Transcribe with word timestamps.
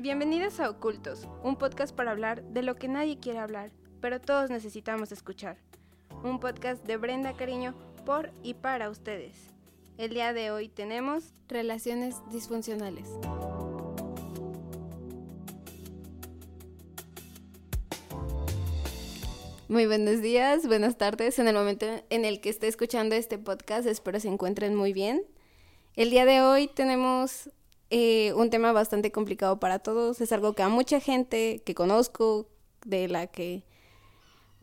Bienvenidos 0.00 0.60
a 0.60 0.70
Ocultos, 0.70 1.26
un 1.42 1.56
podcast 1.56 1.92
para 1.92 2.12
hablar 2.12 2.44
de 2.44 2.62
lo 2.62 2.76
que 2.76 2.86
nadie 2.86 3.18
quiere 3.18 3.40
hablar, 3.40 3.72
pero 4.00 4.20
todos 4.20 4.48
necesitamos 4.48 5.10
escuchar. 5.10 5.56
Un 6.22 6.38
podcast 6.38 6.84
de 6.84 6.96
Brenda 6.96 7.32
Cariño 7.32 7.74
por 8.06 8.30
y 8.44 8.54
para 8.54 8.90
ustedes. 8.90 9.34
El 9.96 10.10
día 10.10 10.32
de 10.32 10.52
hoy 10.52 10.68
tenemos 10.68 11.34
relaciones 11.48 12.14
disfuncionales. 12.30 13.08
Muy 19.66 19.86
buenos 19.86 20.22
días, 20.22 20.64
buenas 20.68 20.96
tardes. 20.96 21.40
En 21.40 21.48
el 21.48 21.56
momento 21.56 21.86
en 22.08 22.24
el 22.24 22.40
que 22.40 22.50
esté 22.50 22.68
escuchando 22.68 23.16
este 23.16 23.36
podcast, 23.36 23.88
espero 23.88 24.20
se 24.20 24.28
encuentren 24.28 24.76
muy 24.76 24.92
bien. 24.92 25.24
El 25.96 26.10
día 26.10 26.24
de 26.24 26.40
hoy 26.40 26.68
tenemos 26.68 27.50
eh, 27.90 28.32
un 28.34 28.50
tema 28.50 28.72
bastante 28.72 29.12
complicado 29.12 29.60
para 29.60 29.78
todos. 29.78 30.20
Es 30.20 30.32
algo 30.32 30.52
que 30.52 30.62
a 30.62 30.68
mucha 30.68 31.00
gente 31.00 31.62
que 31.64 31.74
conozco, 31.74 32.46
de 32.84 33.08
la 33.08 33.26
que, 33.26 33.64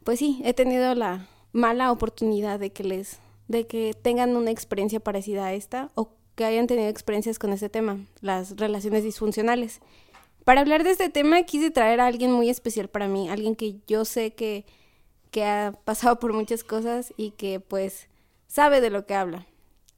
pues 0.03 0.20
sí, 0.20 0.41
he 0.45 0.53
tenido 0.53 0.95
la 0.95 1.27
mala 1.52 1.91
oportunidad 1.91 2.59
de 2.59 2.71
que 2.71 2.83
les, 2.83 3.19
de 3.47 3.67
que 3.67 3.93
tengan 3.93 4.35
una 4.35 4.52
experiencia 4.52 4.99
parecida 4.99 5.45
a 5.45 5.53
esta 5.53 5.91
o 5.95 6.09
que 6.35 6.45
hayan 6.45 6.67
tenido 6.67 6.89
experiencias 6.89 7.39
con 7.39 7.53
este 7.53 7.69
tema, 7.69 7.99
las 8.21 8.57
relaciones 8.57 9.03
disfuncionales. 9.03 9.80
Para 10.44 10.61
hablar 10.61 10.83
de 10.83 10.91
este 10.91 11.09
tema 11.09 11.44
quise 11.44 11.71
traer 11.71 11.99
a 11.99 12.07
alguien 12.07 12.31
muy 12.31 12.49
especial 12.49 12.88
para 12.88 13.07
mí, 13.07 13.30
alguien 13.30 13.55
que 13.55 13.77
yo 13.88 14.05
sé 14.05 14.33
que 14.33 14.66
que 15.35 15.44
ha 15.44 15.73
pasado 15.83 16.17
por 16.17 16.31
muchas 16.31 16.63
cosas 16.63 17.13
y 17.17 17.31
que 17.31 17.59
pues 17.59 18.07
sabe 18.47 18.80
de 18.80 18.89
lo 18.89 19.05
que 19.05 19.16
habla. 19.16 19.45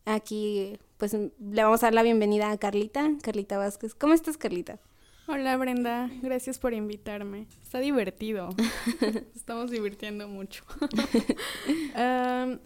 Aquí 0.03 0.79
pues 0.97 1.13
le 1.13 1.63
vamos 1.63 1.83
a 1.83 1.87
dar 1.87 1.93
la 1.93 2.03
bienvenida 2.03 2.51
a 2.51 2.57
Carlita, 2.57 3.11
Carlita 3.21 3.57
Vázquez. 3.57 3.93
¿Cómo 3.93 4.13
estás, 4.13 4.37
Carlita? 4.37 4.79
Hola 5.27 5.55
Brenda, 5.57 6.09
gracias 6.21 6.57
por 6.57 6.73
invitarme. 6.73 7.47
Está 7.61 7.79
divertido. 7.79 8.49
Estamos 9.35 9.69
divirtiendo 9.69 10.27
mucho. 10.27 10.63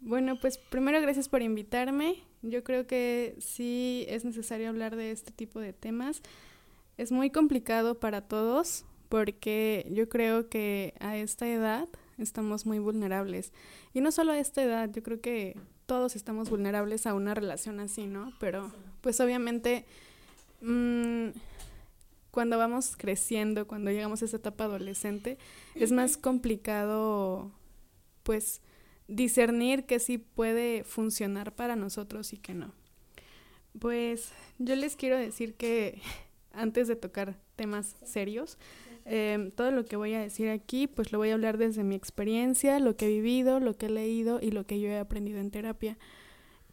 bueno, 0.00 0.38
pues 0.40 0.58
primero 0.58 1.00
gracias 1.00 1.28
por 1.28 1.42
invitarme. 1.42 2.22
Yo 2.42 2.64
creo 2.64 2.86
que 2.86 3.36
sí 3.40 4.06
es 4.08 4.24
necesario 4.24 4.68
hablar 4.68 4.96
de 4.96 5.10
este 5.10 5.32
tipo 5.32 5.60
de 5.60 5.72
temas. 5.72 6.22
Es 6.96 7.12
muy 7.12 7.30
complicado 7.30 7.98
para 7.98 8.22
todos 8.22 8.84
porque 9.08 9.86
yo 9.90 10.08
creo 10.08 10.48
que 10.48 10.94
a 11.00 11.16
esta 11.16 11.48
edad 11.48 11.88
estamos 12.16 12.64
muy 12.64 12.78
vulnerables. 12.78 13.52
Y 13.92 14.00
no 14.00 14.12
solo 14.12 14.32
a 14.32 14.38
esta 14.38 14.62
edad, 14.62 14.90
yo 14.90 15.02
creo 15.02 15.20
que 15.20 15.56
todos 15.88 16.16
estamos 16.16 16.50
vulnerables 16.50 17.06
a 17.06 17.14
una 17.14 17.34
relación 17.34 17.80
así, 17.80 18.06
¿no? 18.06 18.34
Pero 18.38 18.70
pues 19.00 19.18
obviamente 19.20 19.86
mmm, 20.60 21.28
cuando 22.30 22.58
vamos 22.58 22.94
creciendo, 22.94 23.66
cuando 23.66 23.90
llegamos 23.90 24.20
a 24.20 24.26
esa 24.26 24.36
etapa 24.36 24.64
adolescente, 24.64 25.38
es 25.74 25.90
más 25.90 26.18
complicado 26.18 27.50
pues 28.22 28.60
discernir 29.06 29.86
que 29.86 29.98
sí 29.98 30.18
puede 30.18 30.84
funcionar 30.84 31.54
para 31.54 31.74
nosotros 31.74 32.34
y 32.34 32.36
que 32.36 32.52
no. 32.52 32.74
Pues 33.78 34.28
yo 34.58 34.76
les 34.76 34.94
quiero 34.94 35.16
decir 35.16 35.54
que 35.54 36.02
antes 36.52 36.86
de 36.86 36.96
tocar 36.96 37.34
temas 37.56 37.96
serios, 38.04 38.58
Em, 39.10 39.50
todo 39.50 39.70
lo 39.70 39.86
que 39.86 39.96
voy 39.96 40.12
a 40.12 40.20
decir 40.20 40.50
aquí, 40.50 40.86
pues 40.86 41.12
lo 41.12 41.18
voy 41.18 41.30
a 41.30 41.34
hablar 41.34 41.56
desde 41.56 41.82
mi 41.82 41.94
experiencia, 41.94 42.78
lo 42.78 42.94
que 42.94 43.06
he 43.06 43.08
vivido, 43.08 43.58
lo 43.58 43.74
que 43.74 43.86
he 43.86 43.90
leído 43.90 44.38
y 44.42 44.50
lo 44.50 44.66
que 44.66 44.80
yo 44.80 44.88
he 44.90 44.98
aprendido 44.98 45.40
en 45.40 45.50
terapia. 45.50 45.96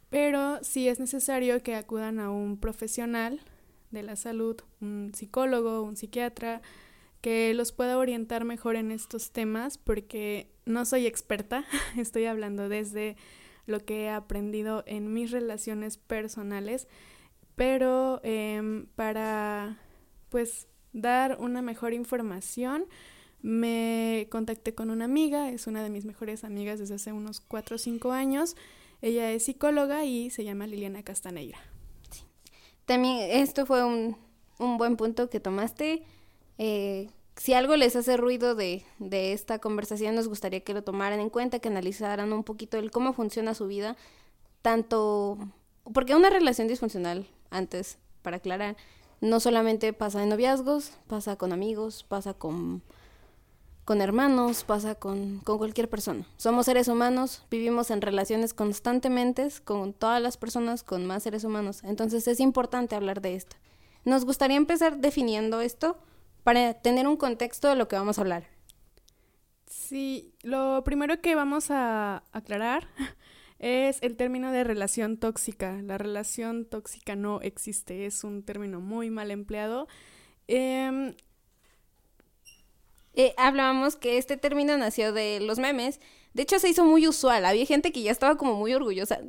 Pero 0.09 0.61
sí 0.61 0.89
es 0.89 0.99
necesario 0.99 1.63
que 1.63 1.75
acudan 1.75 2.19
a 2.19 2.29
un 2.29 2.57
profesional 2.57 3.39
de 3.91 4.03
la 4.03 4.17
salud, 4.17 4.57
un 4.81 5.13
psicólogo, 5.15 5.81
un 5.81 5.95
psiquiatra, 5.95 6.61
que 7.21 7.53
los 7.53 7.71
pueda 7.71 7.97
orientar 7.97 8.43
mejor 8.43 8.75
en 8.75 8.91
estos 8.91 9.31
temas, 9.31 9.77
porque 9.77 10.51
no 10.65 10.83
soy 10.83 11.07
experta, 11.07 11.63
estoy 11.97 12.25
hablando 12.25 12.67
desde 12.67 13.15
lo 13.65 13.79
que 13.79 14.03
he 14.03 14.09
aprendido 14.09 14.83
en 14.87 15.13
mis 15.13 15.31
relaciones 15.31 15.97
personales, 15.97 16.89
pero 17.55 18.19
em, 18.23 18.87
para 18.95 19.79
pues 20.29 20.67
dar 20.95 21.37
una 21.39 21.61
mejor 21.61 21.93
información, 21.93 22.85
me 23.41 24.27
contacté 24.31 24.73
con 24.73 24.89
una 24.89 25.05
amiga, 25.05 25.51
es 25.51 25.67
una 25.67 25.83
de 25.83 25.89
mis 25.89 26.05
mejores 26.05 26.43
amigas 26.43 26.79
desde 26.79 26.95
hace 26.95 27.11
unos 27.11 27.41
4 27.41 27.75
o 27.75 27.79
5 27.79 28.11
años. 28.11 28.55
Ella 29.01 29.31
es 29.31 29.43
psicóloga 29.43 30.05
y 30.05 30.29
se 30.29 30.43
llama 30.43 30.65
Liliana 30.65 31.03
Castaneira. 31.03 31.59
También 32.85 33.17
esto 33.29 33.65
fue 33.65 33.83
un, 33.83 34.17
un 34.57 34.77
buen 34.77 34.95
punto 34.95 35.29
que 35.29 35.39
tomaste. 35.39 36.03
Eh, 36.57 37.09
si 37.35 37.53
algo 37.53 37.75
les 37.75 37.95
hace 37.95 38.15
ruido 38.15 38.55
de, 38.55 38.83
de, 38.97 39.33
esta 39.33 39.59
conversación, 39.59 40.15
nos 40.15 40.29
gustaría 40.29 40.61
que 40.61 40.73
lo 40.73 40.83
tomaran 40.83 41.19
en 41.19 41.29
cuenta, 41.29 41.59
que 41.59 41.67
analizaran 41.67 42.31
un 42.31 42.43
poquito 42.43 42.77
el 42.77 42.89
cómo 42.89 43.11
funciona 43.11 43.53
su 43.53 43.67
vida, 43.67 43.97
tanto 44.61 45.37
porque 45.93 46.15
una 46.15 46.29
relación 46.29 46.67
disfuncional, 46.67 47.27
antes, 47.49 47.99
para 48.21 48.37
aclarar, 48.37 48.77
no 49.21 49.39
solamente 49.39 49.93
pasa 49.93 50.23
en 50.23 50.29
noviazgos, 50.29 50.91
pasa 51.07 51.35
con 51.35 51.53
amigos, 51.53 52.03
pasa 52.03 52.33
con, 52.33 52.81
con 53.83 54.01
hermanos, 54.01 54.63
pasa 54.63 54.95
con, 54.95 55.39
con 55.39 55.57
cualquier 55.57 55.89
persona. 55.89 56.25
Somos 56.37 56.65
seres 56.65 56.87
humanos, 56.87 57.45
vivimos 57.49 57.91
en 57.91 58.01
relaciones 58.01 58.53
constantemente 58.53 59.47
con 59.63 59.93
todas 59.93 60.21
las 60.21 60.37
personas, 60.37 60.83
con 60.83 61.05
más 61.05 61.23
seres 61.23 61.43
humanos. 61.43 61.83
Entonces 61.83 62.27
es 62.27 62.39
importante 62.39 62.95
hablar 62.95 63.21
de 63.21 63.35
esto. 63.35 63.55
Nos 64.03 64.25
gustaría 64.25 64.57
empezar 64.57 64.97
definiendo 64.97 65.61
esto 65.61 65.97
para 66.43 66.75
tener 66.75 67.07
un 67.07 67.17
contexto 67.17 67.67
de 67.67 67.75
lo 67.75 67.87
que 67.87 67.95
vamos 67.95 68.17
a 68.17 68.21
hablar. 68.21 68.47
Sí, 69.67 70.33
lo 70.43 70.83
primero 70.83 71.21
que 71.21 71.35
vamos 71.35 71.71
a 71.71 72.23
aclarar 72.31 72.87
es 73.59 73.99
el 74.01 74.15
término 74.15 74.51
de 74.51 74.63
relación 74.63 75.17
tóxica. 75.17 75.81
La 75.81 75.97
relación 75.97 76.65
tóxica 76.65 77.15
no 77.15 77.41
existe, 77.41 78.05
es 78.05 78.23
un 78.23 78.43
término 78.43 78.81
muy 78.81 79.09
mal 79.09 79.31
empleado. 79.31 79.87
Em, 80.47 81.15
eh, 83.13 83.33
hablábamos 83.37 83.95
que 83.95 84.17
este 84.17 84.37
término 84.37 84.77
nació 84.77 85.13
de 85.13 85.39
los 85.39 85.57
memes. 85.57 85.99
De 86.33 86.43
hecho, 86.43 86.59
se 86.59 86.69
hizo 86.69 86.83
muy 86.83 87.07
usual. 87.07 87.45
Había 87.45 87.65
gente 87.65 87.91
que 87.91 88.01
ya 88.01 88.11
estaba 88.11 88.37
como 88.37 88.55
muy 88.55 88.73
orgullosa 88.73 89.19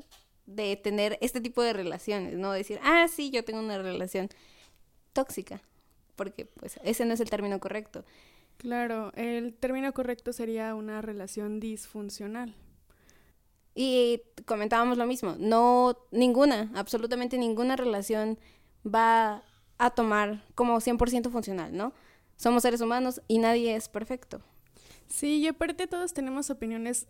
de 0.46 0.76
tener 0.76 1.18
este 1.20 1.40
tipo 1.40 1.62
de 1.62 1.72
relaciones, 1.72 2.34
¿no? 2.34 2.52
Decir, 2.52 2.80
ah, 2.82 3.06
sí, 3.08 3.30
yo 3.30 3.44
tengo 3.44 3.60
una 3.60 3.78
relación 3.78 4.28
tóxica. 5.12 5.62
Porque, 6.16 6.46
pues, 6.46 6.78
ese 6.82 7.04
no 7.04 7.14
es 7.14 7.20
el 7.20 7.30
término 7.30 7.60
correcto. 7.60 8.04
Claro, 8.58 9.12
el 9.14 9.54
término 9.54 9.92
correcto 9.92 10.32
sería 10.32 10.74
una 10.74 11.02
relación 11.02 11.60
disfuncional. 11.60 12.54
Y 13.78 14.22
comentábamos 14.46 14.96
lo 14.96 15.06
mismo, 15.06 15.36
no 15.38 15.98
ninguna, 16.10 16.72
absolutamente 16.74 17.36
ninguna 17.36 17.76
relación 17.76 18.38
va 18.86 19.44
a 19.76 19.90
tomar 19.90 20.42
como 20.54 20.80
100% 20.80 21.30
funcional, 21.30 21.76
¿no? 21.76 21.92
Somos 22.36 22.62
seres 22.62 22.80
humanos 22.80 23.20
y 23.28 23.36
nadie 23.36 23.76
es 23.76 23.90
perfecto. 23.90 24.40
Sí, 25.08 25.36
y 25.36 25.46
aparte 25.46 25.86
todos 25.86 26.14
tenemos 26.14 26.48
opiniones 26.48 27.06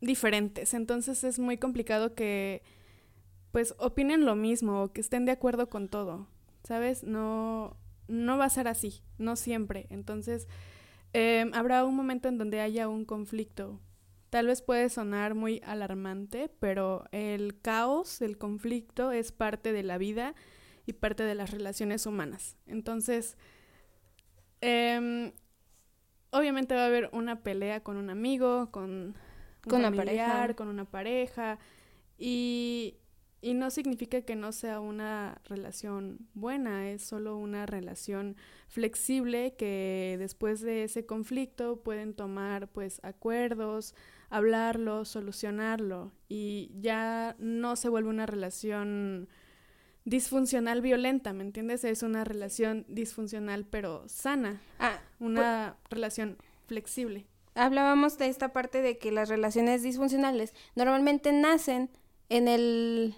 diferentes, 0.00 0.72
entonces 0.72 1.24
es 1.24 1.40
muy 1.40 1.58
complicado 1.58 2.14
que 2.14 2.62
pues 3.50 3.74
opinen 3.78 4.24
lo 4.24 4.36
mismo 4.36 4.84
o 4.84 4.92
que 4.92 5.00
estén 5.00 5.24
de 5.24 5.32
acuerdo 5.32 5.68
con 5.68 5.88
todo, 5.88 6.28
¿sabes? 6.62 7.02
No, 7.02 7.76
no 8.08 8.38
va 8.38 8.44
a 8.44 8.50
ser 8.50 8.68
así, 8.68 9.02
no 9.18 9.36
siempre. 9.36 9.86
Entonces, 9.90 10.48
eh, 11.12 11.50
habrá 11.54 11.84
un 11.84 11.94
momento 11.94 12.28
en 12.28 12.38
donde 12.38 12.60
haya 12.60 12.88
un 12.88 13.04
conflicto, 13.04 13.80
Tal 14.34 14.48
vez 14.48 14.62
puede 14.62 14.88
sonar 14.88 15.36
muy 15.36 15.60
alarmante, 15.64 16.50
pero 16.58 17.04
el 17.12 17.60
caos, 17.60 18.20
el 18.20 18.36
conflicto 18.36 19.12
es 19.12 19.30
parte 19.30 19.72
de 19.72 19.84
la 19.84 19.96
vida 19.96 20.34
y 20.86 20.94
parte 20.94 21.22
de 21.22 21.36
las 21.36 21.52
relaciones 21.52 22.04
humanas. 22.04 22.56
Entonces, 22.66 23.36
em, 24.60 25.30
obviamente 26.30 26.74
va 26.74 26.82
a 26.82 26.86
haber 26.86 27.10
una 27.12 27.44
pelea 27.44 27.84
con 27.84 27.96
un 27.96 28.10
amigo, 28.10 28.72
con, 28.72 29.14
con 29.68 29.78
una 29.78 29.92
pareja, 29.92 30.54
con 30.54 30.66
una 30.66 30.84
pareja 30.84 31.60
y 32.18 32.96
y 33.44 33.52
no 33.52 33.70
significa 33.70 34.22
que 34.22 34.36
no 34.36 34.52
sea 34.52 34.80
una 34.80 35.38
relación 35.44 36.26
buena, 36.32 36.88
es 36.88 37.02
solo 37.02 37.36
una 37.36 37.66
relación 37.66 38.36
flexible 38.68 39.54
que 39.54 40.16
después 40.18 40.62
de 40.62 40.84
ese 40.84 41.04
conflicto 41.04 41.82
pueden 41.82 42.14
tomar 42.14 42.68
pues 42.68 43.00
acuerdos, 43.04 43.94
hablarlo, 44.34 45.04
solucionarlo 45.04 46.10
y 46.28 46.72
ya 46.80 47.36
no 47.38 47.76
se 47.76 47.88
vuelve 47.88 48.10
una 48.10 48.26
relación 48.26 49.28
disfuncional 50.04 50.82
violenta, 50.82 51.32
¿me 51.32 51.44
entiendes? 51.44 51.84
Es 51.84 52.02
una 52.02 52.24
relación 52.24 52.84
disfuncional 52.88 53.64
pero 53.64 54.02
sana, 54.08 54.60
ah, 54.80 54.98
una 55.20 55.76
relación 55.88 56.36
flexible. 56.66 57.26
Hablábamos 57.54 58.18
de 58.18 58.26
esta 58.26 58.52
parte 58.52 58.82
de 58.82 58.98
que 58.98 59.12
las 59.12 59.28
relaciones 59.28 59.84
disfuncionales 59.84 60.52
normalmente 60.74 61.32
nacen 61.32 61.90
en 62.28 62.48
el 62.48 63.14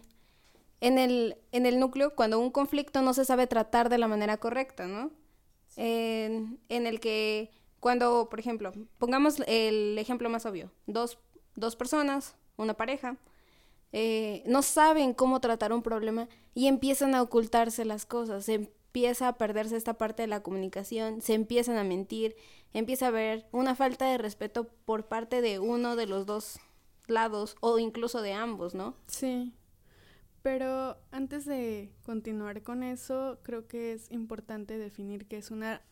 en 0.82 0.98
el, 0.98 1.38
en 1.52 1.64
el 1.64 1.80
núcleo 1.80 2.14
cuando 2.14 2.38
un 2.38 2.50
conflicto 2.50 3.00
no 3.00 3.14
se 3.14 3.24
sabe 3.24 3.46
tratar 3.46 3.88
de 3.88 3.96
la 3.96 4.06
manera 4.06 4.36
correcta, 4.36 4.86
¿no? 4.86 5.10
En, 5.76 6.58
en, 6.68 6.86
el 6.86 7.00
que 7.00 7.50
cuando, 7.86 8.28
por 8.28 8.40
ejemplo, 8.40 8.72
pongamos 8.98 9.40
el 9.46 9.96
ejemplo 9.96 10.28
más 10.28 10.44
obvio, 10.44 10.72
dos, 10.88 11.20
dos 11.54 11.76
personas, 11.76 12.34
una 12.56 12.74
pareja, 12.74 13.16
eh, 13.92 14.42
no 14.44 14.62
saben 14.62 15.14
cómo 15.14 15.40
tratar 15.40 15.72
un 15.72 15.84
problema 15.84 16.28
y 16.52 16.66
empiezan 16.66 17.14
a 17.14 17.22
ocultarse 17.22 17.84
las 17.84 18.04
cosas, 18.04 18.46
se 18.46 18.54
empieza 18.54 19.28
a 19.28 19.38
perderse 19.38 19.76
esta 19.76 19.94
parte 19.94 20.24
de 20.24 20.26
la 20.26 20.42
comunicación, 20.42 21.22
se 21.22 21.34
empiezan 21.34 21.76
a 21.76 21.84
mentir, 21.84 22.34
empieza 22.72 23.04
a 23.04 23.10
haber 23.10 23.46
una 23.52 23.76
falta 23.76 24.06
de 24.06 24.18
respeto 24.18 24.68
por 24.84 25.06
parte 25.06 25.40
de 25.40 25.60
uno 25.60 25.94
de 25.94 26.06
los 26.06 26.26
dos 26.26 26.58
lados 27.06 27.54
o 27.60 27.78
incluso 27.78 28.20
de 28.20 28.32
ambos, 28.32 28.74
¿no? 28.74 28.96
Sí. 29.06 29.54
Pero 30.42 30.96
antes 31.12 31.44
de 31.44 31.92
continuar 32.04 32.64
con 32.64 32.82
eso, 32.82 33.38
creo 33.44 33.68
que 33.68 33.92
es 33.92 34.10
importante 34.10 34.76
definir 34.76 35.28
qué 35.28 35.36
es 35.36 35.52
una, 35.52 35.82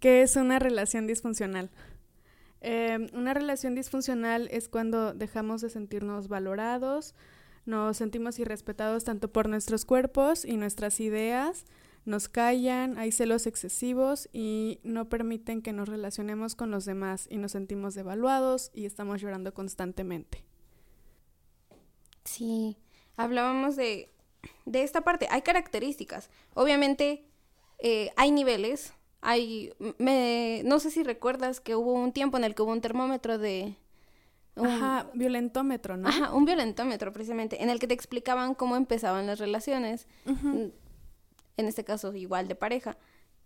qué 0.00 0.22
es 0.22 0.36
una 0.36 0.58
relación 0.58 1.06
disfuncional. 1.06 1.70
Em, 2.60 3.08
una 3.12 3.34
relación 3.34 3.74
disfuncional 3.74 4.48
es 4.50 4.68
cuando 4.68 5.14
dejamos 5.14 5.60
de 5.60 5.70
sentirnos 5.70 6.28
valorados, 6.28 7.14
nos 7.66 7.98
sentimos 7.98 8.38
irrespetados 8.38 9.04
tanto 9.04 9.30
por 9.30 9.48
nuestros 9.48 9.84
cuerpos 9.84 10.44
y 10.44 10.56
nuestras 10.56 11.00
ideas, 11.00 11.66
nos 12.04 12.28
callan, 12.28 12.96
hay 12.96 13.12
celos 13.12 13.46
excesivos 13.46 14.28
y 14.32 14.80
no 14.82 15.08
permiten 15.08 15.60
que 15.60 15.74
nos 15.74 15.88
relacionemos 15.88 16.54
con 16.54 16.70
los 16.70 16.86
demás 16.86 17.26
y 17.30 17.36
nos 17.36 17.52
sentimos 17.52 17.94
devaluados 17.94 18.70
y 18.72 18.86
estamos 18.86 19.20
llorando 19.20 19.52
constantemente. 19.52 20.42
Sí, 22.24 22.78
hablábamos 23.16 23.76
de, 23.76 24.10
de 24.64 24.82
esta 24.82 25.02
parte. 25.02 25.28
Hay 25.30 25.42
características. 25.42 26.30
Obviamente 26.54 27.26
eh, 27.78 28.10
hay 28.16 28.30
niveles. 28.30 28.94
Hay, 29.20 29.72
me, 29.98 30.62
no 30.64 30.78
sé 30.78 30.90
si 30.90 31.02
recuerdas 31.02 31.60
que 31.60 31.74
hubo 31.74 31.92
un 31.92 32.12
tiempo 32.12 32.36
en 32.36 32.44
el 32.44 32.54
que 32.54 32.62
hubo 32.62 32.72
un 32.72 32.80
termómetro 32.80 33.38
de... 33.38 33.76
Ajá, 34.56 35.08
violentómetro, 35.14 35.96
¿no? 35.96 36.08
Ajá, 36.08 36.32
un 36.34 36.44
violentómetro 36.44 37.12
precisamente, 37.12 37.62
en 37.62 37.70
el 37.70 37.78
que 37.78 37.86
te 37.86 37.94
explicaban 37.94 38.54
cómo 38.54 38.74
empezaban 38.74 39.26
las 39.26 39.38
relaciones, 39.38 40.08
mm, 40.24 40.64
en 41.56 41.66
este 41.66 41.84
caso 41.84 42.12
igual 42.14 42.48
de 42.48 42.56
pareja, 42.56 42.96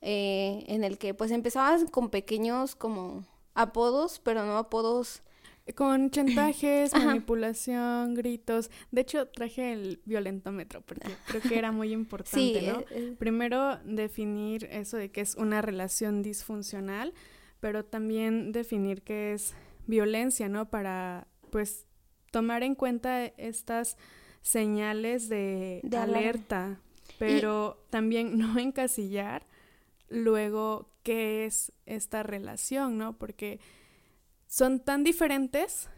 eh, 0.01 0.65
en 0.69 0.85
el 0.85 0.97
que 0.97 1.13
pues 1.13 1.31
empezabas 1.31 1.85
con 1.91 2.09
pequeños 2.09 2.75
como 2.75 3.25
apodos, 3.55 4.21
pero 4.21 4.45
no 4.47 4.57
apodos 4.57 5.23
con 5.76 6.11
chantajes, 6.11 6.93
manipulación, 6.93 8.14
gritos. 8.14 8.70
De 8.91 9.03
hecho, 9.03 9.29
traje 9.29 9.73
el 9.73 10.00
violentómetro 10.05 10.82
porque 10.82 11.09
creo 11.26 11.43
que 11.43 11.59
era 11.59 11.73
muy 11.73 11.93
importante, 11.93 12.62
¿no? 12.62 12.81
Eh, 12.81 12.87
eh. 12.91 13.17
Primero, 13.19 13.79
definir 13.85 14.64
eso 14.70 14.97
de 14.97 15.11
que 15.11 15.20
es 15.20 15.37
una 15.37 15.62
relación 15.62 16.23
disfuncional, 16.23 17.14
pero 17.61 17.85
también 17.85 18.53
definir 18.53 19.03
qué 19.03 19.32
es 19.32 19.55
violencia, 19.87 20.49
¿no? 20.49 20.69
Para, 20.69 21.29
pues, 21.50 21.87
tomar 22.32 22.64
en 22.64 22.75
cuenta 22.75 23.25
estas 23.25 23.97
señales 24.41 25.29
de, 25.29 25.81
alerta, 25.97 26.81
pero 27.19 27.87
también 27.91 28.37
no 28.38 28.59
encasillar 28.59 29.47
luego 30.09 30.91
qué 31.05 31.44
es 31.47 31.73
esta 31.87 32.23
relación, 32.23 32.99
¿no? 32.99 33.17
Porque 33.17 33.61
son 34.52 34.81
tan 34.81 35.02
diferentes 35.02 35.88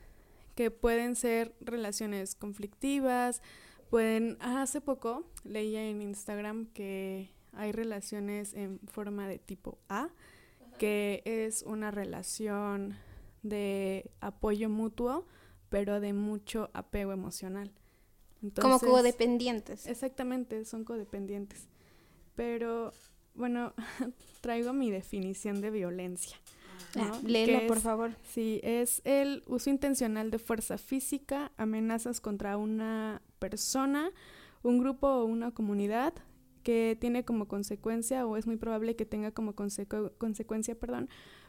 que 0.55 0.71
pueden 0.71 1.17
ser 1.17 1.57
relaciones 1.61 2.37
conflictivas, 2.37 3.43
pueden... 3.91 4.37
Ah, 4.39 4.63
hace 4.63 4.81
poco 4.81 5.25
leía 5.43 5.83
en 5.83 6.01
Instagram 6.01 6.67
que 6.67 7.33
hay 7.53 7.73
relaciones 7.73 8.55
en 8.55 8.79
forma 8.87 9.27
de 9.27 9.41
tipo 9.41 9.79
A, 9.89 10.09
que 10.79 11.21
es 11.25 11.65
una 11.65 11.91
relación 11.91 12.97
de 13.43 14.09
apoyo 14.21 14.69
mutuo, 14.69 15.27
pero 15.69 15.99
de 15.99 16.13
mucho 16.13 16.71
apego 16.75 17.11
emocional. 17.11 17.73
Como 18.61 18.79
codependientes. 18.79 19.89
Exactamente, 19.89 20.65
son 20.65 20.85
codependientes. 20.85 21.67
Pero, 22.37 22.93
bueno, 23.35 23.75
traigo 24.43 24.73
mi 24.73 24.93
definición 24.93 25.61
de 25.61 25.73
violencia. 25.73 26.37
Ah, 26.97 27.19
léela, 27.25 27.67
por 27.67 27.81
favor. 27.81 28.13
Sí, 28.23 28.61
es 28.63 29.03
el 29.05 29.43
uso 29.47 29.71
intencional 29.71 30.31
de 30.31 30.39
fuerza 30.39 30.79
física, 30.79 31.53
amenazas 31.57 32.21
contra 32.21 32.57
una 32.57 33.23
persona, 33.39 34.11
un 34.63 34.79
grupo 34.79 35.09
o 35.09 35.25
una 35.25 35.51
comunidad 35.51 36.15
que 36.63 36.97
tiene 36.99 37.25
como 37.25 37.47
consecuencia 37.47 38.27
o 38.27 38.37
es 38.37 38.47
muy 38.47 38.57
probable 38.57 38.97
que 38.97 39.05
tenga 39.05 39.33
como 39.33 39.55
consecuencia, 39.55 40.75
perdón, 40.75 41.09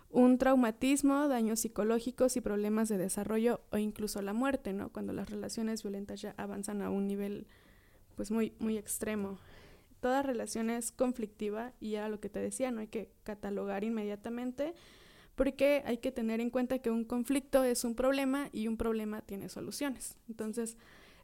un 0.10 0.38
traumatismo, 0.38 1.28
daños 1.28 1.62
psicológicos 1.62 2.38
y 2.38 2.42
problemas 2.42 2.90
de 2.90 2.98
desarrollo 2.98 3.62
o 3.72 3.78
incluso 3.78 4.22
la 4.22 4.34
muerte, 4.34 4.74
¿no? 4.74 4.90
Cuando 4.90 5.14
las 5.14 5.30
relaciones 5.30 5.84
violentas 5.84 6.22
ya 6.22 6.34
avanzan 6.38 6.82
a 6.82 6.90
un 6.90 7.08
nivel 7.08 7.48
pues 8.16 8.32
muy 8.32 8.54
muy 8.60 8.78
extremo. 8.78 9.40
Toda 10.00 10.22
relación 10.22 10.70
es 10.70 10.92
conflictiva 10.92 11.74
y 11.80 11.96
era 11.96 12.10
lo 12.10 12.20
que 12.20 12.30
te 12.30 12.40
decía, 12.40 12.72
no 12.72 12.82
hay 12.82 12.88
que 12.88 13.10
catalogar 13.24 13.84
inmediatamente 13.84 14.74
porque 15.36 15.84
hay 15.86 15.98
que 15.98 16.12
tener 16.12 16.40
en 16.40 16.50
cuenta 16.50 16.80
que 16.80 16.90
un 16.90 17.04
conflicto 17.04 17.64
es 17.64 17.84
un 17.84 17.96
problema 17.96 18.50
y 18.52 18.68
un 18.68 18.78
problema 18.78 19.22
tiene 19.22 19.50
soluciones. 19.50 20.18
Entonces, 20.30 20.78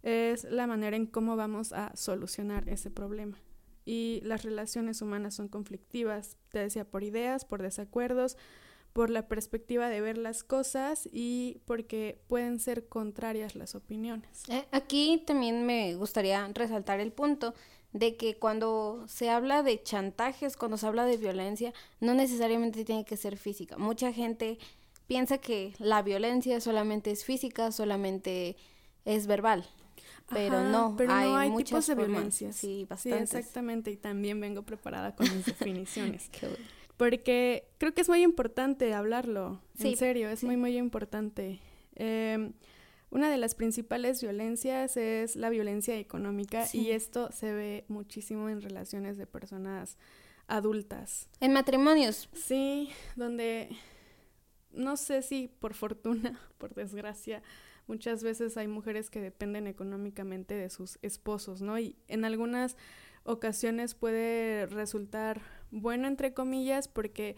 es 0.03 0.43
la 0.45 0.67
manera 0.67 0.95
en 0.95 1.05
cómo 1.05 1.35
vamos 1.35 1.73
a 1.73 1.95
solucionar 1.95 2.67
ese 2.69 2.91
problema. 2.91 3.37
Y 3.85 4.21
las 4.23 4.43
relaciones 4.43 5.01
humanas 5.01 5.35
son 5.35 5.47
conflictivas, 5.47 6.37
te 6.49 6.59
decía, 6.59 6.85
por 6.85 7.03
ideas, 7.03 7.45
por 7.45 7.61
desacuerdos, 7.61 8.37
por 8.93 9.09
la 9.09 9.27
perspectiva 9.27 9.89
de 9.89 10.01
ver 10.01 10.17
las 10.17 10.43
cosas 10.43 11.07
y 11.11 11.61
porque 11.65 12.21
pueden 12.27 12.59
ser 12.59 12.87
contrarias 12.87 13.55
las 13.55 13.73
opiniones. 13.73 14.43
Eh, 14.49 14.65
aquí 14.71 15.23
también 15.25 15.65
me 15.65 15.95
gustaría 15.95 16.47
resaltar 16.53 16.99
el 16.99 17.11
punto 17.11 17.53
de 17.93 18.15
que 18.15 18.37
cuando 18.37 19.03
se 19.07 19.29
habla 19.29 19.63
de 19.63 19.81
chantajes, 19.83 20.55
cuando 20.55 20.77
se 20.77 20.87
habla 20.87 21.05
de 21.05 21.17
violencia, 21.17 21.73
no 21.99 22.13
necesariamente 22.13 22.85
tiene 22.85 23.05
que 23.05 23.17
ser 23.17 23.37
física. 23.37 23.77
Mucha 23.77 24.13
gente 24.13 24.57
piensa 25.07 25.39
que 25.39 25.73
la 25.79 26.01
violencia 26.01 26.61
solamente 26.61 27.11
es 27.11 27.25
física, 27.25 27.71
solamente 27.71 28.55
es 29.03 29.27
verbal. 29.27 29.67
Pero 30.29 30.63
no, 30.63 30.95
pero 30.95 31.11
hay, 31.11 31.29
no 31.29 31.35
hay 31.35 31.63
tipos 31.63 31.85
de 31.87 31.95
violencia. 31.95 32.53
Sí, 32.53 32.85
bastante. 32.89 33.27
Sí, 33.27 33.37
exactamente. 33.37 33.91
Y 33.91 33.97
también 33.97 34.39
vengo 34.39 34.63
preparada 34.63 35.13
con 35.13 35.27
mis 35.35 35.45
definiciones. 35.45 36.29
Porque 36.95 37.65
creo 37.77 37.93
que 37.93 38.01
es 38.01 38.07
muy 38.07 38.21
importante 38.21 38.93
hablarlo. 38.93 39.59
en 39.79 39.97
serio, 39.97 40.29
es 40.29 40.43
muy, 40.43 40.55
muy 40.55 40.77
importante. 40.77 41.59
Eh, 41.95 42.51
una 43.11 43.29
de 43.29 43.37
las 43.37 43.55
principales 43.55 44.21
violencias 44.21 44.95
es 44.95 45.35
la 45.35 45.49
violencia 45.49 45.97
económica 45.97 46.65
y 46.71 46.91
esto 46.91 47.29
se 47.33 47.53
ve 47.53 47.85
muchísimo 47.89 48.47
en 48.49 48.61
relaciones 48.61 49.17
de 49.17 49.27
personas 49.27 49.97
adultas. 50.47 51.29
En 51.41 51.51
matrimonios. 51.51 52.29
Sí, 52.33 52.89
donde 53.17 53.69
no 54.71 54.95
sé 54.95 55.21
si 55.21 55.49
por 55.49 55.73
fortuna, 55.73 56.39
por 56.57 56.73
desgracia, 56.73 57.43
muchas 57.85 58.23
veces 58.23 58.55
hay 58.55 58.69
mujeres 58.69 59.09
que 59.09 59.19
dependen 59.19 59.67
económicamente 59.67 60.53
de 60.53 60.69
sus 60.69 60.97
esposos, 61.01 61.61
¿no? 61.61 61.77
Y 61.77 61.97
en 62.07 62.23
algunas 62.23 62.77
ocasiones 63.23 63.93
puede 63.93 64.67
resultar 64.67 65.41
bueno, 65.69 66.07
entre 66.07 66.33
comillas, 66.33 66.87
porque 66.87 67.35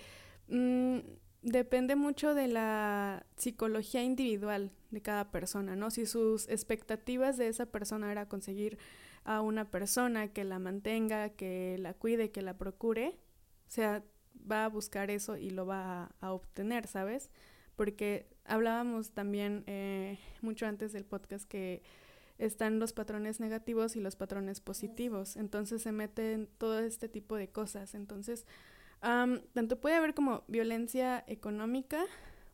mm, 0.50 1.00
depende 1.42 1.96
mucho 1.96 2.36
de 2.36 2.48
la 2.48 3.26
psicología 3.38 4.04
individual 4.04 4.72
de 4.94 5.02
cada 5.02 5.32
persona, 5.32 5.76
¿no? 5.76 5.92
Si 5.92 6.06
sus 6.06 6.48
expectativas 6.48 7.38
de 7.38 7.48
esa 7.48 7.66
persona 7.66 8.12
era 8.12 8.28
conseguir 8.28 8.78
a 9.24 9.42
una 9.42 9.70
persona 9.70 10.28
que 10.32 10.44
la 10.44 10.60
mantenga, 10.60 11.30
que 11.30 11.78
la 11.80 11.94
cuide, 11.94 12.32
que 12.32 12.42
la 12.42 12.58
procure, 12.58 13.18
o 13.68 13.72
sea, 13.72 14.04
va 14.50 14.66
a 14.66 14.70
buscar 14.70 15.10
eso 15.10 15.38
y 15.38 15.50
lo 15.50 15.66
va 15.66 16.12
a, 16.20 16.34
obtener, 16.34 16.88
¿sabes? 16.88 17.32
Porque 17.76 18.28
hablábamos 18.46 19.12
también 19.12 19.64
eh, 19.68 20.20
mucho 20.42 20.68
antes 20.68 20.94
del 20.94 21.06
podcast 21.06 21.48
que 21.48 21.82
están 22.38 22.80
los 22.80 22.94
patrones 22.94 23.40
negativos 23.40 23.96
y 23.96 24.02
los 24.02 24.16
patrones 24.16 24.60
positivos, 24.60 25.38
entonces 25.38 25.82
se 25.82 25.92
meten 25.92 26.50
todo 26.58 26.80
este 26.80 27.08
tipo 27.08 27.36
de 27.36 27.50
cosas, 27.50 27.96
entonces 27.96 28.46
tanto 29.54 29.82
puede 29.82 29.96
haber 29.96 30.14
como 30.14 30.44
violencia 30.48 31.26
económica, 31.28 32.06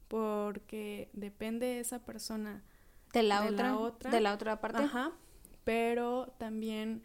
porque 0.10 1.10
depende 1.14 1.80
esa 1.80 2.04
persona 2.04 2.66
de 3.14 3.24
la, 3.24 3.46
otra, 3.78 4.12
de 4.12 4.20
la 4.20 4.34
otra 4.34 4.60
parte. 4.60 4.84
Ajá, 4.84 5.14
pero 5.64 6.34
también 6.38 7.04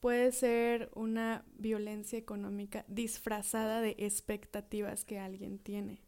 puede 0.00 0.30
ser 0.32 0.90
una 0.94 1.44
violencia 1.58 2.18
económica 2.18 2.84
disfrazada 2.88 3.80
de 3.80 3.96
expectativas 3.98 5.04
que 5.04 5.18
alguien 5.18 5.58
tiene. 5.58 6.00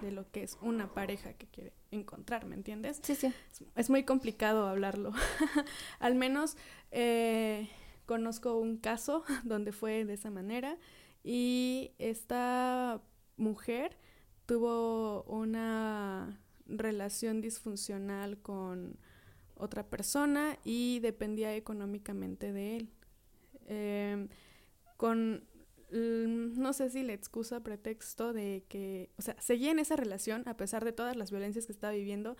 de 0.00 0.10
lo 0.10 0.28
que 0.32 0.42
es 0.42 0.58
una 0.62 0.92
pareja 0.94 1.34
que 1.34 1.46
quiere 1.46 1.72
encontrar, 1.92 2.44
¿me 2.44 2.56
entiendes? 2.56 3.00
Sí, 3.02 3.14
sí. 3.14 3.32
Es, 3.76 3.90
muy 3.90 4.04
complicado 4.04 4.66
hablarlo. 4.66 5.12
Al 6.00 6.16
menos 6.16 6.56
eh, 6.90 7.68
conozco 8.06 8.56
un 8.56 8.78
caso 8.78 9.22
donde 9.44 9.72
fue 9.72 10.04
de 10.04 10.14
esa 10.14 10.30
manera 10.30 10.76
y 11.22 11.92
esta 11.98 13.00
mujer 13.36 13.96
tuvo 14.46 15.22
una 15.24 16.40
relación 16.66 17.40
disfuncional 17.40 18.38
con 18.38 18.98
otra 19.56 19.84
persona 19.88 20.58
y 20.64 21.00
dependía 21.00 21.54
económicamente 21.54 22.52
de 22.52 22.76
él. 22.76 22.90
Em, 23.66 24.28
con, 24.96 25.44
no 25.90 26.72
sé 26.72 26.90
si 26.90 27.02
la 27.02 27.12
excusa, 27.12 27.62
pretexto 27.62 28.32
de 28.32 28.64
que, 28.68 29.10
o 29.18 29.22
sea, 29.22 29.40
seguía 29.40 29.70
en 29.70 29.78
esa 29.78 29.96
relación 29.96 30.42
a 30.46 30.56
pesar 30.56 30.84
de 30.84 30.92
todas 30.92 31.16
las 31.16 31.30
violencias 31.30 31.66
que 31.66 31.72
estaba 31.72 31.92
viviendo, 31.92 32.36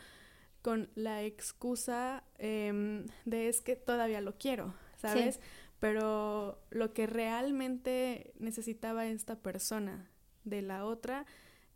con 0.62 0.90
la 0.94 1.22
excusa 1.22 2.24
em, 2.38 3.06
de 3.24 3.48
es 3.48 3.60
que 3.60 3.76
todavía 3.76 4.20
lo 4.20 4.38
quiero, 4.38 4.74
¿sabes? 4.96 5.40
Pero 5.80 6.62
lo 6.70 6.92
que 6.94 7.08
realmente 7.08 8.32
necesitaba 8.38 9.06
esta 9.06 9.36
persona 9.36 10.08
de 10.44 10.62
la 10.62 10.84
otra 10.84 11.26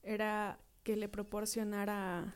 era 0.07 0.59
que 0.83 0.97
le 0.97 1.09
proporcionara 1.09 2.35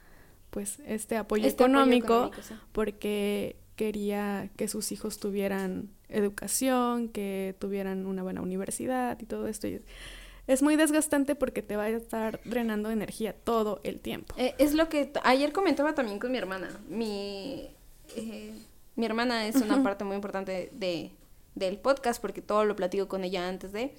pues 0.51 0.81
este 0.85 1.17
apoyo 1.17 1.47
este 1.47 1.63
económico, 1.63 2.31
porque 2.73 3.57
quería 3.77 4.51
que 4.57 4.69
sus 4.69 4.93
hijos 4.93 5.19
tuvieran 5.19 5.89
educación, 6.09 7.09
que 7.09 7.55
tuvieran 7.59 8.05
una 8.05 8.23
buena 8.23 8.43
universidad 8.43 9.19
y 9.21 9.27
todo 9.27 9.47
esto. 9.47 9.69
es 10.47 10.63
muy 10.63 10.77
desgastante 10.77 11.37
porque 11.37 11.63
te 11.63 11.77
va 11.77 11.85
a 11.85 11.89
estar 11.89 12.41
drenando 12.45 12.91
energía 12.91 13.33
todo 13.33 13.81
el 13.85 14.01
tiempo. 14.01 14.35
Eh, 14.37 14.55
es 14.59 14.75
lo 14.75 14.89
que 14.89 15.13
ayer 15.23 15.53
comentaba 15.53 15.95
también 15.95 16.19
con 16.19 16.33
mi 16.33 16.39
hermana. 16.39 16.69
Mi, 16.89 17.71
eh, 18.17 18.53
mi 18.97 19.07
hermana 19.07 19.47
es 19.47 19.57
una 19.57 19.83
parte 19.83 20.05
muy 20.05 20.17
importante 20.17 20.71
de, 20.73 21.13
del 21.55 21.79
podcast 21.79 22.21
porque 22.21 22.43
todo 22.43 22.65
lo 22.65 22.75
platico 22.75 23.09
con 23.09 23.25
ella 23.25 23.49
antes 23.49 23.73
de... 23.73 23.95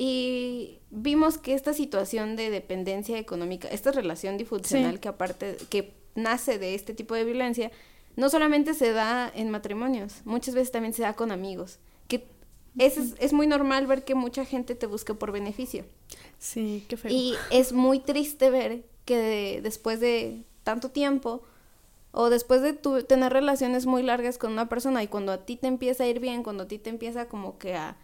Y 0.00 0.78
vimos 0.90 1.38
que 1.38 1.54
esta 1.54 1.74
situación 1.74 2.36
de 2.36 2.50
dependencia 2.50 3.18
económica, 3.18 3.66
esta 3.66 3.90
relación 3.90 4.36
disfuncional 4.38 5.00
que 5.00 5.08
aparte, 5.08 5.56
que 5.70 5.92
nace 6.14 6.60
de 6.60 6.76
este 6.76 6.94
tipo 6.94 7.16
de 7.16 7.24
violencia, 7.24 7.72
no 8.14 8.30
solamente 8.30 8.74
se 8.74 8.92
da 8.92 9.28
en 9.34 9.50
matrimonios, 9.50 10.20
muchas 10.24 10.54
veces 10.54 10.70
también 10.70 10.94
se 10.94 11.02
da 11.02 11.14
con 11.14 11.32
amigos, 11.32 11.80
que 12.06 12.28
es, 12.78 12.96
es 13.18 13.32
muy 13.32 13.48
normal 13.48 13.88
ver 13.88 14.04
que 14.04 14.14
mucha 14.14 14.44
gente 14.44 14.76
te 14.76 14.86
busque 14.86 15.14
por 15.14 15.32
beneficio. 15.32 15.84
Sí, 16.38 16.84
qué 16.86 16.96
feo. 16.96 17.10
Y 17.10 17.34
es 17.50 17.72
muy 17.72 17.98
triste 17.98 18.50
ver 18.50 18.84
que 19.04 19.58
después 19.64 19.98
de 19.98 20.44
tanto 20.62 20.92
tiempo 20.92 21.42
o 22.12 22.30
después 22.30 22.62
de 22.62 22.72
tu, 22.72 23.02
tener 23.02 23.32
relaciones 23.32 23.86
muy 23.86 24.04
largas 24.04 24.38
con 24.38 24.52
una 24.52 24.68
persona 24.68 25.02
y 25.02 25.08
cuando 25.08 25.32
a 25.32 25.44
ti 25.44 25.56
te 25.56 25.66
empieza 25.66 26.04
a 26.04 26.06
ir 26.06 26.20
bien, 26.20 26.44
cuando 26.44 26.62
a 26.62 26.68
ti 26.68 26.78
te 26.78 26.88
empieza 26.88 27.26
como 27.26 27.58
que 27.58 27.74
a 27.74 27.96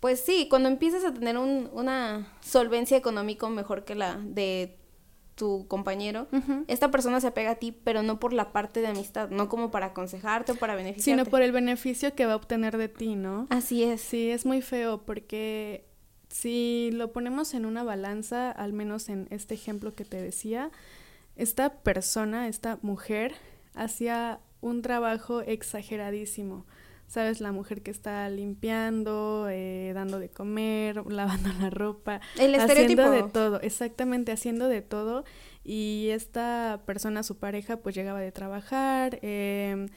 pues 0.00 0.20
sí, 0.20 0.46
cuando 0.48 0.68
empiezas 0.68 1.04
a 1.04 1.12
tener 1.12 1.38
un, 1.38 1.68
una 1.72 2.26
solvencia 2.40 2.96
económica 2.96 3.48
mejor 3.48 3.84
que 3.84 3.94
la 3.94 4.16
de 4.16 4.76
tu 5.34 5.68
compañero, 5.68 6.26
esta 6.66 6.90
persona 6.90 7.20
se 7.20 7.28
apega 7.28 7.52
a 7.52 7.54
ti, 7.54 7.70
pero 7.70 8.02
no 8.02 8.18
por 8.18 8.32
la 8.32 8.50
parte 8.52 8.80
de 8.80 8.88
amistad, 8.88 9.30
no 9.30 9.48
como 9.48 9.70
para 9.70 9.86
aconsejarte 9.86 10.52
o 10.52 10.54
para 10.56 10.74
beneficiarte. 10.74 11.22
Sino 11.22 11.30
por 11.30 11.42
el 11.42 11.52
beneficio 11.52 12.12
que 12.16 12.26
va 12.26 12.32
a 12.32 12.36
obtener 12.36 12.76
de 12.76 12.88
ti, 12.88 13.14
¿no? 13.14 13.46
Así 13.48 13.84
es. 13.84 14.00
Sí, 14.00 14.30
es 14.30 14.44
muy 14.44 14.62
feo 14.62 15.02
porque 15.06 15.84
si 16.28 16.90
lo 16.92 17.12
ponemos 17.12 17.54
en 17.54 17.66
una 17.66 17.84
balanza, 17.84 18.50
al 18.50 18.72
menos 18.72 19.08
en 19.08 19.28
este 19.30 19.54
ejemplo 19.54 19.94
que 19.94 20.04
te 20.04 20.20
decía, 20.20 20.72
esta 21.36 21.72
persona, 21.82 22.48
esta 22.48 22.80
mujer, 22.82 23.34
hacía 23.74 24.40
un 24.60 24.82
trabajo 24.82 25.40
exageradísimo. 25.40 26.66
¿Sabes? 27.08 27.40
La 27.40 27.52
mujer 27.52 27.82
que 27.82 27.90
está 27.90 28.28
limpiando, 28.28 29.48
eh, 29.50 29.92
dando 29.94 30.20
de 30.20 30.28
comer, 30.28 31.04
lavando 31.10 31.50
la 31.60 31.70
ropa, 31.70 32.20
El 32.38 32.54
haciendo 32.54 33.10
de 33.10 33.24
todo, 33.24 33.60
exactamente, 33.60 34.30
haciendo 34.30 34.68
de 34.68 34.82
todo. 34.82 35.24
Y 35.64 36.08
esta 36.12 36.82
persona, 36.86 37.22
su 37.22 37.38
pareja, 37.38 37.78
pues 37.78 37.94
llegaba 37.94 38.20
de 38.20 38.30
trabajar, 38.30 39.18
em, 39.22 39.88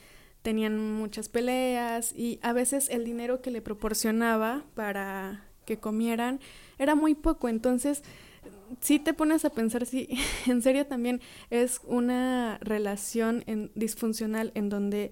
tenían 0.41 0.80
muchas 0.80 1.30
peleas 1.30 2.13
y 2.15 2.39
a 2.41 2.51
veces 2.51 2.89
el 2.89 3.06
dinero 3.06 3.41
que 3.41 3.51
le 3.51 3.62
proporcionaba 3.62 4.63
para 4.74 5.46
que 5.65 5.77
comieran 5.77 6.39
era 6.80 6.96
muy 6.96 7.13
poco. 7.13 7.48
Entonces, 7.48 8.03
si 8.80 9.00
te 9.00 9.13
pones 9.13 9.46
a 9.46 9.50
pensar 9.50 9.86
si 9.86 10.08
en 10.48 10.62
serio 10.62 10.88
también 10.88 11.22
es 11.50 11.82
una 11.86 12.58
relación 12.62 13.44
en, 13.48 13.72
disfuncional 13.75 14.51
en 14.56 14.70
donde 14.70 15.12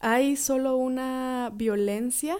hay 0.00 0.36
solo 0.36 0.76
una 0.76 1.50
violencia, 1.54 2.36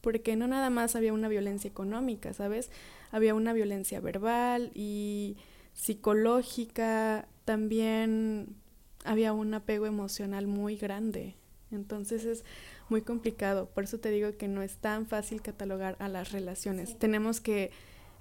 porque 0.00 0.36
no 0.36 0.46
nada 0.48 0.70
más 0.70 0.96
había 0.96 1.12
una 1.12 1.28
violencia 1.28 1.68
económica, 1.68 2.32
¿sabes? 2.32 2.70
Había 3.12 3.34
una 3.34 3.52
violencia 3.52 4.00
verbal 4.00 4.70
y 4.74 5.36
psicológica, 5.72 7.28
también 7.44 8.56
había 9.04 9.32
un 9.32 9.54
apego 9.54 9.86
emocional 9.86 10.46
muy 10.46 10.76
grande. 10.76 11.36
Entonces 11.70 12.24
es 12.24 12.44
muy 12.88 13.02
complicado, 13.02 13.68
por 13.70 13.84
eso 13.84 13.98
te 13.98 14.10
digo 14.10 14.36
que 14.36 14.48
no 14.48 14.62
es 14.62 14.76
tan 14.76 15.06
fácil 15.06 15.42
catalogar 15.42 15.96
a 16.00 16.08
las 16.08 16.32
relaciones. 16.32 16.98
Tenemos 16.98 17.40
que 17.40 17.70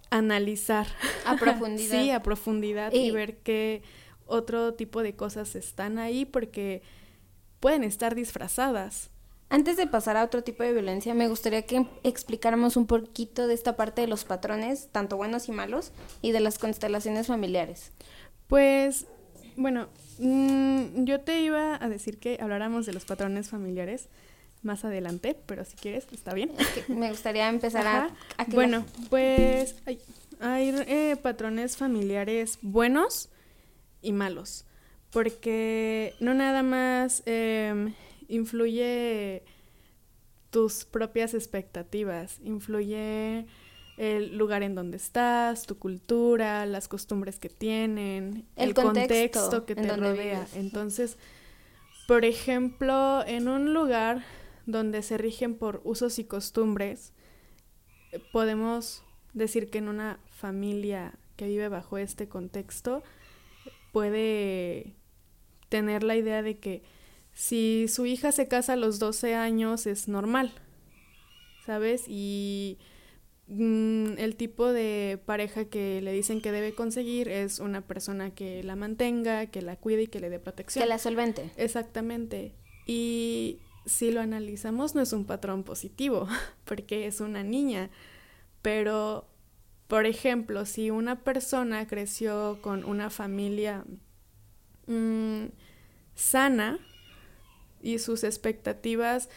analizar 0.10 0.88
a 1.26 1.38
profundidad. 1.38 1.90
sí, 2.02 2.10
a 2.12 2.22
profundidad 2.22 2.94
y 2.94 3.12
ver 3.12 3.38
qué 3.38 3.82
otro 4.28 4.74
tipo 4.74 5.04
de 5.04 5.16
cosas 5.16 5.56
están 5.56 5.98
ahí 5.98 6.26
porque 6.26 6.82
pueden 7.66 7.84
estar 7.84 8.14
disfrazadas. 8.14 9.10
Antes 9.50 9.76
de 9.76 9.88
pasar 9.88 10.18
a 10.18 10.24
otro 10.24 10.44
tipo 10.44 10.62
de 10.62 10.72
violencia, 10.72 11.16
me 11.16 11.28
gustaría 11.28 11.64
que 11.64 11.88
explicáramos 12.04 12.78
un 12.78 12.86
poquito 12.86 13.48
de 13.48 13.56
esta 13.56 13.76
parte 13.76 14.02
de 14.02 14.08
los 14.08 14.24
patrones, 14.24 14.90
tanto 14.92 15.18
buenos 15.18 15.50
y 15.50 15.52
malos, 15.52 15.92
y 16.22 16.32
de 16.32 16.42
las 16.42 16.60
constelaciones 16.60 17.26
familiares. 17.26 17.92
Pues, 18.46 19.08
bueno, 19.56 19.88
mm, 20.20 21.06
yo 21.06 21.22
te 21.22 21.42
iba 21.42 21.84
a 21.84 21.90
decir 21.90 22.20
que 22.20 22.38
habláramos 22.40 22.86
de 22.86 22.94
los 22.94 23.04
patrones 23.06 23.50
familiares 23.50 24.10
más 24.62 24.86
adelante, 24.86 25.36
pero 25.48 25.66
si 25.66 25.76
quieres, 25.76 26.06
está 26.12 26.36
bien. 26.36 26.52
me 26.88 27.10
gustaría 27.10 27.50
empezar 27.50 27.88
a, 27.88 28.46
Bueno, 28.50 28.86
pues 29.10 29.74
hay, 29.88 30.00
hay 30.40 30.70
eh, 30.86 31.18
patrones 31.20 31.78
familiares 31.78 32.60
buenos 32.62 33.30
y 34.04 34.12
malos 34.12 34.66
porque 35.12 36.14
no 36.20 36.34
nada 36.34 36.64
más 36.64 37.24
em, 37.26 37.94
influye 38.28 39.44
tus 40.50 40.86
propias 40.86 41.34
expectativas, 41.34 42.40
influye 42.44 43.46
el 43.98 44.38
lugar 44.38 44.64
en 44.64 44.76
donde 44.76 44.98
estás, 44.98 45.66
tu 45.66 45.78
cultura, 45.78 46.66
las 46.66 46.88
costumbres 46.88 47.40
que 47.40 47.50
tienen, 47.50 48.46
el, 48.56 48.74
contexto, 48.74 49.66
que 49.66 49.76
te 49.76 49.96
rodea. 49.96 50.48
Entonces, 50.56 51.18
por 52.08 52.26
ejemplo, 52.26 53.24
en 53.26 53.48
un 53.48 53.74
lugar 53.74 54.24
donde 54.66 55.02
se 55.02 55.18
rigen 55.18 55.56
por 55.56 55.82
usos 55.84 56.20
y 56.20 56.26
costumbres, 56.26 57.14
podemos 58.32 59.04
decir 59.34 59.70
que 59.70 59.78
en 59.78 59.88
una 59.88 60.20
familia 60.30 61.14
que 61.36 61.48
vive 61.48 61.68
bajo 61.70 61.98
este 61.98 62.28
contexto 62.28 63.04
puede 63.96 64.94
tener 65.70 66.04
la 66.04 66.18
idea 66.18 66.42
de 66.42 66.58
que 66.58 66.84
si 67.32 67.88
su 67.88 68.06
hija 68.06 68.34
se 68.34 68.50
casa 68.50 68.74
a 68.74 68.76
los 68.76 69.00
12 69.00 69.36
años 69.36 69.88
es 69.88 70.10
normal, 70.10 70.52
¿sabes? 71.66 72.04
Y 72.10 72.78
mm, 73.48 74.18
el 74.18 74.36
tipo 74.36 74.74
de 74.74 75.18
pareja 75.26 75.64
que 75.70 76.02
le 76.02 76.12
dicen 76.12 76.42
que 76.42 76.52
debe 76.52 76.76
conseguir 76.76 77.30
es 77.30 77.62
una 77.62 77.88
persona 77.88 78.32
que 78.32 78.64
la 78.64 78.76
mantenga, 78.76 79.46
que 79.46 79.62
la 79.62 79.78
cuide 79.78 80.02
y 80.02 80.08
que 80.08 80.20
le 80.20 80.30
dé 80.30 80.40
protección. 80.40 80.84
Que 80.84 80.90
la 80.90 81.00
solvente. 81.00 81.52
Exactamente. 81.56 82.54
Y 82.86 83.60
si 83.86 84.12
lo 84.12 84.20
analizamos 84.20 84.94
no 84.94 85.04
es 85.04 85.14
un 85.14 85.24
patrón 85.24 85.64
positivo, 85.64 86.28
porque 86.66 87.08
es 87.08 87.22
una 87.22 87.44
niña, 87.44 87.90
pero 88.62 89.26
por 89.88 90.06
ejemplo, 90.06 90.66
si 90.66 90.92
una 90.92 91.24
persona 91.24 91.88
creció 91.88 92.60
con 92.62 92.84
una 92.86 93.10
familia 93.10 93.86
Mm, 94.88 95.48
sana 96.14 96.80
y 97.82 98.00
sus 98.00 98.24
expectativas 98.24 99.30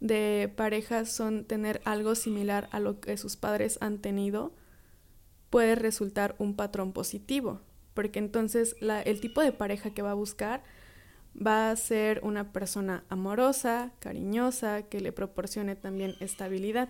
de 0.00 0.52
pareja 0.56 1.04
son 1.06 1.44
tener 1.44 1.80
algo 1.84 2.14
similar 2.14 2.68
a 2.72 2.80
lo 2.80 3.00
que 3.00 3.16
sus 3.16 3.36
padres 3.36 3.78
han 3.80 3.98
tenido, 3.98 4.52
puede 5.50 5.74
resultar 5.74 6.34
un 6.38 6.56
patrón 6.56 6.92
positivo, 6.92 7.60
porque 7.94 8.18
entonces 8.18 8.76
el 8.80 9.20
tipo 9.20 9.40
de 9.42 9.52
pareja 9.52 9.90
que 9.90 10.02
va 10.02 10.12
a 10.12 10.14
buscar 10.14 10.62
va 11.34 11.70
a 11.70 11.76
ser 11.76 12.20
una 12.22 12.52
persona 12.52 13.04
amorosa, 13.08 13.92
cariñosa, 14.00 14.82
que 14.82 15.00
le 15.00 15.12
proporcione 15.12 15.76
también 15.76 16.14
estabilidad. 16.20 16.88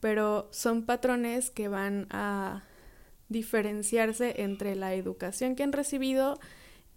Pero 0.00 0.48
son 0.52 0.84
patrones 0.84 1.50
que 1.50 1.68
van 1.68 2.06
a 2.10 2.64
diferenciarse 3.28 4.42
entre 4.42 4.76
la 4.76 4.94
educación 4.94 5.56
que 5.56 5.62
han 5.62 5.72
recibido 5.72 6.38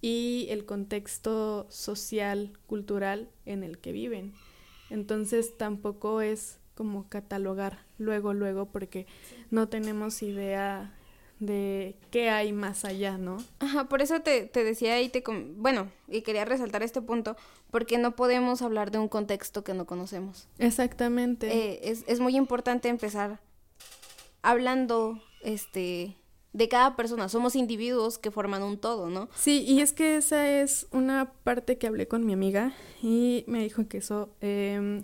y 0.02 0.48
el 0.50 0.66
contexto 0.66 1.68
social, 1.70 2.54
cultural 2.68 3.30
en 3.46 3.64
el 3.64 3.80
que 3.80 3.92
viven. 3.92 4.34
Entonces 4.90 5.58
tampoco 5.58 6.22
es 6.22 6.60
como 6.76 7.10
catalogar 7.10 7.86
luego, 7.98 8.34
luego, 8.34 8.68
porque 8.72 9.06
no 9.52 9.68
tenemos 9.68 10.24
idea 10.24 10.94
de 11.40 11.96
qué 12.12 12.30
hay 12.30 12.52
más 12.52 12.86
allá, 12.86 13.18
¿no? 13.18 13.38
Ajá, 13.60 13.86
por 13.86 14.02
eso 14.02 14.22
te, 14.22 14.46
te 14.46 14.64
decía 14.64 15.02
y 15.02 15.10
te... 15.10 15.24
Bueno, 15.56 15.90
y 16.08 16.22
quería 16.22 16.46
resaltar 16.46 16.84
este 16.84 17.02
punto, 17.02 17.38
porque 17.72 17.98
no 17.98 18.16
podemos 18.16 18.62
hablar 18.62 18.92
de 18.92 19.00
un 19.00 19.08
contexto 19.08 19.64
que 19.64 19.74
no 19.74 19.86
conocemos. 19.86 20.48
Exactamente. 20.58 21.48
Eh, 21.52 21.80
es, 21.84 22.04
es 22.08 22.20
muy 22.20 22.36
importante 22.36 22.90
empezar 22.90 23.40
hablando, 24.42 25.22
este, 25.42 26.16
de 26.52 26.68
cada 26.68 26.96
persona. 26.96 27.30
Somos 27.30 27.56
individuos 27.56 28.18
que 28.18 28.32
forman 28.32 28.64
un 28.64 28.78
todo, 28.78 29.10
¿no? 29.10 29.30
Sí, 29.36 29.64
y 29.66 29.82
es 29.82 29.94
que 29.94 30.18
esa 30.18 30.50
es 30.50 30.88
una 30.92 31.32
parte 31.44 31.78
que 31.78 31.88
hablé 31.88 32.08
con 32.08 32.26
mi 32.26 32.34
amiga 32.34 32.74
y 33.02 33.46
me 33.48 33.64
dijo 33.64 33.88
que 33.88 34.00
eso 34.00 34.30
em, 34.42 35.04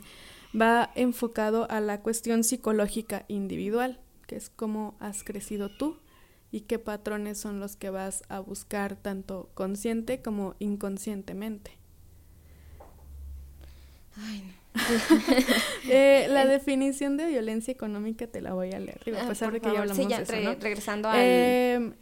va 0.60 0.92
enfocado 0.96 1.70
a 1.70 1.80
la 1.80 2.02
cuestión 2.02 2.44
psicológica 2.44 3.24
individual, 3.30 4.02
que 4.28 4.36
es 4.36 4.50
cómo 4.50 4.96
has 5.00 5.24
crecido 5.24 5.70
tú 5.70 5.98
y 6.56 6.62
qué 6.62 6.80
patrones 6.80 7.38
son 7.38 7.60
los 7.60 7.76
que 7.76 7.90
vas 7.90 8.24
a 8.30 8.40
buscar 8.40 8.96
tanto 8.96 9.50
consciente 9.56 10.22
como 10.22 10.56
inconscientemente. 10.60 11.72
Ay, 14.16 14.42
no. 14.48 14.54
Eh, 15.90 16.28
la 16.30 16.46
definición 16.46 17.18
de 17.18 17.26
violencia 17.26 17.74
económica 17.74 18.28
te 18.28 18.40
la 18.40 18.54
voy 18.54 18.72
a 18.72 18.80
leer, 18.80 19.02
a 19.22 19.28
pesar 19.28 19.52
de 19.52 19.60
que 19.60 19.70
ya 19.70 19.82
hablamos 19.82 20.08
de 20.08 20.16
eso, 20.16 20.56
regresando 20.62 21.10
al... 21.10 21.20
Em, 21.20 21.94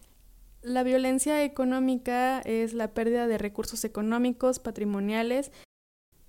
la 0.62 0.83
violencia 0.83 1.43
económica 1.43 2.39
es 2.41 2.75
la 2.75 2.93
pérdida 2.93 3.25
de 3.25 3.39
recursos 3.39 3.83
económicos, 3.83 4.60
patrimoniales, 4.60 5.51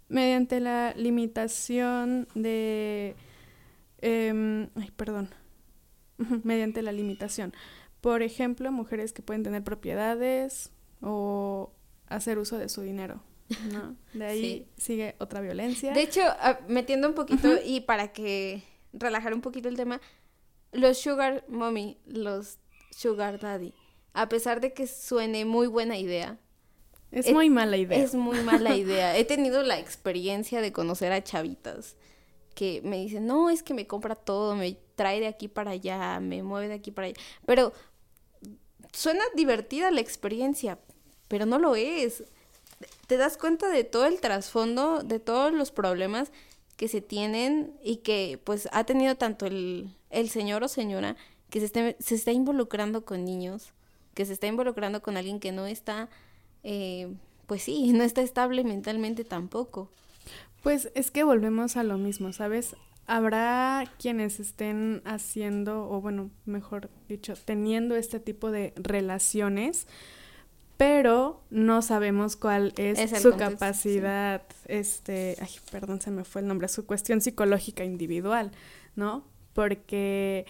mediante 0.09 0.61
la 0.61 0.95
limitación 0.97 2.27
de... 2.35 3.17
Em, 4.01 4.71
ay, 4.77 4.91
perdón. 4.97 5.29
mediante 6.45 6.81
la 6.81 6.93
limitación. 6.93 7.53
Por 8.05 8.21
ejemplo, 8.21 8.71
mujeres 8.71 9.15
que 9.15 9.23
pueden 9.23 9.43
tener 9.43 9.65
propiedades 9.65 10.71
o 11.01 11.73
hacer 12.07 12.39
uso 12.39 12.59
de 12.59 12.69
su 12.69 12.83
dinero. 12.83 13.23
¿no? 13.73 13.97
De 14.13 14.27
ahí 14.27 14.69
sigue 14.77 15.15
otra 15.21 15.41
violencia. 15.41 15.95
De 15.95 16.03
hecho, 16.03 16.21
metiendo 16.69 17.09
un 17.09 17.15
poquito 17.15 17.49
y 17.65 17.81
para 17.81 18.13
que 18.13 18.63
relajar 18.93 19.33
un 19.33 19.41
poquito 19.41 19.71
el 19.71 19.79
tema, 19.79 20.03
los 20.71 20.99
sugar 20.99 21.47
mommy, 21.49 21.97
los 22.05 22.59
sugar 22.91 23.41
daddy, 23.41 23.73
a 24.13 24.29
pesar 24.29 24.61
de 24.61 24.75
que 24.75 24.87
suene 24.87 25.47
muy 25.47 25.67
buena 25.67 25.97
idea, 25.97 26.39
es, 27.11 27.33
muy 27.33 27.49
mala 27.49 27.79
idea. 27.79 27.97
Es 27.97 28.15
muy 28.15 28.39
mala 28.43 28.77
idea. 28.77 29.17
He 29.17 29.25
tenido 29.25 29.63
la 29.63 29.79
experiencia 29.79 30.61
de 30.61 30.75
conocer 30.75 31.11
a 31.11 31.25
chavitas 31.25 31.97
que 32.55 32.83
me 32.85 32.99
dicen, 32.99 33.27
no, 33.27 33.49
es 33.49 33.63
que 33.63 33.73
me 33.73 33.87
compra 33.87 34.15
todo, 34.15 34.55
me 34.57 34.77
trae 34.95 35.21
de 35.21 35.27
aquí 35.27 35.49
para 35.49 35.71
allá, 35.71 36.21
me 36.21 36.43
mueve 36.43 36.69
de 36.69 36.75
aquí 36.75 36.91
para 36.91 37.07
allá. 37.07 37.17
Pero 37.47 37.73
suena 38.95 39.25
divertida 39.35 39.91
la 39.91 40.01
experiencia, 40.01 40.79
pero 41.29 41.47
no 41.47 41.59
lo 41.59 41.77
es 41.77 42.25
te 43.07 43.17
das 43.17 43.37
cuenta 43.37 43.69
de 43.69 43.85
todo 43.85 44.07
el 44.07 44.21
trasfondo, 44.21 45.03
de 45.03 45.21
todos 45.21 45.53
los 45.53 45.71
problemas 45.71 46.31
que 46.77 46.89
se 46.89 47.01
tienen 47.01 47.73
y 47.83 47.99
que 47.99 48.41
pues 48.43 48.69
ha 48.73 48.85
tenido 48.85 49.15
tanto 49.17 49.47
el, 49.47 49.91
el 50.11 50.31
señor 50.31 50.65
o 50.65 50.69
señora 50.69 51.17
que 51.51 51.61
se, 51.61 51.97
se 51.99 52.15
está 52.15 52.33
involucrando 52.33 53.05
con 53.05 53.25
niños, 53.25 53.73
que 54.15 54.27
se 54.27 54.33
está 54.33 54.47
involucrando 54.47 55.03
con 55.03 55.17
alguien 55.17 55.39
que 55.39 55.53
no 55.53 55.67
está, 55.67 56.09
eh, 56.65 57.13
pues 57.47 57.63
sí, 57.63 57.93
no 57.95 58.03
está 58.03 58.23
estable 58.23 58.65
mentalmente 58.65 59.25
tampoco. 59.25 59.91
Pues 60.63 60.91
es 60.95 61.11
que 61.11 61.25
volvemos 61.25 61.77
a 61.77 61.85
lo 61.85 61.99
mismo, 61.99 62.33
¿sabes? 62.33 62.75
Habrá 63.07 63.85
quienes 63.99 64.41
estén 64.41 65.03
haciendo, 65.05 65.89
o 65.91 66.01
bueno, 66.01 66.31
mejor 66.47 66.91
dicho, 67.09 67.35
teniendo 67.45 67.97
este 67.97 68.19
tipo 68.19 68.51
de 68.51 68.73
relaciones, 68.77 69.87
pero 70.77 71.43
no 71.51 71.83
sabemos 71.83 72.37
cuál 72.37 72.73
es, 72.77 73.21
su 73.21 73.37
capacidad, 73.37 74.43
este, 74.67 75.37
ay, 75.41 75.51
perdón, 75.71 76.01
se 76.01 76.11
me 76.11 76.25
fue 76.25 76.41
el 76.41 76.49
nombre, 76.49 76.69
su 76.69 76.87
cuestión 76.87 77.21
psicológica 77.21 77.85
individual, 77.85 78.51
¿no? 78.97 79.25
Porque 79.53 80.47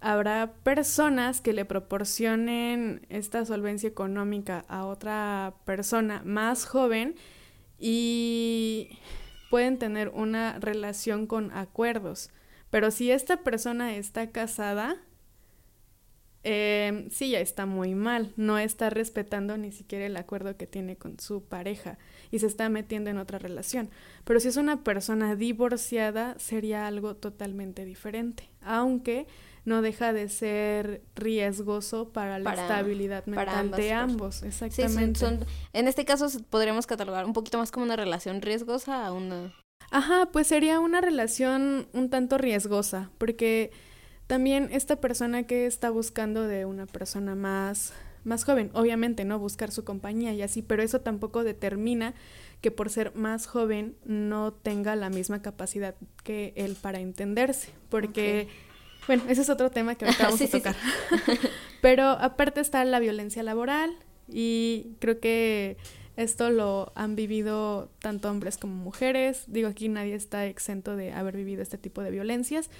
habrá 0.00 0.52
personas 0.62 1.40
que 1.40 1.52
le 1.52 1.64
proporcionen 1.64 3.04
esta 3.08 3.44
solvencia 3.44 3.88
económica 3.88 4.64
a 4.68 4.86
otra 4.86 5.54
persona 5.64 6.22
más 6.24 6.64
joven 6.64 7.16
y 7.78 8.98
pueden 9.50 9.78
tener 9.78 10.08
una 10.10 10.58
relación 10.58 11.26
con 11.26 11.52
acuerdos. 11.52 12.30
Pero 12.70 12.90
si 12.90 13.10
esta 13.10 13.42
persona 13.42 13.96
está 13.96 14.30
casada, 14.30 14.96
eh, 16.48 17.08
sí 17.10 17.30
ya 17.30 17.40
está 17.40 17.66
muy 17.66 17.96
mal, 17.96 18.32
no 18.36 18.56
está 18.58 18.88
respetando 18.88 19.56
ni 19.56 19.72
siquiera 19.72 20.06
el 20.06 20.16
acuerdo 20.16 20.56
que 20.56 20.68
tiene 20.68 20.96
con 20.96 21.18
su 21.18 21.42
pareja 21.42 21.98
y 22.30 22.38
se 22.38 22.46
está 22.46 22.68
metiendo 22.68 23.10
en 23.10 23.18
otra 23.18 23.40
relación. 23.40 23.90
Pero 24.24 24.38
si 24.38 24.46
es 24.46 24.56
una 24.56 24.84
persona 24.84 25.34
divorciada, 25.34 26.38
sería 26.38 26.86
algo 26.86 27.16
totalmente 27.16 27.84
diferente, 27.84 28.48
aunque 28.60 29.26
no 29.66 29.82
deja 29.82 30.12
de 30.12 30.28
ser 30.28 31.02
riesgoso 31.14 32.08
para 32.10 32.38
la 32.38 32.54
estabilidad 32.54 33.26
mental 33.26 33.72
de 33.72 33.92
ambos. 33.92 34.42
Exactamente. 34.42 35.26
en 35.72 35.88
este 35.88 36.04
caso 36.04 36.28
podríamos 36.48 36.86
catalogar 36.86 37.26
un 37.26 37.32
poquito 37.32 37.58
más 37.58 37.70
como 37.70 37.84
una 37.84 37.96
relación 37.96 38.40
riesgosa 38.40 39.04
a 39.04 39.12
una... 39.12 39.52
Ajá, 39.90 40.30
pues 40.32 40.46
sería 40.46 40.80
una 40.80 41.00
relación 41.00 41.88
un 41.92 42.10
tanto 42.10 42.38
riesgosa, 42.38 43.10
porque 43.18 43.72
también 44.26 44.68
esta 44.72 44.96
persona 44.96 45.42
que 45.42 45.66
está 45.66 45.90
buscando 45.90 46.44
de 46.44 46.64
una 46.64 46.86
persona 46.86 47.34
más 47.34 47.92
más 48.26 48.44
joven, 48.44 48.70
obviamente, 48.74 49.24
¿no? 49.24 49.38
Buscar 49.38 49.70
su 49.70 49.84
compañía 49.84 50.34
y 50.34 50.42
así, 50.42 50.60
pero 50.60 50.82
eso 50.82 51.00
tampoco 51.00 51.44
determina 51.44 52.12
que 52.60 52.72
por 52.72 52.90
ser 52.90 53.14
más 53.14 53.46
joven 53.46 53.96
no 54.04 54.52
tenga 54.52 54.96
la 54.96 55.10
misma 55.10 55.42
capacidad 55.42 55.94
que 56.24 56.52
él 56.56 56.76
para 56.80 56.98
entenderse, 56.98 57.70
porque, 57.88 58.48
bueno, 59.06 59.22
ese 59.28 59.42
es 59.42 59.50
otro 59.50 59.70
tema 59.70 59.94
que 59.94 60.06
acabamos 60.06 60.38
de 60.38 60.48
tocar. 60.48 60.76
pero 61.80 62.04
aparte 62.08 62.60
está 62.60 62.84
la 62.84 62.98
violencia 62.98 63.42
laboral 63.42 63.96
y 64.28 64.96
creo 64.98 65.20
que 65.20 65.76
esto 66.16 66.50
lo 66.50 66.92
han 66.94 67.14
vivido 67.14 67.90
tanto 67.98 68.30
hombres 68.30 68.56
como 68.56 68.74
mujeres, 68.74 69.44
digo 69.48 69.68
aquí 69.68 69.88
nadie 69.88 70.14
está 70.14 70.46
exento 70.46 70.96
de 70.96 71.12
haber 71.12 71.36
vivido 71.36 71.62
este 71.62 71.78
tipo 71.78 72.02
de 72.02 72.10
violencias, 72.10 72.70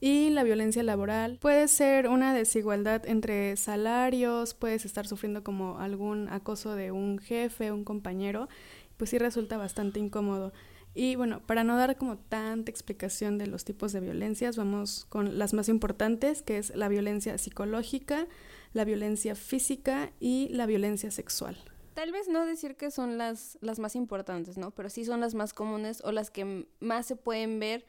y 0.00 0.30
la 0.30 0.42
violencia 0.44 0.82
laboral 0.82 1.38
puede 1.40 1.68
ser 1.68 2.08
una 2.08 2.32
desigualdad 2.32 3.06
entre 3.06 3.56
salarios, 3.58 4.54
puedes 4.54 4.86
estar 4.86 5.06
sufriendo 5.06 5.44
como 5.44 5.78
algún 5.78 6.28
acoso 6.30 6.74
de 6.74 6.90
un 6.90 7.18
jefe, 7.18 7.70
un 7.70 7.84
compañero, 7.84 8.48
pues 8.96 9.10
sí 9.10 9.18
resulta 9.18 9.58
bastante 9.58 10.00
incómodo. 10.00 10.52
Y 10.94 11.14
bueno, 11.16 11.40
para 11.46 11.62
no 11.62 11.76
dar 11.76 11.96
como 11.96 12.18
tanta 12.18 12.70
explicación 12.70 13.38
de 13.38 13.46
los 13.46 13.64
tipos 13.64 13.92
de 13.92 14.00
violencias, 14.00 14.56
vamos 14.56 15.06
con 15.08 15.38
las 15.38 15.54
más 15.54 15.68
importantes, 15.68 16.42
que 16.42 16.58
es 16.58 16.74
la 16.74 16.88
violencia 16.88 17.38
psicológica, 17.38 18.26
la 18.72 18.84
violencia 18.84 19.34
física 19.34 20.12
y 20.18 20.48
la 20.48 20.66
violencia 20.66 21.10
sexual. 21.10 21.56
Tal 21.94 22.12
vez 22.12 22.28
no 22.28 22.46
decir 22.46 22.76
que 22.76 22.90
son 22.90 23.18
las, 23.18 23.58
las 23.60 23.78
más 23.78 23.94
importantes, 23.94 24.56
¿no? 24.58 24.70
Pero 24.70 24.90
sí 24.90 25.04
son 25.04 25.20
las 25.20 25.34
más 25.34 25.52
comunes 25.52 26.02
o 26.04 26.12
las 26.12 26.30
que 26.30 26.66
más 26.80 27.06
se 27.06 27.16
pueden 27.16 27.60
ver 27.60 27.84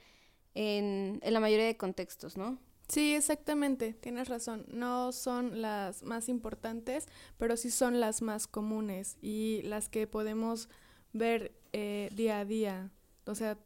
en, 0.54 1.20
la 1.24 1.40
mayoría 1.40 1.66
de 1.66 1.78
contextos, 1.78 2.38
¿no? 2.38 2.60
Sí, 2.88 3.14
exactamente, 3.14 3.94
tienes 3.94 4.28
razón. 4.28 4.66
No 4.68 5.12
son 5.12 5.62
las 5.62 6.04
más 6.04 6.28
importantes, 6.28 7.08
pero 7.38 7.56
sí 7.56 7.72
son 7.72 8.00
las 8.00 8.22
más 8.22 8.48
comunes 8.48 9.18
y 9.22 9.62
las 9.64 9.88
que 9.88 10.08
podemos 10.08 10.68
ver 11.14 11.54
eh, 11.74 12.10
día 12.14 12.40
a 12.40 12.46
día. 12.46 12.92
O 13.26 13.36
sea, 13.36 13.58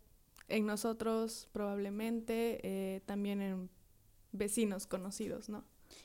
en 0.48 0.66
nosotros 0.66 1.48
probablemente, 1.52 2.60
eh, 2.64 3.02
también 3.06 3.42
en 3.42 3.70
vecinos 4.32 4.88
conocidos, 4.88 5.50
¿no? 5.50 5.64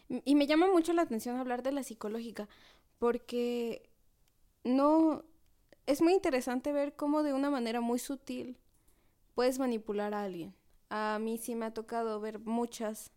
Y 0.08 0.34
me 0.34 0.46
llama 0.46 0.70
mucho 0.70 0.92
la 0.92 1.02
atención 1.02 1.36
hablar 1.36 1.62
de 1.62 1.72
la 1.72 1.82
psicológica, 1.82 2.48
porque 2.98 3.90
no 4.62 5.24
es 5.86 6.00
muy 6.02 6.12
interesante 6.12 6.72
ver 6.72 6.94
cómo 6.94 7.22
de 7.22 7.32
una 7.32 7.50
manera 7.50 7.80
muy 7.80 7.98
sutil 7.98 8.58
puedes 9.34 9.58
manipular 9.58 10.14
a 10.14 10.22
alguien 10.22 10.54
a 10.90 11.18
mí 11.20 11.38
sí 11.38 11.54
me 11.54 11.66
ha 11.66 11.72
tocado 11.72 12.20
ver 12.20 12.40
muchas 12.40 13.12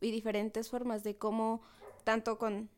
y 0.00 0.10
diferentes 0.10 0.68
formas 0.68 1.04
de 1.04 1.16
cómo, 1.16 1.62
tanto 2.04 2.36
con 2.36 2.68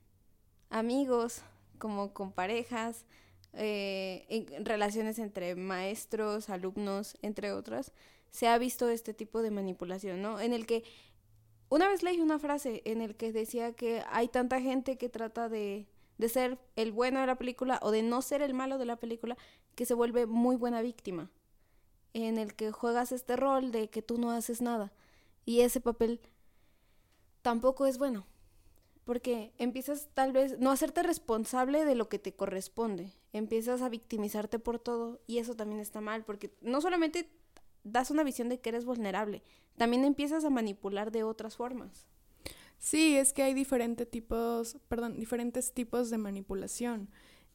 amigos 0.70 1.42
como 1.78 2.12
con 2.12 2.30
parejas, 2.30 3.06
eh, 3.52 4.26
en 4.28 4.64
relaciones 4.64 5.18
entre 5.18 5.54
maestros, 5.54 6.50
alumnos, 6.50 7.16
entre 7.22 7.52
otras, 7.52 7.92
se 8.30 8.48
ha 8.48 8.58
visto 8.58 8.88
este 8.88 9.14
tipo 9.14 9.42
de 9.42 9.50
manipulación, 9.50 10.22
¿no? 10.22 10.40
En 10.40 10.52
el 10.52 10.66
que 10.66 10.84
una 11.70 11.88
vez 11.88 12.02
leí 12.02 12.20
una 12.20 12.38
frase 12.38 12.82
en 12.84 13.00
el 13.02 13.16
que 13.16 13.32
decía 13.32 13.72
que 13.72 14.02
hay 14.10 14.28
tanta 14.28 14.60
gente 14.60 14.96
que 14.96 15.08
trata 15.08 15.48
de, 15.48 15.86
de 16.18 16.28
ser 16.28 16.58
el 16.76 16.92
bueno 16.92 17.20
de 17.20 17.26
la 17.26 17.36
película 17.36 17.78
o 17.82 17.90
de 17.90 18.02
no 18.02 18.22
ser 18.22 18.42
el 18.42 18.54
malo 18.54 18.78
de 18.78 18.86
la 18.86 18.96
película 18.96 19.36
que 19.74 19.86
se 19.86 19.94
vuelve 19.94 20.26
muy 20.26 20.56
buena 20.56 20.82
víctima, 20.82 21.30
en 22.14 22.38
el 22.38 22.54
que 22.54 22.72
juegas 22.72 23.12
este 23.12 23.36
rol 23.36 23.70
de 23.70 23.88
que 23.90 24.02
tú 24.02 24.18
no 24.18 24.30
haces 24.30 24.60
nada 24.60 24.92
y 25.44 25.60
ese 25.60 25.80
papel 25.80 26.20
tampoco 27.42 27.86
es 27.86 27.96
bueno, 27.96 28.26
porque 29.08 29.54
empiezas 29.56 30.10
tal 30.12 30.32
vez 30.32 30.58
no 30.58 30.70
hacerte 30.70 31.02
responsable 31.02 31.86
de 31.86 31.94
lo 31.94 32.10
que 32.10 32.18
te 32.18 32.34
corresponde, 32.34 33.14
empiezas 33.32 33.80
a 33.80 33.88
victimizarte 33.88 34.58
por 34.58 34.78
todo 34.78 35.18
y 35.26 35.38
eso 35.38 35.56
también 35.56 35.80
está 35.80 36.02
mal, 36.02 36.26
porque 36.26 36.52
no 36.60 36.82
solamente 36.82 37.26
das 37.84 38.10
una 38.10 38.22
visión 38.22 38.50
de 38.50 38.60
que 38.60 38.68
eres 38.68 38.84
vulnerable, 38.84 39.42
también 39.78 40.04
empiezas 40.04 40.44
a 40.44 40.50
manipular 40.50 41.10
de 41.10 41.22
otras 41.22 41.56
formas. 41.56 42.06
Sí, 42.76 43.16
es 43.16 43.32
que 43.32 43.42
hay 43.42 43.54
diferentes 43.54 44.10
tipos, 44.10 44.76
perdón, 44.88 45.18
diferentes 45.18 45.72
tipos 45.72 46.10
de 46.10 46.18
manipulación. 46.18 47.08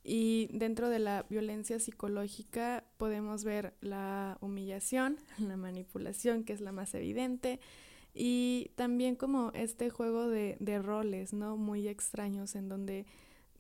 Y 0.04 0.50
dentro 0.54 0.90
de 0.90 0.98
la 0.98 1.22
violencia 1.30 1.80
psicológica 1.80 2.84
podemos 2.98 3.44
ver 3.44 3.76
la 3.80 4.40
humillación, 4.42 5.20
la 5.38 5.56
manipulación, 5.56 6.46
que 6.46 6.54
es 6.54 6.62
la 6.62 6.72
más 6.72 6.96
evidente, 6.96 7.60
y 8.14 8.72
también 8.76 9.16
como 9.16 9.52
este 9.54 9.90
juego 9.90 10.28
de, 10.28 10.58
de 10.60 10.82
roles, 10.82 11.34
¿no? 11.34 11.58
Muy 11.58 11.88
extraños 11.88 12.56
en 12.56 12.70
donde 12.70 13.06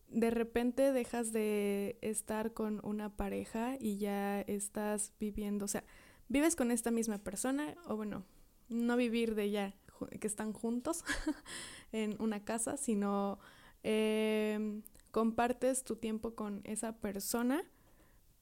de 0.10 0.30
repente 0.30 0.92
dejas 0.94 1.34
de 1.34 1.98
estar 2.02 2.54
con 2.54 2.80
una 2.84 3.16
pareja 3.16 3.76
y 3.80 3.98
ya 3.98 4.42
estás 4.42 5.12
viviendo, 5.20 5.66
o 5.66 5.68
sea, 5.68 5.84
vives 6.30 6.56
con 6.56 6.72
esta 6.72 6.92
misma 6.92 7.18
persona, 7.18 7.76
o 7.88 7.96
bueno, 7.96 8.24
no 8.70 8.96
vivir 8.96 9.36
de 9.36 9.50
ya 9.50 9.76
que 10.20 10.28
están 10.28 10.54
juntos 10.54 11.04
en 11.92 12.16
una 12.20 12.44
casa, 12.44 12.78
sino 12.78 13.40
eh, 13.84 14.82
compartes 15.12 15.84
tu 15.84 15.96
tiempo 15.96 16.36
con 16.36 16.62
esa 16.64 16.98
persona, 16.98 17.64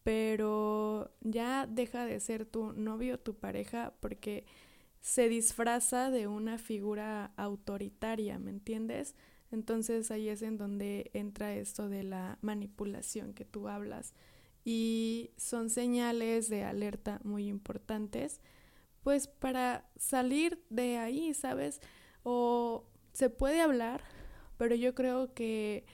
pero 0.04 1.12
ya 1.21 1.67
deja 1.67 2.06
de 2.06 2.19
ser 2.19 2.45
tu 2.45 2.74
novio, 2.74 3.19
tu 3.19 3.36
pareja, 3.36 3.93
porque 4.00 4.45
se 5.01 5.27
disfraza 5.29 6.11
de 6.11 6.27
una 6.27 6.57
figura 6.57 7.33
autoritaria, 7.35 8.39
¿me 8.39 8.51
entiendes? 8.51 9.15
Entonces 9.51 10.11
ahí 10.11 10.29
es 10.29 10.41
en 10.43 10.57
donde 10.57 11.09
entra 11.13 11.55
esto 11.55 11.89
de 11.89 12.03
la 12.03 12.37
manipulación 12.41 13.33
que 13.33 13.43
tú 13.43 13.67
hablas 13.67 14.13
y 14.63 15.31
son 15.37 15.69
señales 15.69 16.49
de 16.49 16.63
alerta 16.63 17.19
muy 17.23 17.47
importantes, 17.47 18.39
pues 19.03 19.27
para 19.27 19.89
salir 19.97 20.63
de 20.69 20.97
ahí, 20.97 21.33
¿sabes? 21.33 21.81
O 22.23 22.85
se 23.11 23.29
puede 23.29 23.59
hablar, 23.59 24.03
pero 24.57 24.75
yo 24.75 24.93
creo 24.93 25.33
que 25.33 25.85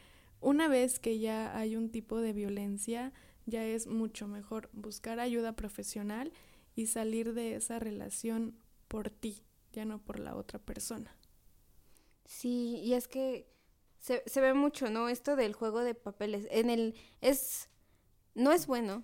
una 0.41 0.67
vez 0.67 0.99
que 0.99 1.17
ya 1.17 1.57
hay 1.57 1.77
un 1.77 1.89
tipo 1.89 2.19
de 2.19 2.33
violencia, 2.33 3.13
ya 3.45 3.65
es 3.65 3.87
mucho 3.87 4.27
mejor 4.27 4.69
buscar 4.73 5.19
ayuda 5.21 5.55
profesional 5.55 6.33
y 6.75 6.87
salir 6.87 7.33
de 7.33 7.55
esa 7.55 7.79
relación 7.79 8.55
por 8.87 9.09
ti, 9.09 9.43
ya 9.73 9.85
no 9.85 9.99
por 9.99 10.19
la 10.19 10.35
otra 10.35 10.59
persona. 10.59 11.15
Sí, 12.25 12.81
y 12.83 12.93
es 12.93 13.07
que 13.07 13.49
se, 13.99 14.23
se 14.25 14.41
ve 14.41 14.53
mucho, 14.53 14.89
¿no? 14.89 15.09
Esto 15.09 15.35
del 15.35 15.53
juego 15.53 15.81
de 15.81 15.95
papeles. 15.95 16.47
En 16.51 16.69
el 16.69 16.95
es 17.21 17.69
no 18.35 18.51
es 18.51 18.67
bueno 18.67 19.03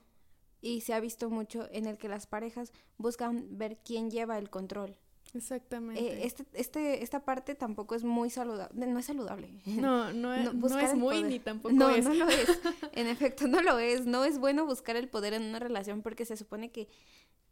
y 0.61 0.81
se 0.81 0.93
ha 0.93 0.99
visto 0.99 1.29
mucho 1.29 1.67
en 1.71 1.87
el 1.87 1.97
que 1.97 2.07
las 2.07 2.27
parejas 2.27 2.71
buscan 2.97 3.57
ver 3.57 3.79
quién 3.83 4.11
lleva 4.11 4.37
el 4.37 4.49
control. 4.49 4.95
Exactamente. 5.33 6.01
Eh, 6.01 6.25
este, 6.25 6.45
este, 6.53 7.03
esta 7.03 7.25
parte 7.25 7.55
tampoco 7.55 7.95
es 7.95 8.03
muy 8.03 8.29
saludable, 8.29 8.85
no 8.85 8.99
es 8.99 9.05
saludable. 9.05 9.49
No, 9.65 10.13
no 10.13 10.33
es, 10.33 10.53
no, 10.53 10.79
es 10.79 10.95
muy 10.95 11.23
ni 11.23 11.39
tampoco 11.39 11.73
no, 11.73 11.89
es. 11.89 12.05
No, 12.05 12.13
lo 12.13 12.29
es. 12.29 12.47
En 12.93 13.07
efecto, 13.07 13.47
no 13.47 13.61
lo 13.61 13.79
es. 13.79 14.05
No 14.05 14.25
es 14.25 14.37
bueno 14.37 14.65
buscar 14.65 14.95
el 14.95 15.09
poder 15.09 15.33
en 15.33 15.43
una 15.43 15.59
relación 15.59 16.03
porque 16.03 16.25
se 16.25 16.37
supone 16.37 16.71
que 16.71 16.87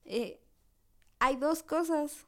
eh, 0.05 0.39
hay 1.21 1.35
dos 1.35 1.63
cosas. 1.63 2.25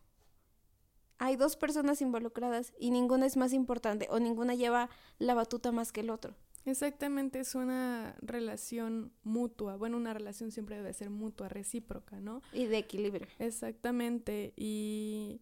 Hay 1.18 1.36
dos 1.36 1.56
personas 1.56 2.02
involucradas 2.02 2.74
y 2.80 2.92
ninguna 2.92 3.26
es 3.26 3.38
más 3.38 3.54
importante 3.54 4.08
o 4.10 4.20
ninguna 4.20 4.56
lleva 4.56 4.90
la 5.20 5.34
batuta 5.34 5.72
más 5.72 5.92
que 5.92 6.02
el 6.02 6.10
otro. 6.10 6.36
Exactamente, 6.66 7.40
es 7.40 7.56
una 7.56 8.16
relación 8.22 9.12
mutua. 9.24 9.78
Bueno, 9.78 9.98
una 9.98 10.14
relación 10.14 10.52
siempre 10.52 10.76
debe 10.76 10.94
ser 10.94 11.10
mutua, 11.10 11.50
recíproca, 11.50 12.20
¿no? 12.20 12.42
Y 12.54 12.66
de 12.66 12.78
equilibrio. 12.78 13.28
Exactamente. 13.40 14.54
Y 14.56 15.42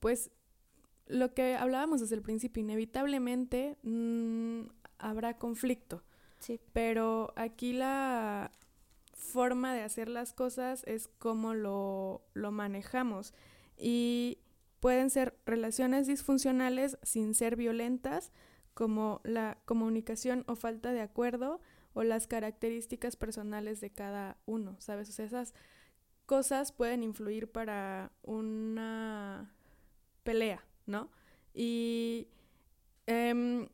pues 0.00 0.30
lo 1.06 1.34
que 1.34 1.56
hablábamos 1.56 2.00
desde 2.00 2.14
el 2.14 2.22
principio, 2.22 2.62
inevitablemente 2.62 3.76
mmm, 3.82 4.62
habrá 4.98 5.36
conflicto. 5.36 6.02
Sí. 6.38 6.58
Pero 6.72 7.32
aquí 7.36 7.72
la 7.72 8.50
forma 9.18 9.74
de 9.74 9.82
hacer 9.82 10.08
las 10.08 10.32
cosas 10.32 10.84
es 10.86 11.08
cómo 11.18 11.52
lo, 11.52 12.22
lo 12.34 12.50
manejamos. 12.52 13.34
Y 13.76 14.38
pueden 14.80 15.10
ser 15.10 15.36
relaciones 15.44 16.06
disfuncionales 16.06 16.98
sin 17.02 17.34
ser 17.34 17.56
violentas, 17.56 18.32
como 18.74 19.20
la 19.24 19.58
comunicación 19.64 20.44
o 20.46 20.54
falta 20.54 20.92
de 20.92 21.00
acuerdo 21.00 21.60
o 21.94 22.04
las 22.04 22.28
características 22.28 23.16
personales 23.16 23.80
de 23.80 23.90
cada 23.90 24.38
uno, 24.46 24.76
¿sabes? 24.78 25.08
O 25.08 25.12
sea, 25.12 25.24
esas 25.24 25.52
cosas 26.26 26.70
pueden 26.70 27.02
influir 27.02 27.50
para 27.50 28.12
una 28.22 29.52
pelea, 30.22 30.64
¿no? 30.86 31.10
Y, 31.52 32.28
eh, 33.08 33.66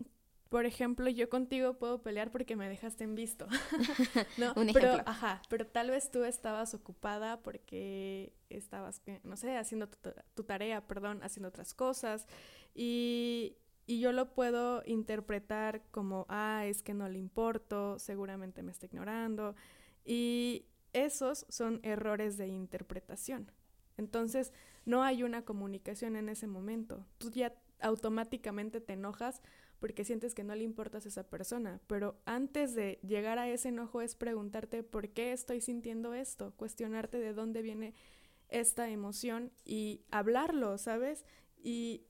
por 0.54 0.66
ejemplo, 0.66 1.10
yo 1.10 1.28
contigo 1.28 1.74
puedo 1.80 2.00
pelear 2.00 2.30
porque 2.30 2.54
me 2.54 2.68
dejaste 2.68 3.02
en 3.02 3.16
visto, 3.16 3.48
¿no? 4.38 4.52
Un 4.54 4.70
pero, 4.72 5.02
ajá, 5.04 5.42
pero 5.48 5.66
tal 5.66 5.90
vez 5.90 6.12
tú 6.12 6.22
estabas 6.22 6.74
ocupada 6.74 7.42
porque 7.42 8.32
estabas, 8.50 9.02
no 9.24 9.36
sé, 9.36 9.56
haciendo 9.56 9.88
tu, 9.88 10.12
tu 10.32 10.44
tarea, 10.44 10.86
perdón, 10.86 11.24
haciendo 11.24 11.48
otras 11.48 11.74
cosas 11.74 12.28
y 12.72 13.56
y 13.84 13.98
yo 13.98 14.12
lo 14.12 14.32
puedo 14.32 14.84
interpretar 14.86 15.82
como, 15.90 16.24
ah, 16.28 16.64
es 16.66 16.84
que 16.84 16.94
no 16.94 17.08
le 17.08 17.18
importo, 17.18 17.98
seguramente 17.98 18.62
me 18.62 18.70
está 18.70 18.86
ignorando. 18.86 19.56
Y 20.04 20.66
esos 20.92 21.46
son 21.48 21.80
errores 21.82 22.36
de 22.36 22.46
interpretación. 22.46 23.50
Entonces, 23.96 24.52
no 24.84 25.02
hay 25.02 25.24
una 25.24 25.44
comunicación 25.44 26.14
en 26.14 26.28
ese 26.28 26.46
momento. 26.46 27.04
Tú 27.18 27.32
ya 27.32 27.52
automáticamente 27.80 28.80
te 28.80 28.92
enojas 28.92 29.42
porque 29.84 30.02
sientes 30.02 30.34
que 30.34 30.44
no 30.44 30.54
le 30.54 30.64
importas 30.64 31.04
a 31.04 31.10
esa 31.10 31.24
persona. 31.24 31.78
Pero 31.88 32.16
antes 32.24 32.74
de 32.74 32.98
llegar 33.06 33.38
a 33.38 33.50
ese 33.50 33.68
enojo 33.68 34.00
es 34.00 34.14
preguntarte 34.14 34.82
por 34.82 35.10
qué 35.10 35.32
estoy 35.32 35.60
sintiendo 35.60 36.14
esto, 36.14 36.54
cuestionarte 36.56 37.18
de 37.18 37.34
dónde 37.34 37.60
viene 37.60 37.92
esta 38.48 38.88
emoción 38.88 39.52
y 39.62 40.00
hablarlo, 40.10 40.78
¿sabes? 40.78 41.26
Y 41.62 42.06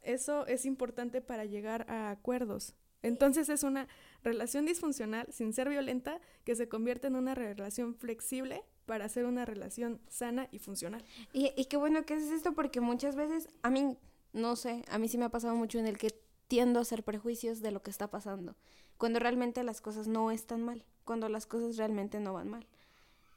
eso 0.00 0.48
es 0.48 0.66
importante 0.66 1.20
para 1.20 1.44
llegar 1.44 1.88
a 1.88 2.10
acuerdos. 2.10 2.74
Entonces 3.02 3.48
es 3.50 3.62
una 3.62 3.86
relación 4.24 4.66
disfuncional 4.66 5.28
sin 5.30 5.52
ser 5.52 5.68
violenta 5.68 6.20
que 6.42 6.56
se 6.56 6.68
convierte 6.68 7.06
en 7.06 7.14
una 7.14 7.36
relación 7.36 7.94
flexible 7.94 8.64
para 8.84 9.04
hacer 9.04 9.26
una 9.26 9.44
relación 9.44 10.00
sana 10.08 10.48
y 10.50 10.58
funcional. 10.58 11.04
Y, 11.32 11.52
y 11.56 11.66
qué 11.66 11.76
bueno 11.76 12.04
que 12.04 12.14
es 12.14 12.32
esto 12.32 12.52
porque 12.52 12.80
muchas 12.80 13.14
veces, 13.14 13.48
a 13.62 13.70
mí, 13.70 13.96
no 14.32 14.56
sé, 14.56 14.82
a 14.88 14.98
mí 14.98 15.06
sí 15.06 15.18
me 15.18 15.26
ha 15.26 15.30
pasado 15.30 15.54
mucho 15.54 15.78
en 15.78 15.86
el 15.86 15.98
que 15.98 16.21
tiendo 16.52 16.80
hacer 16.80 17.02
prejuicios 17.02 17.62
de 17.62 17.70
lo 17.70 17.82
que 17.82 17.90
está 17.90 18.10
pasando, 18.10 18.56
cuando 18.98 19.18
realmente 19.18 19.64
las 19.64 19.80
cosas 19.80 20.06
no 20.06 20.30
están 20.30 20.62
mal, 20.62 20.84
cuando 21.06 21.30
las 21.30 21.46
cosas 21.46 21.78
realmente 21.78 22.20
no 22.20 22.34
van 22.34 22.50
mal. 22.50 22.66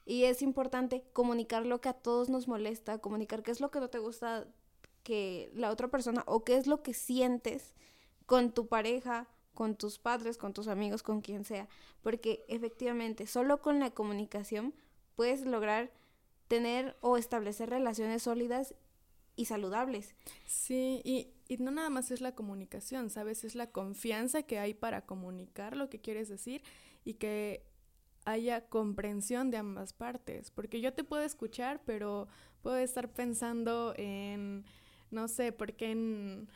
Y 0.06 0.26
es 0.26 0.42
importante 0.42 1.06
comunicar 1.14 1.66
lo 1.66 1.80
que 1.80 1.88
a 1.88 1.94
todos 1.94 2.28
nos 2.28 2.50
molesta, 2.50 2.98
comunicar 2.98 3.42
qué 3.42 3.52
es 3.52 3.62
lo 3.62 3.72
que 3.72 3.80
no 3.80 3.90
te 3.90 4.00
gusta 4.00 4.50
que 5.04 5.50
la 5.54 5.72
otra 5.72 5.88
persona 5.88 6.26
o 6.28 6.44
qué 6.44 6.58
es 6.58 6.68
lo 6.68 6.84
que 6.84 6.94
sientes 6.94 7.74
con 8.26 8.52
tu 8.52 8.68
pareja, 8.68 9.30
con 9.54 9.78
tus 9.78 9.98
padres, 9.98 10.38
con 10.38 10.52
tus 10.52 10.68
amigos, 10.68 11.02
con 11.02 11.22
quien 11.22 11.46
sea, 11.46 11.70
porque 12.02 12.44
efectivamente 12.50 13.28
solo 13.28 13.62
con 13.62 13.80
la 13.80 13.92
comunicación 13.92 14.74
puedes 15.16 15.46
lograr 15.46 15.90
tener 16.50 16.98
o 17.00 17.16
establecer 17.16 17.70
relaciones 17.70 18.24
sólidas 18.24 18.76
y 19.36 19.46
saludables. 19.46 20.16
Sí, 20.46 21.02
y, 21.04 21.30
y, 21.48 21.58
no 21.58 21.72
nada 21.72 21.90
más 21.90 22.12
es 22.12 22.22
la 22.22 22.36
comunicación, 22.36 23.10
¿sabes? 23.10 23.44
Es 23.44 23.56
la 23.56 23.72
confianza 23.72 24.44
que 24.44 24.60
hay 24.60 24.74
para 24.74 25.06
comunicar 25.06 25.76
lo 25.76 25.90
que 25.90 26.00
quieres 26.00 26.30
decir 26.30 26.64
y 27.04 27.16
que 27.16 27.64
haya 28.26 28.68
comprensión 28.68 29.52
de 29.52 29.58
ambas 29.58 29.94
partes, 29.94 30.52
porque 30.52 30.82
yo 30.82 30.94
te 30.94 31.04
puedo 31.04 31.24
escuchar, 31.24 31.82
pero 31.86 32.28
puedo 32.62 32.78
estar 32.78 33.12
pensando 33.12 33.94
en 33.98 34.66
no 35.12 35.28
sé, 35.28 35.52
por 35.52 35.74
qué 35.74 35.92
en, 35.92 36.50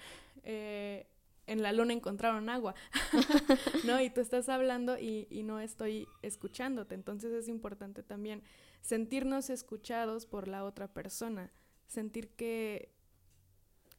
eh, 0.44 1.08
en 1.48 1.64
la 1.64 1.72
luna 1.72 1.94
encontraron 1.94 2.50
agua, 2.50 2.76
¿no? 3.86 4.00
Y 4.02 4.10
tú 4.10 4.22
estás 4.22 4.50
hablando 4.50 4.98
y, 4.98 5.28
y, 5.30 5.44
no 5.44 5.60
estoy 5.60 6.08
escuchándote. 6.22 6.96
Entonces 6.96 7.32
es 7.34 7.48
importante 7.48 8.04
también 8.04 8.44
sentirnos 8.82 9.50
escuchados 9.50 10.26
por 10.26 10.48
la 10.48 10.64
otra 10.64 10.88
persona, 10.88 11.52
sentir 11.90 12.30
que 12.30 12.94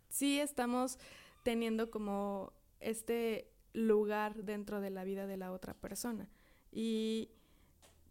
sí 0.09 0.40
estamos 0.40 0.98
teniendo 1.42 1.90
como 1.90 2.55
este 2.81 3.50
lugar 3.72 4.44
dentro 4.44 4.81
de 4.81 4.90
la 4.90 5.05
vida 5.05 5.26
de 5.26 5.37
la 5.37 5.53
otra 5.53 5.74
persona. 5.74 6.31
Y 6.72 7.31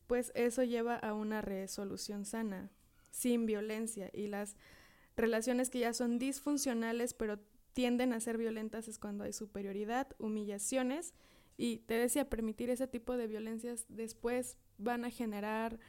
pues 0.08 0.32
eso 0.36 0.64
lleva 0.64 0.96
a 0.96 1.14
una 1.14 1.42
resolución 1.42 2.26
sana, 2.26 2.72
sin 3.10 3.46
violencia. 3.46 4.10
Y 4.14 4.28
las 4.28 4.56
relaciones 5.16 5.70
que 5.70 5.80
ya 5.80 5.94
son 5.94 6.20
disfuncionales, 6.20 7.14
pero 7.14 7.40
tienden 7.74 8.14
a 8.14 8.20
ser 8.20 8.38
violentas 8.38 8.88
es 8.88 9.00
cuando 9.00 9.24
hay 9.24 9.34
superioridad, 9.34 10.08
humillaciones. 10.20 11.14
Y 11.58 11.78
te 11.80 11.96
decía, 11.96 12.30
permitir 12.30 12.70
ese 12.70 12.88
tipo 12.88 13.18
de 13.18 13.28
violencias 13.28 13.86
después 13.90 14.58
van 14.78 15.06
a 15.06 15.10
generar 15.10 15.80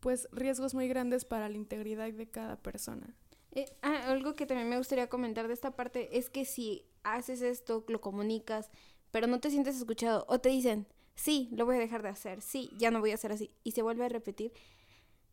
pues 0.00 0.28
riesgos 0.32 0.74
muy 0.74 0.88
grandes 0.88 1.24
para 1.24 1.48
la 1.48 1.56
integridad 1.56 2.12
de 2.12 2.28
cada 2.28 2.60
persona. 2.60 3.14
Eh, 3.54 3.66
ah, 3.82 4.08
algo 4.08 4.34
que 4.34 4.46
también 4.46 4.68
me 4.68 4.78
gustaría 4.78 5.08
comentar 5.08 5.46
de 5.46 5.54
esta 5.54 5.72
parte 5.76 6.16
es 6.16 6.30
que 6.30 6.44
si 6.46 6.86
haces 7.02 7.42
esto, 7.42 7.84
lo 7.88 8.00
comunicas, 8.00 8.70
pero 9.10 9.26
no 9.26 9.40
te 9.40 9.50
sientes 9.50 9.76
escuchado 9.76 10.24
o 10.28 10.40
te 10.40 10.48
dicen, 10.48 10.86
sí, 11.14 11.50
lo 11.52 11.66
voy 11.66 11.76
a 11.76 11.80
dejar 11.80 12.02
de 12.02 12.08
hacer, 12.08 12.40
sí, 12.40 12.70
ya 12.78 12.90
no 12.90 13.00
voy 13.00 13.10
a 13.10 13.14
hacer 13.14 13.30
así, 13.30 13.50
y 13.62 13.72
se 13.72 13.82
vuelve 13.82 14.06
a 14.06 14.08
repetir, 14.08 14.52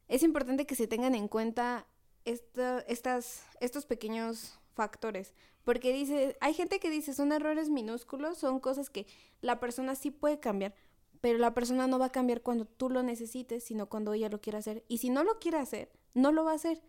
es 0.10 0.22
importante 0.24 0.66
que 0.66 0.76
se 0.76 0.88
tengan 0.88 1.16
en 1.16 1.30
cuenta 1.30 1.88
estas, 2.26 3.46
estos 3.62 3.86
pequeños 3.86 4.60
factores, 4.74 5.34
porque 5.64 5.94
dice, 5.94 6.36
hay 6.42 6.54
gente 6.54 6.80
que 6.80 6.90
dice, 6.90 7.14
son 7.14 7.32
errores 7.32 7.70
minúsculos, 7.70 8.38
son 8.38 8.60
cosas 8.60 8.90
que 8.90 9.08
la 9.40 9.62
persona 9.62 9.96
sí 9.96 10.12
puede 10.12 10.42
cambiar, 10.42 10.74
pero 11.22 11.40
la 11.40 11.54
persona 11.54 11.88
no 11.88 12.00
va 12.00 12.08
a 12.08 12.12
cambiar 12.12 12.42
cuando 12.42 12.66
tú 12.66 12.90
lo 12.90 13.02
necesites, 13.02 13.64
sino 13.64 13.88
cuando 13.88 14.14
ella 14.14 14.30
lo 14.30 14.42
quiera 14.42 14.60
hacer, 14.60 14.84
y 14.90 14.98
si 14.98 15.10
no 15.10 15.24
lo 15.24 15.40
quiere 15.40 15.58
hacer, 15.58 15.90
no 16.14 16.34
lo 16.34 16.44
va 16.44 16.52
a 16.52 16.56
hacer. 16.56 16.82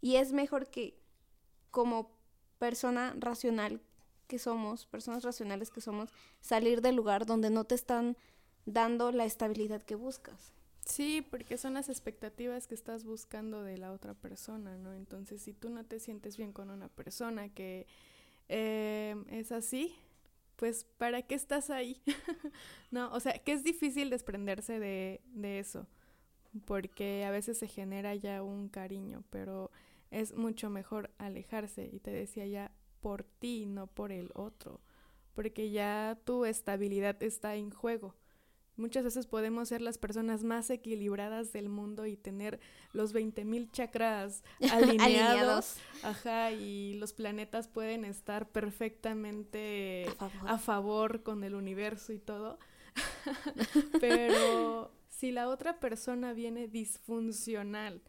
Y 0.00 0.16
es 0.16 0.32
mejor 0.32 0.68
que 0.68 0.98
como 1.70 2.16
persona 2.58 3.14
racional 3.18 3.80
que 4.26 4.38
somos, 4.38 4.86
personas 4.86 5.24
racionales 5.24 5.70
que 5.70 5.80
somos, 5.80 6.10
salir 6.40 6.82
del 6.82 6.96
lugar 6.96 7.26
donde 7.26 7.50
no 7.50 7.64
te 7.64 7.74
están 7.74 8.16
dando 8.66 9.10
la 9.10 9.24
estabilidad 9.24 9.82
que 9.82 9.94
buscas. 9.94 10.52
Sí, 10.84 11.26
porque 11.30 11.58
son 11.58 11.74
las 11.74 11.88
expectativas 11.88 12.66
que 12.66 12.74
estás 12.74 13.04
buscando 13.04 13.62
de 13.62 13.76
la 13.78 13.92
otra 13.92 14.14
persona, 14.14 14.76
¿no? 14.76 14.94
Entonces, 14.94 15.42
si 15.42 15.52
tú 15.52 15.70
no 15.70 15.84
te 15.84 16.00
sientes 16.00 16.36
bien 16.36 16.52
con 16.52 16.70
una 16.70 16.88
persona 16.88 17.48
que 17.48 17.86
eh, 18.48 19.16
es 19.30 19.52
así, 19.52 19.94
pues 20.56 20.84
¿para 20.96 21.22
qué 21.22 21.34
estás 21.34 21.70
ahí? 21.70 22.00
no, 22.90 23.12
o 23.12 23.20
sea, 23.20 23.38
que 23.38 23.52
es 23.52 23.64
difícil 23.64 24.10
desprenderse 24.10 24.78
de, 24.78 25.20
de 25.26 25.58
eso, 25.58 25.86
porque 26.64 27.24
a 27.24 27.30
veces 27.30 27.58
se 27.58 27.68
genera 27.68 28.14
ya 28.14 28.42
un 28.42 28.68
cariño, 28.68 29.24
pero 29.30 29.70
es 30.10 30.34
mucho 30.34 30.70
mejor 30.70 31.10
alejarse. 31.18 31.88
Y 31.92 32.00
te 32.00 32.10
decía 32.10 32.46
ya, 32.46 32.72
por 33.00 33.24
ti, 33.24 33.66
no 33.66 33.86
por 33.86 34.12
el 34.12 34.30
otro, 34.34 34.80
porque 35.34 35.70
ya 35.70 36.18
tu 36.24 36.44
estabilidad 36.44 37.22
está 37.22 37.54
en 37.54 37.70
juego. 37.70 38.14
Muchas 38.76 39.02
veces 39.02 39.26
podemos 39.26 39.68
ser 39.68 39.80
las 39.82 39.98
personas 39.98 40.44
más 40.44 40.70
equilibradas 40.70 41.52
del 41.52 41.68
mundo 41.68 42.06
y 42.06 42.16
tener 42.16 42.60
los 42.92 43.12
20.000 43.12 43.72
chakras 43.72 44.44
alineados, 44.70 45.78
Ajá, 46.04 46.52
y 46.52 46.94
los 46.94 47.12
planetas 47.12 47.66
pueden 47.66 48.04
estar 48.04 48.48
perfectamente 48.50 50.06
a 50.46 50.58
favor 50.58 51.24
con 51.24 51.42
el 51.42 51.56
universo 51.56 52.12
y 52.12 52.20
todo. 52.20 52.60
Pero 54.00 54.92
si 55.08 55.32
la 55.32 55.48
otra 55.48 55.80
persona 55.80 56.32
viene 56.32 56.68
disfuncional 56.68 58.02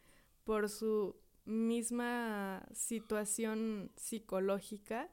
por 0.44 0.70
su 0.70 1.16
misma 1.50 2.66
situación 2.74 3.92
psicológica, 3.96 5.10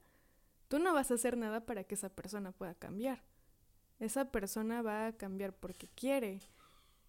tú 0.67 0.79
no 0.79 0.93
vas 0.93 1.11
a 1.11 1.15
hacer 1.15 1.37
nada 1.37 1.65
para 1.65 1.83
que 1.83 1.95
esa 1.95 2.09
persona 2.09 2.51
pueda 2.51 2.75
cambiar. 2.75 3.23
Esa 3.99 4.31
persona 4.31 4.81
va 4.81 5.07
a 5.07 5.17
cambiar 5.17 5.53
porque 5.53 5.87
quiere 5.87 6.41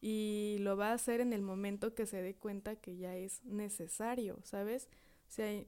y 0.01 0.57
lo 0.61 0.77
va 0.77 0.91
a 0.91 0.95
hacer 0.95 1.21
en 1.21 1.33
el 1.33 1.43
momento 1.43 1.95
que 1.95 2.07
se 2.07 2.23
dé 2.23 2.35
cuenta 2.35 2.77
que 2.77 2.97
ya 2.97 3.17
es 3.17 3.45
necesario, 3.45 4.39
¿sabes? 4.43 4.89
O 5.29 5.67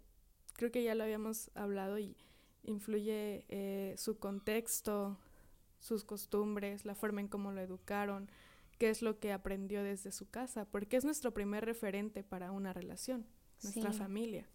creo 0.55 0.70
que 0.70 0.83
ya 0.83 0.94
lo 0.94 1.05
habíamos 1.05 1.51
hablado 1.55 1.99
y 1.99 2.16
influye 2.62 3.44
eh, 3.49 3.94
su 3.99 4.18
contexto, 4.18 5.18
sus 5.79 6.05
costumbres, 6.05 6.85
la 6.85 6.94
forma 6.94 7.20
en 7.20 7.29
cómo 7.29 7.53
lo 7.53 7.61
educaron, 7.61 8.31
qué 8.79 8.88
es 8.88 9.03
lo 9.03 9.18
que 9.18 9.33
aprendió 9.33 9.83
desde 9.83 10.12
su 10.12 10.31
casa, 10.31 10.64
porque 10.64 10.96
es 10.96 11.05
nuestro 11.05 11.33
primer 11.33 11.64
referente 11.64 12.23
para 12.23 12.53
una 12.53 12.73
relación 12.73 13.27
nuestra 13.62 13.92
familia. 13.92 14.46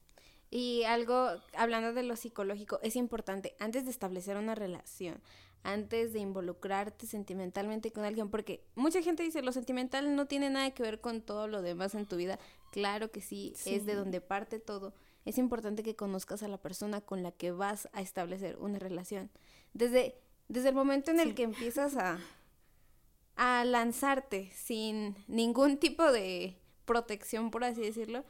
Y 0.50 0.84
algo, 0.84 1.30
hablando 1.54 1.94
de 1.94 2.04
lo 2.04 2.16
psicológico, 2.16 2.80
es 2.82 2.96
importante, 2.96 3.56
antes 3.60 3.86
de 3.86 3.92
establecer 3.92 4.38
una 4.38 4.56
relación, 4.56 5.22
antes 5.64 6.14
de 6.14 6.20
involucrarte 6.20 7.08
sentimentalmente 7.08 7.92
con 7.92 8.06
alguien, 8.06 8.30
porque 8.30 8.64
mucha 8.76 9.02
gente 9.02 9.24
dice, 9.24 9.42
lo 9.42 9.52
sentimental 9.52 10.16
no 10.16 10.28
tiene 10.28 10.50
nada 10.50 10.72
que 10.72 10.84
ver 10.84 11.02
con 11.02 11.22
todo 11.22 11.48
lo 11.48 11.62
demás 11.62 11.96
en 11.96 12.06
tu 12.06 12.16
vida. 12.16 12.40
Claro 12.72 13.12
que 13.12 13.22
sí, 13.22 13.54
es 13.66 13.86
de 13.86 13.96
donde 13.96 14.22
parte 14.22 14.60
todo. 14.60 14.94
Es 15.26 15.40
importante 15.40 15.82
que 15.82 15.96
conozcas 15.96 16.44
a 16.44 16.48
la 16.48 16.60
persona 16.60 17.02
con 17.02 17.24
la 17.24 17.32
que 17.32 17.52
vas 17.52 17.90
a 17.94 18.02
establecer 18.02 18.58
una 18.60 18.78
relación. 18.78 19.32
Desde, 19.74 20.16
desde 20.48 20.70
el 20.70 20.76
momento 20.76 21.10
en 21.10 21.20
el 21.20 21.34
que 21.34 21.44
empiezas 21.44 21.98
a, 21.98 22.20
a 23.36 23.66
lanzarte 23.66 24.52
sin 24.52 25.16
ningún 25.28 25.78
tipo 25.78 26.12
de 26.12 26.60
protección, 26.86 27.50
por 27.50 27.64
así 27.64 27.82
decirlo, 27.82 28.24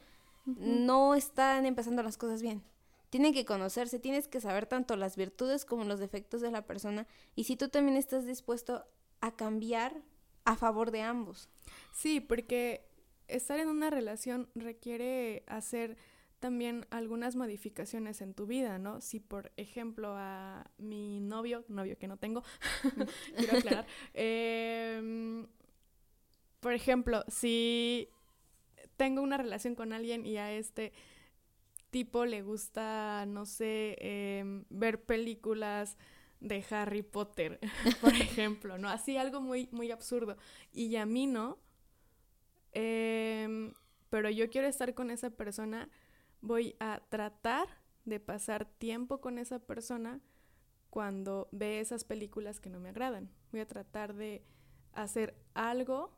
no 0.46 1.14
están 1.14 1.66
empezando 1.66 2.02
las 2.02 2.16
cosas 2.16 2.42
bien. 2.42 2.62
Tienen 3.10 3.32
que 3.32 3.44
conocerse, 3.44 3.98
tienes 3.98 4.28
que 4.28 4.40
saber 4.40 4.66
tanto 4.66 4.96
las 4.96 5.16
virtudes 5.16 5.64
como 5.64 5.84
los 5.84 6.00
defectos 6.00 6.40
de 6.40 6.50
la 6.50 6.66
persona 6.66 7.06
y 7.34 7.44
si 7.44 7.56
tú 7.56 7.68
también 7.68 7.96
estás 7.96 8.26
dispuesto 8.26 8.84
a 9.20 9.36
cambiar 9.36 10.02
a 10.44 10.56
favor 10.56 10.90
de 10.90 11.02
ambos. 11.02 11.48
Sí, 11.92 12.20
porque 12.20 12.88
estar 13.28 13.58
en 13.58 13.68
una 13.68 13.90
relación 13.90 14.48
requiere 14.54 15.44
hacer 15.46 15.96
también 16.38 16.86
algunas 16.90 17.34
modificaciones 17.34 18.20
en 18.20 18.34
tu 18.34 18.46
vida, 18.46 18.78
¿no? 18.78 19.00
Si 19.00 19.20
por 19.20 19.52
ejemplo 19.56 20.14
a 20.16 20.70
mi 20.78 21.20
novio, 21.20 21.64
novio 21.68 21.98
que 21.98 22.08
no 22.08 22.18
tengo, 22.18 22.42
quiero 23.36 23.58
aclarar, 23.58 23.86
em, 24.14 25.46
por 26.60 26.72
ejemplo, 26.72 27.24
si 27.28 28.08
tengo 28.96 29.22
una 29.22 29.36
relación 29.36 29.74
con 29.74 29.92
alguien 29.92 30.26
y 30.26 30.38
a 30.38 30.52
este 30.52 30.92
tipo 31.90 32.26
le 32.26 32.42
gusta, 32.42 33.24
no 33.26 33.46
sé, 33.46 33.96
em, 34.00 34.64
ver 34.68 35.02
películas 35.04 35.96
de 36.40 36.64
Harry 36.70 37.02
Potter, 37.02 37.58
por 38.00 38.12
ejemplo, 38.40 38.78
¿no? 38.78 38.88
Así 38.88 39.16
algo 39.16 39.40
muy, 39.40 39.68
muy 39.72 39.90
absurdo. 39.90 40.36
Y 40.72 40.96
a 40.96 41.06
mí 41.06 41.26
no. 41.26 41.58
Em, 42.72 43.72
pero 44.10 44.30
yo 44.30 44.50
quiero 44.50 44.66
estar 44.68 44.94
con 44.94 45.10
esa 45.10 45.30
persona, 45.30 45.88
voy 46.40 46.76
a 46.80 47.00
tratar 47.08 47.66
de 48.04 48.20
pasar 48.20 48.66
tiempo 48.66 49.20
con 49.20 49.38
esa 49.38 49.58
persona 49.58 50.20
cuando 50.90 51.48
ve 51.52 51.80
esas 51.80 52.04
películas 52.04 52.60
que 52.60 52.70
no 52.70 52.78
me 52.78 52.90
agradan. 52.90 53.30
Voy 53.52 53.60
a 53.60 53.66
tratar 53.66 54.14
de 54.14 54.44
hacer 54.92 55.34
algo 55.54 56.16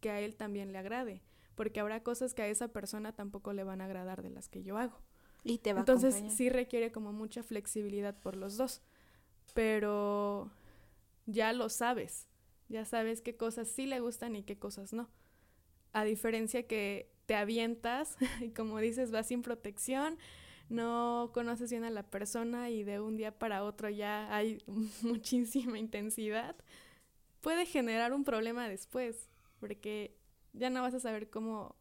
que 0.00 0.10
a 0.10 0.20
él 0.20 0.36
también 0.36 0.72
le 0.72 0.78
agrade 0.78 1.22
porque 1.56 1.80
habrá 1.80 2.02
cosas 2.02 2.34
que 2.34 2.42
a 2.42 2.48
esa 2.48 2.68
persona 2.68 3.12
tampoco 3.12 3.52
le 3.52 3.64
van 3.64 3.80
a 3.80 3.86
agradar 3.86 4.22
de 4.22 4.30
las 4.30 4.48
que 4.48 4.62
yo 4.62 4.78
hago. 4.78 5.00
Y 5.42 5.58
te 5.58 5.72
va 5.72 5.80
Entonces 5.80 6.22
sí 6.32 6.48
requiere 6.48 6.92
como 6.92 7.12
mucha 7.12 7.42
flexibilidad 7.42 8.16
por 8.18 8.36
los 8.36 8.56
dos, 8.56 8.82
pero 9.54 10.50
ya 11.24 11.52
lo 11.52 11.68
sabes, 11.68 12.28
ya 12.68 12.84
sabes 12.84 13.22
qué 13.22 13.36
cosas 13.36 13.68
sí 13.68 13.86
le 13.86 14.00
gustan 14.00 14.36
y 14.36 14.42
qué 14.42 14.58
cosas 14.58 14.92
no. 14.92 15.08
A 15.92 16.04
diferencia 16.04 16.66
que 16.66 17.10
te 17.26 17.34
avientas 17.34 18.16
y 18.40 18.50
como 18.50 18.78
dices 18.78 19.10
vas 19.10 19.28
sin 19.28 19.42
protección, 19.42 20.18
no 20.68 21.30
conoces 21.32 21.70
bien 21.70 21.84
a 21.84 21.90
la 21.90 22.02
persona 22.02 22.70
y 22.70 22.82
de 22.82 23.00
un 23.00 23.16
día 23.16 23.38
para 23.38 23.64
otro 23.64 23.88
ya 23.88 24.34
hay 24.34 24.58
muchísima 25.02 25.78
intensidad, 25.78 26.56
puede 27.40 27.66
generar 27.66 28.12
un 28.12 28.24
problema 28.24 28.68
después, 28.68 29.30
porque 29.60 30.16
ya 30.56 30.70
no 30.70 30.82
vas 30.82 30.94
a 30.94 31.00
saber 31.00 31.30
cómo 31.30 31.76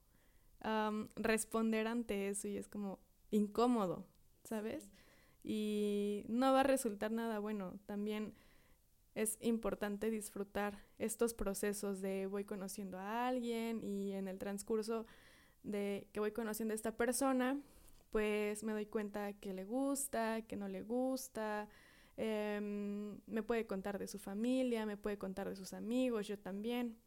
responder 1.15 1.85
ante 1.85 2.29
eso 2.29 2.47
y 2.47 2.57
es 2.57 2.67
como 2.67 2.99
incómodo, 3.29 4.07
¿sabes? 4.43 4.89
Y 5.43 6.25
no 6.27 6.53
va 6.53 6.61
a 6.61 6.63
resultar 6.63 7.11
nada 7.11 7.37
bueno. 7.37 7.77
También 7.85 8.33
es 9.13 9.37
importante 9.41 10.09
disfrutar 10.09 10.83
estos 10.97 11.33
procesos 11.33 12.01
de 12.01 12.25
voy 12.25 12.45
conociendo 12.45 12.97
a 12.97 13.27
alguien 13.27 13.83
y 13.83 14.13
en 14.13 14.27
el 14.27 14.39
transcurso 14.39 15.05
de 15.63 16.07
que 16.11 16.19
voy 16.19 16.31
conociendo 16.31 16.73
a 16.73 16.75
esta 16.75 16.97
persona, 16.97 17.59
pues 18.09 18.63
me 18.63 18.73
doy 18.73 18.85
cuenta 18.85 19.33
que 19.33 19.53
le 19.53 19.65
gusta, 19.65 20.41
que 20.43 20.55
no 20.55 20.67
le 20.67 20.81
gusta, 20.81 21.67
em, 22.17 23.19
me 23.27 23.43
puede 23.43 23.67
contar 23.67 23.99
de 23.99 24.07
su 24.07 24.19
familia, 24.19 24.85
me 24.85 24.97
puede 24.97 25.17
contar 25.17 25.49
de 25.49 25.55
sus 25.55 25.73
amigos, 25.73 26.27
yo 26.27 26.37
también 26.39 26.97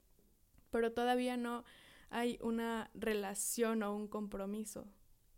pero 0.71 0.93
todavía 0.93 1.37
no 1.37 1.65
hay 2.11 2.39
una 2.43 2.91
relación 2.95 3.83
o 3.83 3.95
un 3.95 4.09
compromiso. 4.09 4.87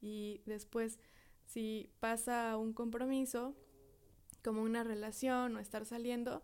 Y 0.01 0.43
después, 0.47 0.99
si 1.47 1.90
pasa 2.01 2.57
un 2.57 2.73
compromiso, 2.73 3.55
como 4.43 4.62
una 4.62 4.85
relación 4.85 5.57
o 5.57 5.59
estar 5.59 5.85
saliendo, 5.85 6.43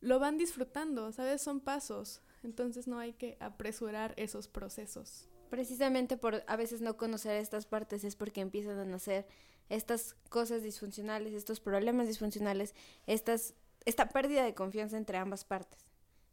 lo 0.00 0.18
van 0.18 0.36
disfrutando, 0.38 1.12
¿sabes? 1.12 1.42
Son 1.42 1.60
pasos, 1.60 2.22
entonces 2.42 2.86
no 2.86 2.98
hay 2.98 3.14
que 3.14 3.36
apresurar 3.40 4.14
esos 4.16 4.48
procesos. 4.48 5.28
Precisamente 5.50 6.16
por 6.16 6.44
a 6.46 6.56
veces 6.56 6.82
no 6.82 6.96
conocer 6.96 7.36
estas 7.36 7.66
partes 7.66 8.04
es 8.04 8.16
porque 8.16 8.40
empiezan 8.40 8.78
a 8.78 8.84
nacer 8.84 9.26
estas 9.70 10.14
cosas 10.28 10.62
disfuncionales, 10.62 11.32
estos 11.32 11.60
problemas 11.60 12.06
disfuncionales, 12.06 12.74
estas, 13.06 13.54
esta 13.84 14.08
pérdida 14.10 14.44
de 14.44 14.54
confianza 14.54 14.96
entre 14.96 15.18
ambas 15.18 15.44
partes. 15.44 15.80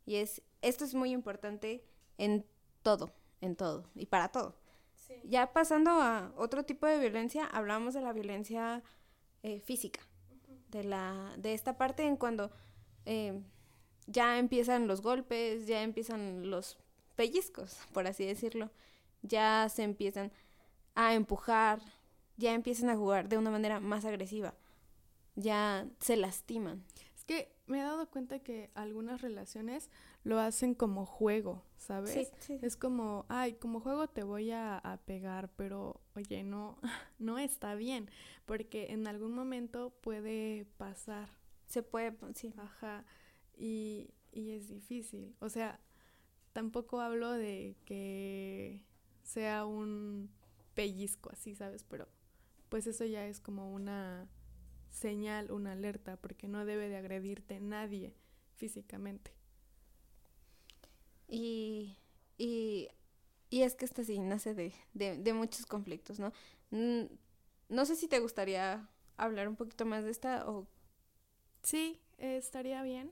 Y 0.06 0.16
es, 0.16 0.42
esto 0.62 0.84
es 0.84 0.94
muy 0.94 1.12
importante 1.12 1.84
en 2.18 2.46
todo, 2.84 3.12
en 3.42 3.56
todo 3.56 3.90
y 3.96 4.06
para 4.06 4.30
todo. 4.30 4.56
Ya 5.24 5.54
pasando 5.54 5.92
a 5.92 6.32
otro 6.36 6.66
tipo 6.66 6.86
de 6.88 7.00
violencia, 7.00 7.46
hablamos 7.46 7.94
de 7.94 8.02
la 8.02 8.14
violencia 8.14 8.84
eh, 9.44 9.60
física, 9.60 10.02
de, 10.70 10.84
la, 10.84 11.34
de 11.38 11.54
esta 11.54 11.78
parte 11.78 12.04
en 12.04 12.18
cuando 12.18 12.52
eh, 13.06 13.40
ya 14.08 14.38
empiezan 14.38 14.88
los 14.88 15.02
golpes, 15.02 15.68
ya 15.68 15.84
empiezan 15.84 16.50
los 16.50 16.78
pellizcos, 17.16 17.78
por 17.94 18.08
así 18.08 18.26
decirlo, 18.26 18.72
ya 19.22 19.68
se 19.70 19.84
empiezan 19.84 20.32
a 20.96 21.14
empujar, 21.14 21.80
ya 22.38 22.54
empiezan 22.54 22.90
a 22.90 22.96
jugar 22.96 23.30
de 23.30 23.38
una 23.38 23.52
manera 23.52 23.80
más 23.80 24.06
agresiva, 24.06 24.54
ya 25.36 25.88
se 26.00 26.18
lastiman. 26.18 26.84
Es 27.16 27.26
que 27.26 27.52
me 27.68 27.80
he 27.80 27.84
dado 27.84 28.10
cuenta 28.10 28.40
que 28.40 28.70
algunas 28.76 29.22
relaciones 29.22 29.90
lo 30.26 30.40
hacen 30.40 30.74
como 30.74 31.06
juego, 31.06 31.64
¿sabes? 31.78 32.34
Es 32.50 32.76
como, 32.76 33.26
ay, 33.30 33.54
como 33.54 33.80
juego 33.80 34.08
te 34.10 34.24
voy 34.24 34.50
a, 34.50 34.80
a, 34.80 34.98
pegar, 34.98 35.52
pero 35.56 36.02
oye, 36.16 36.44
no, 36.44 36.80
no 37.20 37.38
está 37.38 37.76
bien, 37.76 38.10
porque 38.48 38.92
en 38.92 39.08
algún 39.08 39.34
momento 39.34 39.92
puede 40.02 40.66
pasar. 40.78 41.30
Se 41.68 41.84
puede, 41.84 42.18
sí. 42.34 42.54
Ajá, 42.58 43.06
y, 43.56 44.16
y 44.32 44.52
es 44.52 44.68
difícil. 44.68 45.36
O 45.40 45.50
sea, 45.50 45.80
tampoco 46.54 47.02
hablo 47.02 47.32
de 47.32 47.78
que 47.86 48.82
sea 49.22 49.66
un 49.68 50.32
pellizco 50.74 51.30
así, 51.32 51.54
¿sabes? 51.54 51.84
Pero 51.84 52.08
pues 52.70 52.88
eso 52.88 53.06
ya 53.06 53.28
es 53.28 53.40
como 53.40 53.72
una 53.72 54.28
señal, 54.90 55.52
una 55.52 55.74
alerta, 55.74 56.18
porque 56.18 56.48
no 56.48 56.66
debe 56.66 56.90
de 56.90 56.98
agredirte 56.98 57.60
nadie 57.60 58.16
físicamente. 58.56 59.36
Y, 61.28 61.98
y, 62.38 62.90
y 63.50 63.64
es 63.64 63.76
que 63.76 63.86
esto 63.86 64.04
sí 64.04 64.20
nace 64.20 64.54
de, 64.54 64.74
de, 64.94 65.18
de 65.18 65.34
muchos 65.34 65.66
conflictos, 65.66 66.20
¿no? 66.20 66.32
No 67.70 67.86
sé 67.86 67.96
si 67.96 68.08
te 68.08 68.20
gustaría 68.20 68.88
hablar 69.18 69.48
un 69.48 69.56
poquito 69.56 69.86
más 69.86 70.04
de 70.04 70.12
esta 70.12 70.48
o... 70.50 70.68
Sí, 71.64 72.02
estaría 72.18 72.84
bien. 72.84 73.12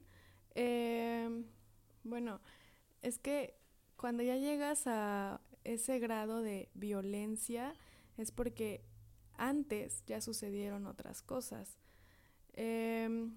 Eh, 0.56 1.30
bueno, 2.04 2.42
es 3.02 3.20
que 3.20 3.56
cuando 3.98 4.24
ya 4.24 4.38
llegas 4.38 4.84
a 4.88 5.42
ese 5.64 6.00
grado 6.00 6.42
de 6.42 6.70
violencia 6.76 7.76
es 8.18 8.32
porque 8.32 8.84
antes 9.38 10.04
ya 10.08 10.22
sucedieron 10.22 10.88
otras 10.88 11.22
cosas. 11.24 11.78
Em, 12.54 13.36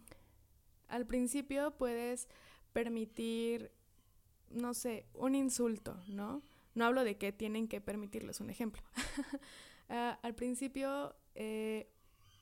al 0.88 1.06
principio 1.06 1.72
puedes 1.76 2.28
permitir, 2.72 3.72
no 4.50 4.74
sé, 4.74 5.06
un 5.14 5.34
insulto, 5.34 5.96
¿no? 6.08 6.42
No 6.74 6.84
hablo 6.84 7.04
de 7.04 7.16
que 7.16 7.32
tienen 7.32 7.68
que 7.68 7.80
permitirles 7.80 8.40
un 8.40 8.50
ejemplo. 8.50 8.82
Ah, 9.88 10.18
al 10.24 10.34
principio, 10.34 11.14
eh, 11.36 11.88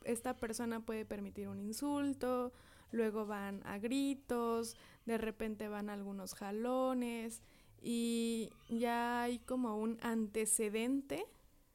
esta 0.05 0.35
persona 0.35 0.81
puede 0.81 1.05
permitir 1.05 1.49
un 1.49 1.61
insulto, 1.61 2.55
luego 2.91 3.27
van 3.27 3.61
a 3.67 3.77
gritos, 3.79 4.77
de 5.05 5.19
repente 5.19 5.69
van 5.69 5.91
algunos 5.91 6.33
jalones 6.35 7.43
y 7.83 8.51
ya 8.71 9.23
hay 9.23 9.41
como 9.41 9.77
un 9.77 9.99
antecedente 10.01 11.27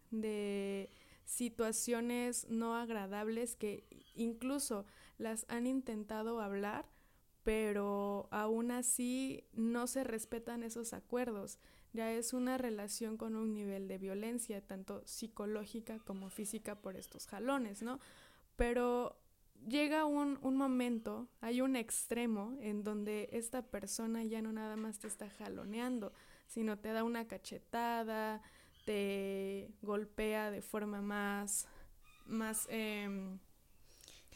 de 0.09 0.89
situaciones 1.25 2.47
no 2.49 2.75
agradables 2.75 3.55
que 3.55 3.85
incluso 4.15 4.85
las 5.19 5.45
han 5.49 5.67
intentado 5.67 6.41
hablar, 6.41 6.89
pero 7.49 8.27
aún 8.29 8.69
así 8.69 9.43
no 9.53 9.87
se 9.87 10.03
respetan 10.03 10.61
esos 10.61 10.93
acuerdos. 10.93 11.57
Ya 11.93 12.11
es 12.11 12.33
una 12.33 12.59
relación 12.59 13.17
con 13.17 13.35
un 13.35 13.55
nivel 13.55 13.87
de 13.87 13.97
violencia, 13.97 14.61
tanto 14.61 15.01
psicológica 15.07 15.97
como 15.97 16.29
física 16.29 16.75
por 16.75 16.95
estos 16.95 17.25
jalones, 17.25 17.81
¿no? 17.81 17.99
Pero 18.55 19.19
llega 19.67 20.05
un, 20.05 20.37
un, 20.43 20.57
momento, 20.57 21.27
hay 21.41 21.61
un 21.61 21.75
extremo 21.75 22.55
en 22.61 22.83
donde 22.83 23.29
esta 23.31 23.63
persona 23.63 24.23
ya 24.23 24.43
no 24.43 24.53
nada 24.53 24.75
más 24.75 24.99
te 24.99 25.07
está 25.07 25.27
jaloneando, 25.27 26.13
sino 26.45 26.77
te 26.77 26.89
da 26.89 27.03
una 27.03 27.27
cachetada, 27.27 28.43
te 28.85 29.71
golpea 29.81 30.51
de 30.51 30.61
forma 30.61 31.01
más, 31.01 31.67
más 32.27 32.67
eh, 32.69 33.09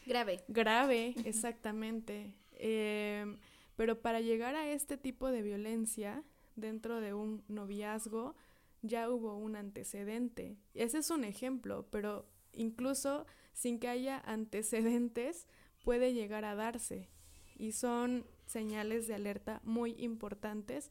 grave. 0.04 0.42
Grave, 0.48 1.14
exactamente. 1.24 2.34
Eh, 2.54 3.36
pero 3.76 4.00
para 4.00 4.20
llegar 4.20 4.54
a 4.54 4.68
este 4.70 4.96
tipo 4.96 5.30
de 5.30 5.42
violencia 5.42 6.22
dentro 6.56 7.00
de 7.00 7.14
un 7.14 7.42
noviazgo, 7.48 8.34
ya 8.82 9.10
hubo 9.10 9.36
un 9.36 9.56
antecedente. 9.56 10.56
Ese 10.74 10.98
es 10.98 11.10
un 11.10 11.24
ejemplo, 11.24 11.86
pero 11.90 12.26
incluso 12.52 13.26
sin 13.52 13.78
que 13.78 13.88
haya 13.88 14.18
antecedentes, 14.18 15.46
puede 15.84 16.12
llegar 16.12 16.44
a 16.44 16.54
darse. 16.54 17.08
Y 17.56 17.72
son 17.72 18.26
señales 18.46 19.06
de 19.06 19.14
alerta 19.14 19.60
muy 19.64 19.94
importantes 19.98 20.90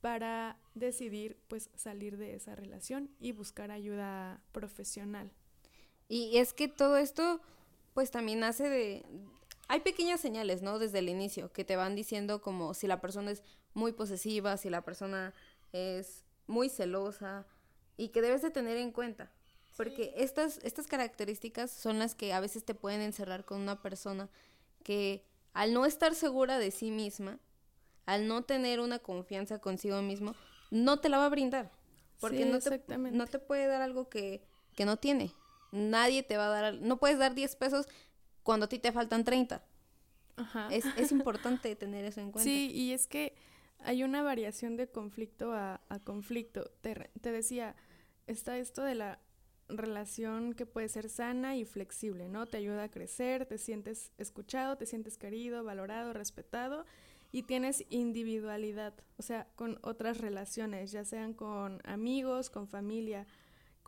para 0.00 0.58
decidir 0.74 1.38
pues 1.48 1.70
salir 1.76 2.16
de 2.16 2.34
esa 2.34 2.54
relación 2.56 3.10
y 3.20 3.32
buscar 3.32 3.70
ayuda 3.70 4.42
profesional. 4.52 5.30
Y 6.08 6.38
es 6.38 6.52
que 6.52 6.68
todo 6.68 6.96
esto 6.96 7.40
pues 7.94 8.10
también 8.10 8.42
hace 8.44 8.68
de 8.68 9.04
hay 9.70 9.78
pequeñas 9.78 10.20
señales, 10.20 10.62
¿no? 10.62 10.80
Desde 10.80 10.98
el 10.98 11.08
inicio 11.08 11.52
que 11.52 11.64
te 11.64 11.76
van 11.76 11.94
diciendo 11.94 12.42
como 12.42 12.74
si 12.74 12.88
la 12.88 13.00
persona 13.00 13.30
es 13.30 13.44
muy 13.72 13.92
posesiva, 13.92 14.56
si 14.56 14.68
la 14.68 14.82
persona 14.82 15.32
es 15.72 16.24
muy 16.48 16.68
celosa 16.68 17.46
y 17.96 18.08
que 18.08 18.20
debes 18.20 18.42
de 18.42 18.50
tener 18.50 18.78
en 18.78 18.90
cuenta. 18.90 19.30
Porque 19.76 20.12
estas, 20.16 20.58
estas 20.64 20.88
características 20.88 21.70
son 21.70 22.00
las 22.00 22.16
que 22.16 22.32
a 22.32 22.40
veces 22.40 22.64
te 22.64 22.74
pueden 22.74 23.00
encerrar 23.00 23.44
con 23.44 23.60
una 23.60 23.80
persona 23.80 24.28
que 24.82 25.24
al 25.52 25.72
no 25.72 25.86
estar 25.86 26.16
segura 26.16 26.58
de 26.58 26.72
sí 26.72 26.90
misma, 26.90 27.38
al 28.06 28.26
no 28.26 28.42
tener 28.42 28.80
una 28.80 28.98
confianza 28.98 29.60
consigo 29.60 30.02
mismo, 30.02 30.34
no 30.72 30.98
te 30.98 31.08
la 31.08 31.18
va 31.18 31.26
a 31.26 31.30
brindar. 31.30 31.70
Porque 32.18 32.44
no, 32.44 32.58
te, 32.58 32.82
no 32.98 33.26
te 33.28 33.38
puede 33.38 33.68
dar 33.68 33.82
algo 33.82 34.08
que, 34.08 34.42
que 34.74 34.84
no 34.84 34.96
tiene. 34.96 35.32
Nadie 35.70 36.24
te 36.24 36.36
va 36.36 36.46
a 36.46 36.60
dar, 36.60 36.74
no 36.74 36.96
puedes 36.96 37.20
dar 37.20 37.36
10 37.36 37.54
pesos 37.54 37.86
cuando 38.42 38.66
a 38.66 38.68
ti 38.68 38.78
te 38.78 38.92
faltan 38.92 39.24
30. 39.24 39.62
Ajá. 40.36 40.68
Es, 40.70 40.84
es 40.96 41.12
importante 41.12 41.74
tener 41.76 42.04
eso 42.04 42.20
en 42.20 42.32
cuenta. 42.32 42.44
Sí, 42.44 42.70
y 42.72 42.92
es 42.92 43.06
que 43.06 43.34
hay 43.80 44.02
una 44.02 44.22
variación 44.22 44.76
de 44.76 44.88
conflicto 44.88 45.52
a, 45.52 45.80
a 45.88 45.98
conflicto. 46.00 46.70
Te, 46.80 47.10
te 47.20 47.32
decía, 47.32 47.74
está 48.26 48.58
esto 48.58 48.82
de 48.82 48.94
la 48.94 49.18
relación 49.68 50.52
que 50.52 50.66
puede 50.66 50.88
ser 50.88 51.08
sana 51.08 51.56
y 51.56 51.64
flexible, 51.64 52.28
¿no? 52.28 52.46
Te 52.46 52.56
ayuda 52.56 52.84
a 52.84 52.90
crecer, 52.90 53.46
te 53.46 53.58
sientes 53.58 54.12
escuchado, 54.18 54.76
te 54.76 54.86
sientes 54.86 55.16
querido, 55.16 55.64
valorado, 55.64 56.12
respetado 56.12 56.84
y 57.32 57.44
tienes 57.44 57.84
individualidad, 57.90 58.94
o 59.16 59.22
sea, 59.22 59.46
con 59.54 59.78
otras 59.82 60.18
relaciones, 60.18 60.90
ya 60.90 61.04
sean 61.04 61.32
con 61.32 61.80
amigos, 61.84 62.50
con 62.50 62.66
familia. 62.66 63.26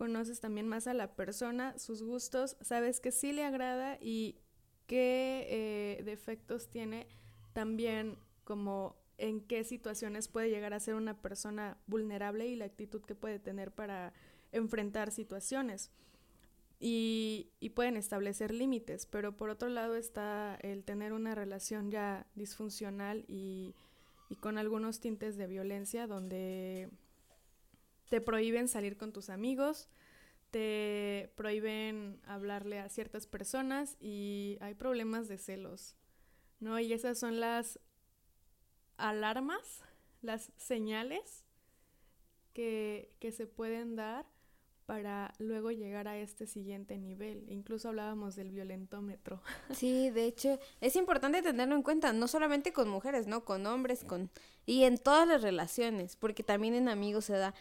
Conoces 0.02 0.40
también 0.40 0.66
más 0.66 0.88
a 0.88 0.94
la 0.94 1.14
persona, 1.14 1.78
sus 1.78 2.02
gustos, 2.02 2.56
sabes 2.60 2.98
que 2.98 3.12
sí 3.12 3.32
le 3.32 3.44
agrada 3.44 3.98
y 4.00 4.34
qué 4.88 5.46
eh, 5.48 6.02
defectos 6.02 6.68
tiene, 6.68 7.06
también 7.52 8.18
como 8.42 8.96
en 9.16 9.40
qué 9.40 9.62
situaciones 9.62 10.26
puede 10.26 10.50
llegar 10.50 10.74
a 10.74 10.80
ser 10.80 10.96
una 10.96 11.22
persona 11.22 11.78
vulnerable 11.86 12.48
y 12.48 12.56
la 12.56 12.64
actitud 12.64 13.00
que 13.02 13.14
puede 13.14 13.38
tener 13.38 13.70
para 13.70 14.12
enfrentar 14.50 15.12
situaciones. 15.12 15.92
Y, 16.80 17.52
pueden 17.76 17.96
establecer 17.96 18.52
límites, 18.52 19.06
pero 19.06 19.36
por 19.36 19.50
otro 19.50 19.68
lado 19.68 19.94
está 19.94 20.58
el 20.62 20.82
tener 20.82 21.12
una 21.12 21.36
relación 21.36 21.92
ya 21.92 22.26
disfuncional 22.34 23.24
y 23.28 23.76
con 24.40 24.58
algunos 24.58 24.98
tintes 24.98 25.36
de 25.36 25.46
violencia 25.46 26.08
donde 26.08 26.90
te 28.12 28.20
prohíben 28.20 28.68
salir 28.68 28.98
con 28.98 29.10
tus 29.10 29.30
amigos, 29.30 29.88
te 30.52 31.32
prohíben 31.34 32.20
hablarle 32.26 32.78
a 32.78 32.90
ciertas 32.90 33.26
personas 33.26 33.96
y 34.00 34.58
hay 34.60 34.74
problemas 34.74 35.26
de 35.26 35.38
celos, 35.38 35.96
¿no? 36.60 36.78
Y 36.78 36.92
esas 36.92 37.18
son 37.18 37.40
las 37.40 37.80
alarmas, 38.98 39.80
las 40.20 40.52
señales 40.58 41.44
que, 42.52 43.14
que 43.18 43.32
se 43.32 43.46
pueden 43.46 43.96
dar 43.96 44.26
para 44.84 45.32
luego 45.38 45.70
llegar 45.70 46.06
a 46.06 46.18
este 46.18 46.46
siguiente 46.46 46.98
nivel. 46.98 47.46
Incluso 47.48 47.88
hablábamos 47.88 48.36
del 48.36 48.50
violentómetro. 48.50 49.40
Sí, 49.74 50.10
de 50.10 50.26
hecho, 50.26 50.58
es 50.82 50.96
importante 50.96 51.40
tenerlo 51.40 51.74
en 51.74 51.82
cuenta, 51.82 52.12
no 52.12 52.28
solamente 52.28 52.74
con 52.74 52.90
mujeres, 52.90 53.26
¿no? 53.26 53.46
Con 53.46 53.66
hombres, 53.66 54.04
con... 54.04 54.30
Y 54.66 54.84
en 54.84 54.98
todas 54.98 55.26
las 55.26 55.40
relaciones, 55.40 56.16
porque 56.16 56.42
también 56.42 56.74
en 56.74 56.90
amigos 56.90 57.24
se 57.24 57.38
da... 57.38 57.54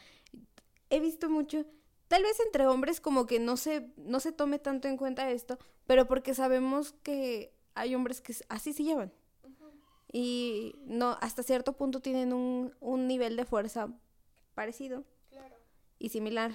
He 0.89 0.99
visto 0.99 1.29
mucho, 1.29 1.65
tal 2.12 2.24
vez 2.24 2.41
entre 2.41 2.68
hombres 2.68 2.99
como 2.99 3.26
que 3.26 3.39
no 3.39 3.55
se, 3.55 3.88
no 3.95 4.20
se 4.20 4.34
tome 4.34 4.59
tanto 4.59 4.89
en 4.89 4.97
cuenta 4.97 5.32
esto, 5.32 5.57
pero 5.88 6.07
porque 6.07 6.34
sabemos 6.34 6.91
que 7.03 7.53
hay 7.74 7.95
hombres 7.95 8.20
que 8.20 8.36
así 8.49 8.74
se 8.74 8.84
llevan. 8.84 9.14
Y 10.12 10.76
no, 10.84 11.18
hasta 11.22 11.41
cierto 11.41 11.72
punto 11.78 12.01
tienen 12.01 12.34
un, 12.34 12.76
un 12.82 13.07
nivel 13.07 13.38
de 13.38 13.45
fuerza 13.45 13.88
parecido 14.55 15.05
y 15.99 16.09
similar. 16.09 16.51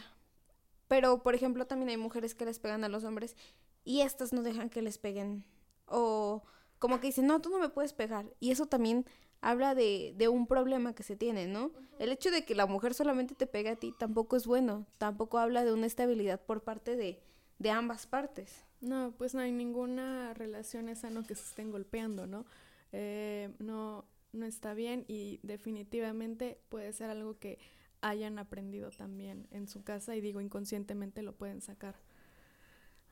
Pero, 0.88 1.22
por 1.22 1.34
ejemplo, 1.34 1.66
también 1.66 1.88
hay 1.88 1.96
mujeres 1.96 2.34
que 2.34 2.44
les 2.44 2.58
pegan 2.58 2.84
a 2.84 2.90
los 2.90 3.04
hombres 3.04 3.34
y 3.82 4.02
estas 4.02 4.34
no 4.34 4.42
dejan 4.42 4.68
que 4.68 4.82
les 4.82 4.98
peguen. 4.98 5.46
O 5.86 6.42
como 6.78 7.00
que 7.00 7.06
dicen, 7.06 7.26
no, 7.26 7.40
tú 7.40 7.48
no 7.48 7.58
me 7.58 7.70
puedes 7.70 7.94
pegar. 7.94 8.26
Y 8.40 8.50
eso 8.50 8.66
también 8.66 9.06
habla 9.40 9.74
de, 9.74 10.14
de 10.16 10.28
un 10.28 10.46
problema 10.46 10.94
que 10.94 11.02
se 11.02 11.16
tiene, 11.16 11.46
¿no? 11.46 11.72
El 11.98 12.12
hecho 12.12 12.30
de 12.30 12.44
que 12.44 12.54
la 12.54 12.66
mujer 12.66 12.94
solamente 12.94 13.34
te 13.34 13.46
pegue 13.46 13.70
a 13.70 13.76
ti 13.76 13.94
tampoco 13.98 14.36
es 14.36 14.46
bueno. 14.46 14.86
Tampoco 14.98 15.38
habla 15.38 15.64
de 15.64 15.72
una 15.72 15.86
estabilidad 15.86 16.40
por 16.40 16.62
parte 16.62 16.96
de, 16.96 17.22
de 17.58 17.70
ambas 17.70 18.06
partes. 18.06 18.64
No, 18.80 19.14
pues 19.16 19.34
no 19.34 19.40
hay 19.40 19.52
ninguna 19.52 20.34
relación 20.34 20.94
sano 20.96 21.26
que 21.26 21.34
se 21.34 21.42
estén 21.42 21.70
golpeando, 21.70 22.26
¿no? 22.26 22.44
Eh, 22.92 23.50
no, 23.58 24.04
no 24.32 24.46
está 24.46 24.74
bien 24.74 25.04
y 25.08 25.40
definitivamente 25.42 26.60
puede 26.68 26.92
ser 26.92 27.10
algo 27.10 27.38
que 27.38 27.58
hayan 28.02 28.38
aprendido 28.38 28.90
también 28.90 29.48
en 29.50 29.68
su 29.68 29.82
casa 29.82 30.14
y 30.14 30.20
digo 30.20 30.40
inconscientemente 30.40 31.22
lo 31.22 31.34
pueden 31.34 31.60
sacar 31.60 31.96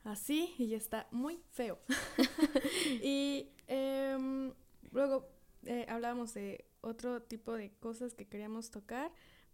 así 0.03 0.53
y 0.57 0.67
ya 0.67 0.77
está 0.77 1.07
muy 1.11 1.41
feo. 1.51 1.79
y 3.03 3.49
em, 3.67 4.53
luego 4.91 5.27
eh, 5.65 5.85
hablábamos 5.89 6.33
de 6.33 6.65
otro 6.81 7.21
tipo 7.21 7.53
de 7.53 7.71
cosas 7.79 8.13
que 8.13 8.25
queríamos 8.27 8.71
tocar, 8.71 9.11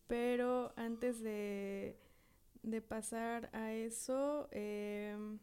pero 0.08 0.74
antes 0.76 1.22
de, 1.22 1.98
de 2.64 2.82
pasar 2.82 3.50
a 3.54 3.74
eso, 3.74 4.48
em, 4.52 5.40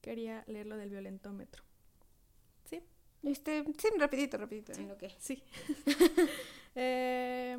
quería 0.00 0.44
leer 0.46 0.66
lo 0.66 0.76
del 0.76 0.90
violentómetro. 0.90 1.62
¿Sí? 2.64 2.82
Este, 3.22 3.64
sí, 3.78 3.88
rapidito, 3.98 4.38
rapidito. 4.38 4.72
Sí. 4.74 4.88
sí. 5.18 5.42
eh, 6.74 7.58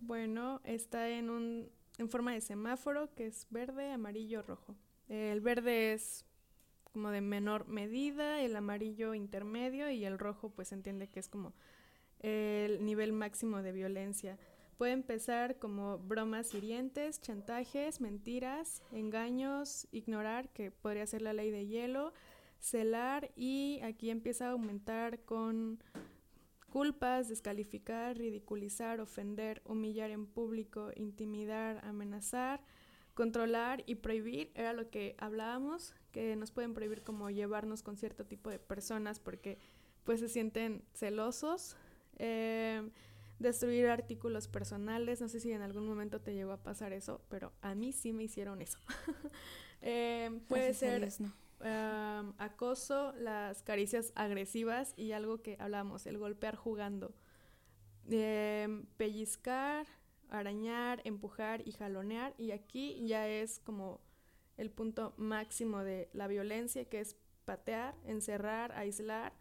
bueno, 0.00 0.60
está 0.64 1.08
en 1.08 1.30
un 1.30 1.70
en 1.98 2.08
forma 2.08 2.32
de 2.32 2.40
semáforo 2.40 3.14
que 3.14 3.26
es 3.26 3.46
verde, 3.50 3.92
amarillo, 3.92 4.42
rojo. 4.42 4.76
El 5.08 5.40
verde 5.40 5.92
es 5.92 6.24
como 6.92 7.10
de 7.10 7.20
menor 7.20 7.66
medida, 7.68 8.40
el 8.40 8.54
amarillo 8.56 9.14
intermedio 9.14 9.90
y 9.90 10.04
el 10.04 10.18
rojo 10.18 10.50
pues 10.50 10.68
se 10.68 10.74
entiende 10.74 11.08
que 11.08 11.20
es 11.20 11.28
como 11.28 11.54
el 12.20 12.84
nivel 12.84 13.12
máximo 13.12 13.62
de 13.62 13.72
violencia. 13.72 14.38
Puede 14.76 14.92
empezar 14.92 15.58
como 15.58 15.98
bromas 15.98 16.54
hirientes, 16.54 17.20
chantajes, 17.20 18.00
mentiras, 18.00 18.82
engaños, 18.92 19.86
ignorar, 19.92 20.48
que 20.50 20.70
podría 20.70 21.06
ser 21.06 21.22
la 21.22 21.32
ley 21.32 21.50
de 21.50 21.66
hielo, 21.66 22.12
celar 22.58 23.30
y 23.36 23.80
aquí 23.82 24.10
empieza 24.10 24.48
a 24.48 24.52
aumentar 24.52 25.20
con 25.24 25.82
Culpas, 26.72 27.28
descalificar, 27.28 28.16
ridiculizar, 28.16 29.02
ofender, 29.02 29.60
humillar 29.66 30.10
en 30.10 30.26
público, 30.26 30.90
intimidar, 30.96 31.84
amenazar, 31.84 32.62
controlar 33.12 33.84
y 33.84 33.96
prohibir, 33.96 34.52
era 34.54 34.72
lo 34.72 34.88
que 34.88 35.14
hablábamos, 35.18 35.94
que 36.12 36.36
nos 36.36 36.52
pueden 36.52 36.74
prohibir 36.74 37.02
como 37.02 37.30
llevarnos 37.30 37.82
con 37.82 37.96
cierto 37.96 38.24
tipo 38.24 38.50
de 38.50 38.58
personas 38.58 39.18
porque 39.18 39.58
pues 40.04 40.20
se 40.20 40.28
sienten 40.28 40.84
celosos. 40.94 41.76
Eh, 42.18 42.88
destruir 43.38 43.88
artículos 43.88 44.46
personales, 44.46 45.20
no 45.20 45.28
sé 45.28 45.40
si 45.40 45.52
en 45.52 45.62
algún 45.62 45.86
momento 45.86 46.20
te 46.20 46.32
llegó 46.32 46.52
a 46.52 46.62
pasar 46.62 46.92
eso, 46.92 47.20
pero 47.28 47.52
a 47.60 47.74
mí 47.74 47.92
sí 47.92 48.12
me 48.12 48.22
hicieron 48.22 48.62
eso. 48.62 48.78
eh, 49.82 50.40
puede 50.48 50.74
ser 50.74 51.08
acoso, 52.38 53.12
las 53.18 53.62
caricias 53.62 54.12
agresivas 54.14 54.94
y 54.96 55.12
algo 55.12 55.42
que 55.42 55.56
hablamos, 55.60 56.06
el 56.06 56.18
golpear 56.18 56.56
jugando. 56.56 57.14
Em, 58.10 58.84
pellizcar, 58.96 59.86
arañar, 60.28 61.00
empujar 61.04 61.66
y 61.66 61.72
jalonear. 61.72 62.34
Y 62.36 62.50
aquí 62.50 63.06
ya 63.06 63.28
es 63.28 63.60
como 63.60 64.00
el 64.56 64.70
punto 64.70 65.14
máximo 65.16 65.82
de 65.82 66.08
la 66.12 66.26
violencia, 66.26 66.84
que 66.84 67.00
es 67.00 67.16
patear, 67.44 67.94
encerrar, 68.04 68.72
aislar, 68.72 69.32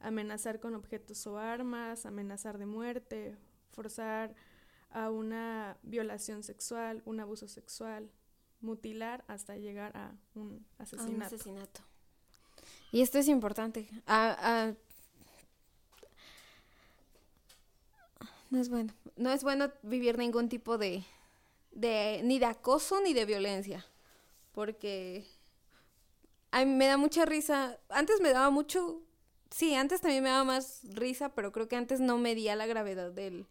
amenazar 0.00 0.60
con 0.60 0.74
objetos 0.74 1.26
o 1.26 1.38
armas, 1.38 2.06
amenazar 2.06 2.58
de 2.58 2.66
muerte, 2.66 3.36
forzar 3.72 4.34
a 4.90 5.10
una 5.10 5.76
violación 5.82 6.42
sexual, 6.42 7.02
un 7.04 7.20
abuso 7.20 7.48
sexual, 7.48 8.10
mutilar 8.60 9.24
hasta 9.28 9.56
llegar 9.56 9.96
a 9.96 10.12
un 10.34 10.66
asesinato. 10.78 11.34
asesinato. 11.34 11.80
Y 12.90 13.02
esto 13.02 13.18
es 13.18 13.28
importante. 13.28 13.88
No 18.50 18.58
es 18.58 18.68
bueno. 18.70 18.94
No 19.16 19.30
es 19.30 19.42
bueno 19.42 19.70
vivir 19.82 20.16
ningún 20.16 20.48
tipo 20.48 20.78
de, 20.78 21.04
de 21.72 22.22
ni 22.24 22.38
de 22.38 22.46
acoso 22.46 23.00
ni 23.02 23.12
de 23.12 23.26
violencia. 23.26 23.84
Porque 24.58 25.24
a 26.50 26.64
mí 26.64 26.72
me 26.72 26.88
da 26.88 26.96
mucha 26.96 27.24
risa. 27.24 27.78
Antes 27.90 28.20
me 28.20 28.32
daba 28.32 28.50
mucho. 28.50 29.02
Sí, 29.52 29.76
antes 29.76 30.00
también 30.00 30.24
me 30.24 30.30
daba 30.30 30.42
más 30.42 30.80
risa, 30.82 31.28
pero 31.28 31.52
creo 31.52 31.68
que 31.68 31.76
antes 31.76 32.00
no 32.00 32.18
medía 32.18 32.56
la 32.56 32.66
gravedad 32.66 33.12
del, 33.12 33.46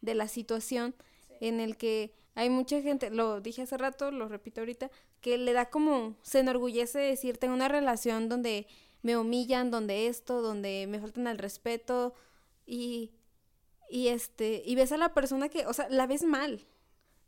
de 0.00 0.16
la 0.16 0.26
situación 0.26 0.96
en 1.40 1.60
el 1.60 1.76
que 1.76 2.12
hay 2.34 2.50
mucha 2.50 2.82
gente, 2.82 3.10
lo 3.10 3.40
dije 3.40 3.62
hace 3.62 3.78
rato, 3.78 4.10
lo 4.10 4.26
repito 4.26 4.62
ahorita, 4.62 4.90
que 5.20 5.38
le 5.38 5.52
da 5.52 5.70
como, 5.70 6.16
se 6.22 6.40
enorgullece 6.40 6.98
de 6.98 7.06
decir, 7.10 7.38
tengo 7.38 7.54
una 7.54 7.68
relación 7.68 8.28
donde 8.28 8.66
me 9.02 9.16
humillan, 9.16 9.70
donde 9.70 10.08
esto, 10.08 10.42
donde 10.42 10.88
me 10.88 10.98
faltan 10.98 11.28
al 11.28 11.38
respeto 11.38 12.14
y, 12.66 13.12
y 13.88 14.08
este, 14.08 14.60
y 14.66 14.74
ves 14.74 14.90
a 14.90 14.96
la 14.96 15.14
persona 15.14 15.48
que, 15.48 15.66
o 15.66 15.72
sea, 15.72 15.88
la 15.88 16.08
ves 16.08 16.24
mal. 16.24 16.66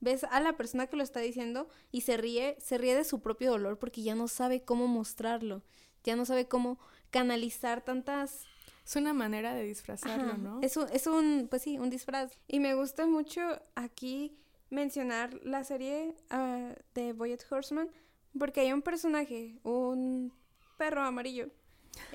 Ves 0.05 0.24
a 0.24 0.40
la 0.40 0.57
persona 0.57 0.86
que 0.86 0.96
lo 0.96 1.02
está 1.02 1.20
diciendo 1.20 1.66
y 1.90 2.02
se 2.02 2.18
ríe, 2.18 2.57
se 2.61 2.76
ríe 2.76 2.94
de 2.94 3.05
su 3.05 3.20
propio 3.20 3.52
dolor 3.52 3.78
porque 3.78 4.02
ya 4.02 4.14
no 4.14 4.28
sabe 4.28 4.62
cómo 4.62 4.86
mostrarlo, 4.86 5.62
ya 6.05 6.14
no 6.14 6.26
sabe 6.26 6.46
cómo 6.46 6.78
canalizar 7.11 7.82
tantas 7.82 8.46
es 8.84 8.96
una 8.96 9.14
manera 9.14 9.55
de 9.55 9.64
disfrazarlo, 9.64 10.36
¿no? 10.36 10.61
Es 10.61 10.76
un, 10.76 10.86
es 10.92 11.07
un, 11.07 11.46
pues 11.48 11.62
sí, 11.62 11.78
un 11.78 11.88
disfraz. 11.88 12.38
Y 12.46 12.61
me 12.61 12.74
gusta 12.74 13.07
mucho 13.07 13.40
aquí 13.74 14.36
mencionar 14.68 15.40
la 15.42 15.64
serie 15.64 16.14
uh, 16.30 16.74
de 16.94 17.14
Boyet 17.14 17.46
Horseman 17.50 17.88
porque 18.38 18.61
hay 18.61 18.72
un 18.72 18.82
personaje, 18.82 19.59
un 19.62 20.34
perro 20.76 21.02
amarillo. 21.02 21.48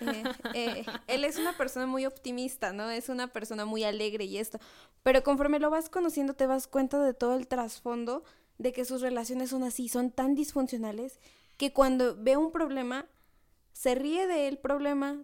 Eh, 0.02 0.24
eh, 0.54 0.86
él 1.08 1.24
es 1.24 1.38
una 1.38 1.56
persona 1.58 1.86
muy 1.86 2.06
optimista, 2.06 2.74
¿no? 2.74 2.90
Es 2.90 3.10
una 3.10 3.28
persona 3.28 3.66
muy 3.66 3.84
alegre 3.84 4.26
y 4.26 4.38
esto. 4.38 4.60
Pero 5.04 5.24
conforme 5.24 5.60
lo 5.60 5.70
vas 5.70 5.90
conociendo 5.90 6.34
te 6.34 6.48
vas 6.48 6.68
cuenta 6.68 7.02
de 7.04 7.14
todo 7.14 7.36
el 7.36 7.48
trasfondo 7.48 8.24
de 8.58 8.74
que 8.74 8.86
sus 8.86 9.02
relaciones 9.02 9.50
son 9.52 9.64
así, 9.64 9.90
son 9.90 10.12
tan 10.12 10.36
disfuncionales 10.36 11.20
que 11.58 11.74
cuando 11.74 12.16
ve 12.18 12.38
un 12.38 12.52
problema 12.52 13.08
se 13.74 13.96
ríe 13.96 14.28
del 14.28 14.58
problema, 14.58 15.24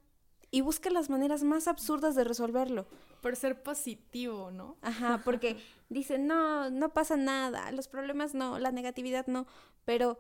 y 0.56 0.62
busca 0.62 0.90
las 0.90 1.10
maneras 1.10 1.44
más 1.44 1.68
absurdas 1.68 2.16
de 2.16 2.24
resolverlo. 2.24 2.88
Por 3.20 3.36
ser 3.36 3.62
positivo, 3.62 4.52
¿no? 4.52 4.78
Ajá, 4.82 5.22
porque 5.26 5.58
dice, 5.90 6.18
no, 6.18 6.70
no 6.70 6.94
pasa 6.94 7.18
nada, 7.18 7.74
los 7.74 7.90
problemas 7.90 8.34
no, 8.34 8.58
la 8.58 8.72
negatividad 8.72 9.28
no, 9.28 9.48
pero 9.84 10.18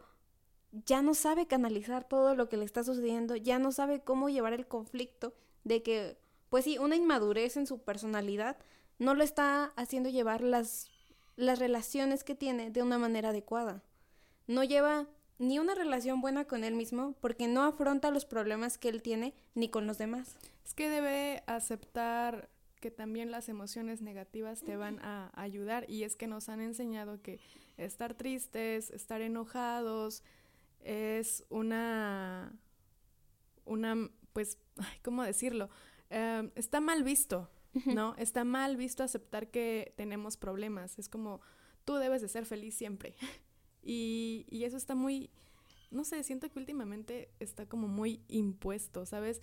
ya 0.71 1.01
no 1.01 1.13
sabe 1.13 1.47
canalizar 1.47 2.07
todo 2.07 2.35
lo 2.35 2.49
que 2.49 2.57
le 2.57 2.65
está 2.65 2.83
sucediendo, 2.83 3.35
ya 3.35 3.59
no 3.59 3.71
sabe 3.71 4.01
cómo 4.01 4.29
llevar 4.29 4.53
el 4.53 4.67
conflicto 4.67 5.33
de 5.63 5.83
que, 5.83 6.17
pues 6.49 6.65
sí, 6.65 6.77
una 6.77 6.95
inmadurez 6.95 7.57
en 7.57 7.67
su 7.67 7.79
personalidad 7.79 8.57
no 8.99 9.13
lo 9.13 9.23
está 9.23 9.73
haciendo 9.75 10.09
llevar 10.09 10.41
las, 10.41 10.87
las 11.35 11.59
relaciones 11.59 12.23
que 12.23 12.35
tiene 12.35 12.71
de 12.71 12.81
una 12.81 12.97
manera 12.97 13.29
adecuada. 13.29 13.83
No 14.47 14.63
lleva 14.63 15.07
ni 15.37 15.59
una 15.59 15.75
relación 15.75 16.21
buena 16.21 16.45
con 16.45 16.63
él 16.63 16.75
mismo 16.75 17.13
porque 17.19 17.47
no 17.47 17.63
afronta 17.63 18.11
los 18.11 18.25
problemas 18.25 18.77
que 18.77 18.89
él 18.89 19.01
tiene 19.01 19.33
ni 19.53 19.69
con 19.69 19.87
los 19.87 19.97
demás. 19.97 20.37
Es 20.63 20.73
que 20.73 20.89
debe 20.89 21.43
aceptar 21.47 22.49
que 22.79 22.91
también 22.91 23.31
las 23.31 23.49
emociones 23.49 24.01
negativas 24.01 24.61
te 24.61 24.77
van 24.77 24.99
a 24.99 25.31
ayudar 25.33 25.89
y 25.89 26.03
es 26.03 26.15
que 26.15 26.27
nos 26.27 26.49
han 26.49 26.61
enseñado 26.61 27.21
que 27.21 27.39
estar 27.77 28.13
tristes, 28.13 28.91
estar 28.91 29.21
enojados 29.21 30.23
es 30.85 31.43
una 31.49 32.57
una 33.65 34.09
pues 34.33 34.57
cómo 35.03 35.23
decirlo 35.23 35.69
em, 36.09 36.51
está 36.55 36.79
mal 36.79 37.03
visto 37.03 37.49
no 37.85 38.15
está 38.17 38.45
mal 38.45 38.77
visto 38.77 39.03
aceptar 39.03 39.51
que 39.51 39.93
tenemos 39.97 40.37
problemas 40.37 40.97
es 40.97 41.09
como 41.09 41.41
tú 41.83 41.95
debes 41.95 42.21
de 42.21 42.29
ser 42.29 42.45
feliz 42.45 42.75
siempre 42.75 43.15
Y, 43.87 44.47
y 44.49 44.63
eso 44.63 44.77
está 44.77 44.95
muy, 44.95 45.29
no 45.91 46.03
sé, 46.03 46.23
siento 46.23 46.49
que 46.49 46.57
últimamente 46.57 47.29
está 47.39 47.67
como 47.67 47.87
muy 47.87 48.19
impuesto, 48.27 49.05
¿sabes? 49.05 49.41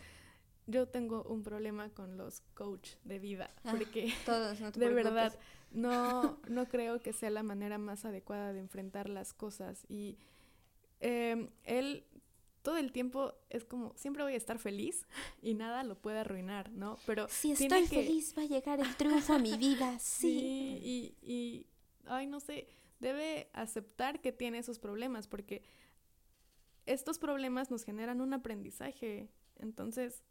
Yo 0.67 0.89
tengo 0.89 1.23
un 1.23 1.45
problema 1.45 1.91
con 1.91 2.17
los 2.17 2.41
coach 2.55 2.97
de 3.05 3.21
vida, 3.21 3.55
Ah, 3.63 3.71
porque 3.71 4.13
Todos, 4.27 4.61
no 4.61 4.73
te 4.73 4.81
de 4.81 4.87
preocupes. 4.87 5.05
verdad 5.15 5.39
no, 5.71 6.41
no 6.49 6.67
creo 6.67 7.01
que 7.01 7.13
sea 7.13 7.31
la 7.31 7.45
manera 7.45 7.79
más 7.79 8.05
adecuada 8.05 8.53
de 8.53 8.59
enfrentar 8.59 9.09
las 9.09 9.33
cosas. 9.33 9.87
Y 9.89 10.19
eh, 11.03 11.49
él 11.65 12.05
todo 12.63 12.77
el 12.77 12.93
tiempo 12.93 13.35
es 13.51 13.65
como, 13.65 13.93
siempre 13.97 14.23
voy 14.23 14.35
a 14.35 14.37
estar 14.37 14.59
feliz 14.59 15.05
y 15.43 15.55
nada 15.55 15.83
lo 15.83 15.97
puede 16.01 16.21
arruinar, 16.21 16.71
¿no? 16.71 16.97
Pero 17.07 17.27
Si 17.29 17.53
estoy 17.53 17.83
que- 17.89 18.05
feliz, 18.05 18.35
va 18.39 18.43
a 18.43 18.47
llegar 18.47 18.79
el 18.81 18.95
triunfo 18.97 19.33
a 19.35 19.39
mi 19.39 19.57
vida, 19.57 19.99
sí. 19.99 20.39
Sí, 20.39 20.79
y, 20.81 21.17
y, 21.29 21.67
ay, 22.07 22.27
no 22.29 22.39
sé, 22.39 22.69
debe 23.01 23.51
aceptar 23.53 24.21
que 24.21 24.31
tiene 24.33 24.59
esos 24.59 24.79
problemas 24.79 25.27
porque 25.27 25.63
estos 26.87 27.19
problemas 27.19 27.71
nos 27.71 27.85
generan 27.85 28.21
un 28.21 28.33
aprendizaje. 28.33 29.29
Entonces, 29.59 30.23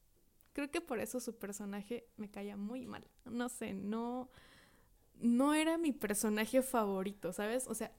creo 0.53 0.69
que 0.72 0.82
por 0.82 0.99
eso 0.99 1.19
su 1.19 1.38
personaje 1.38 2.07
me 2.17 2.30
caía 2.30 2.57
muy 2.57 2.86
mal. 2.86 3.05
No 3.26 3.49
sé, 3.49 3.74
no, 3.74 4.30
no 5.19 5.53
era 5.53 5.78
mi 5.78 5.91
personaje 5.91 6.61
favorito, 6.61 7.32
¿sabes? 7.34 7.67
O 7.67 7.74
sea, 7.76 7.91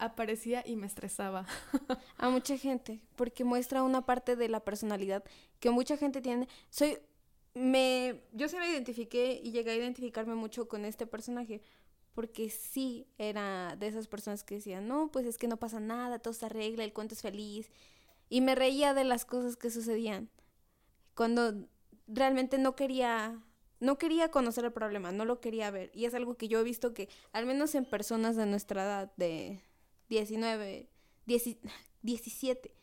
aparecía 0.00 0.64
y 0.66 0.76
me 0.76 0.86
estresaba. 0.86 1.46
A 2.16 2.30
mucha 2.30 2.56
gente, 2.56 3.00
porque 3.16 3.44
muestra 3.44 3.82
una 3.82 4.04
parte 4.06 4.34
de 4.34 4.48
la 4.48 4.60
personalidad 4.60 5.22
que 5.60 5.70
mucha 5.70 5.96
gente 5.96 6.20
tiene. 6.20 6.48
Soy, 6.70 6.98
me, 7.54 8.22
yo 8.32 8.48
se 8.48 8.58
me 8.58 8.68
identifiqué 8.68 9.40
y 9.42 9.52
llegué 9.52 9.72
a 9.72 9.76
identificarme 9.76 10.34
mucho 10.34 10.68
con 10.68 10.84
este 10.84 11.06
personaje, 11.06 11.60
porque 12.14 12.50
sí 12.50 13.06
era 13.18 13.76
de 13.76 13.86
esas 13.86 14.08
personas 14.08 14.42
que 14.42 14.56
decían, 14.56 14.88
no, 14.88 15.10
pues 15.12 15.26
es 15.26 15.38
que 15.38 15.48
no 15.48 15.58
pasa 15.58 15.80
nada, 15.80 16.18
todo 16.18 16.34
se 16.34 16.46
arregla, 16.46 16.84
el 16.84 16.92
cuento 16.92 17.14
es 17.14 17.22
feliz. 17.22 17.70
Y 18.28 18.40
me 18.40 18.54
reía 18.54 18.94
de 18.94 19.04
las 19.04 19.24
cosas 19.24 19.56
que 19.56 19.70
sucedían. 19.70 20.30
Cuando 21.14 21.68
realmente 22.06 22.58
no 22.58 22.74
quería, 22.74 23.42
no 23.80 23.98
quería 23.98 24.30
conocer 24.30 24.64
el 24.64 24.72
problema, 24.72 25.12
no 25.12 25.24
lo 25.24 25.40
quería 25.40 25.70
ver. 25.70 25.90
Y 25.94 26.06
es 26.06 26.14
algo 26.14 26.36
que 26.36 26.48
yo 26.48 26.60
he 26.60 26.64
visto 26.64 26.94
que, 26.94 27.08
al 27.32 27.46
menos 27.46 27.74
en 27.74 27.84
personas 27.84 28.36
de 28.36 28.46
nuestra 28.46 28.84
edad, 28.84 29.12
de 29.16 29.60
19, 30.10 30.88
10 31.24 31.56
17, 32.02 32.74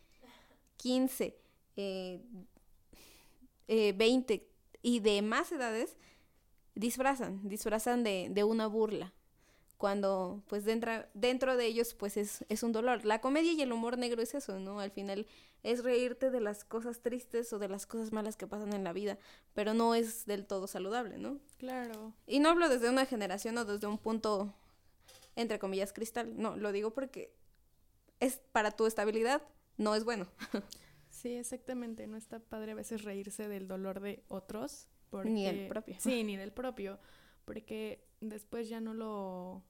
15, 0.78 1.40
eh, 1.76 2.22
eh, 3.68 3.94
20 3.96 4.50
y 4.82 5.00
de 5.00 5.22
más 5.22 5.52
edades, 5.52 5.98
disfrazan, 6.74 7.48
disfrazan 7.48 8.04
de, 8.04 8.30
de 8.32 8.44
una 8.44 8.68
burla. 8.68 9.14
Cuando 9.78 10.42
pues 10.48 10.66
dentro, 10.66 11.06
dentro 11.14 11.56
de 11.56 11.68
ellos 11.68 11.94
pues 11.94 12.18
es, 12.18 12.44
es 12.50 12.64
un 12.64 12.72
dolor. 12.72 13.06
La 13.06 13.22
comedia 13.22 13.52
y 13.52 13.62
el 13.62 13.72
humor 13.72 13.98
negro 14.00 14.24
es 14.24 14.34
eso, 14.34 14.60
¿no? 14.60 14.80
Al 14.80 14.90
final 14.90 15.28
es 15.64 15.84
reírte 15.84 16.32
de 16.32 16.40
las 16.40 16.64
cosas 16.64 17.02
tristes 17.02 17.52
o 17.54 17.60
de 17.60 17.68
las 17.68 17.86
cosas 17.86 18.12
malas 18.12 18.38
que 18.38 18.48
pasan 18.48 18.74
en 18.74 18.84
la 18.84 18.94
vida, 18.94 19.20
pero 19.54 19.74
no 19.74 19.94
es 19.94 20.26
del 20.26 20.46
todo 20.46 20.66
saludable, 20.66 21.18
¿no? 21.18 21.40
Claro. 21.58 22.14
Y 22.26 22.40
no 22.40 22.50
hablo 22.50 22.70
desde 22.70 22.90
una 22.90 23.06
generación 23.06 23.58
o 23.58 23.66
desde 23.66 23.86
un 23.86 23.98
punto, 23.98 24.54
entre 25.38 25.60
comillas, 25.60 25.94
cristal. 25.94 26.34
No, 26.36 26.58
lo 26.58 26.72
digo 26.74 26.92
porque 26.94 27.34
es 28.20 28.42
para 28.52 28.72
tu 28.72 28.86
estabilidad, 28.86 29.42
no 29.78 29.96
es 29.96 30.04
bueno. 30.04 30.28
Sí, 31.10 31.34
exactamente. 31.34 32.06
No 32.06 32.16
está 32.16 32.38
padre 32.40 32.74
a 32.74 32.76
veces 32.76 33.04
reírse 33.04 33.48
del 33.48 33.68
dolor 33.68 34.02
de 34.02 34.24
otros. 34.28 34.88
Porque... 35.10 35.32
Ni 35.32 35.48
el 35.48 35.68
propio. 35.68 35.96
Sí, 35.98 36.24
ni 36.24 36.38
del 36.38 36.52
propio. 36.52 37.00
Porque 37.44 38.06
después 38.22 38.70
ya 38.70 38.80
no 38.80 38.94
lo 38.94 39.64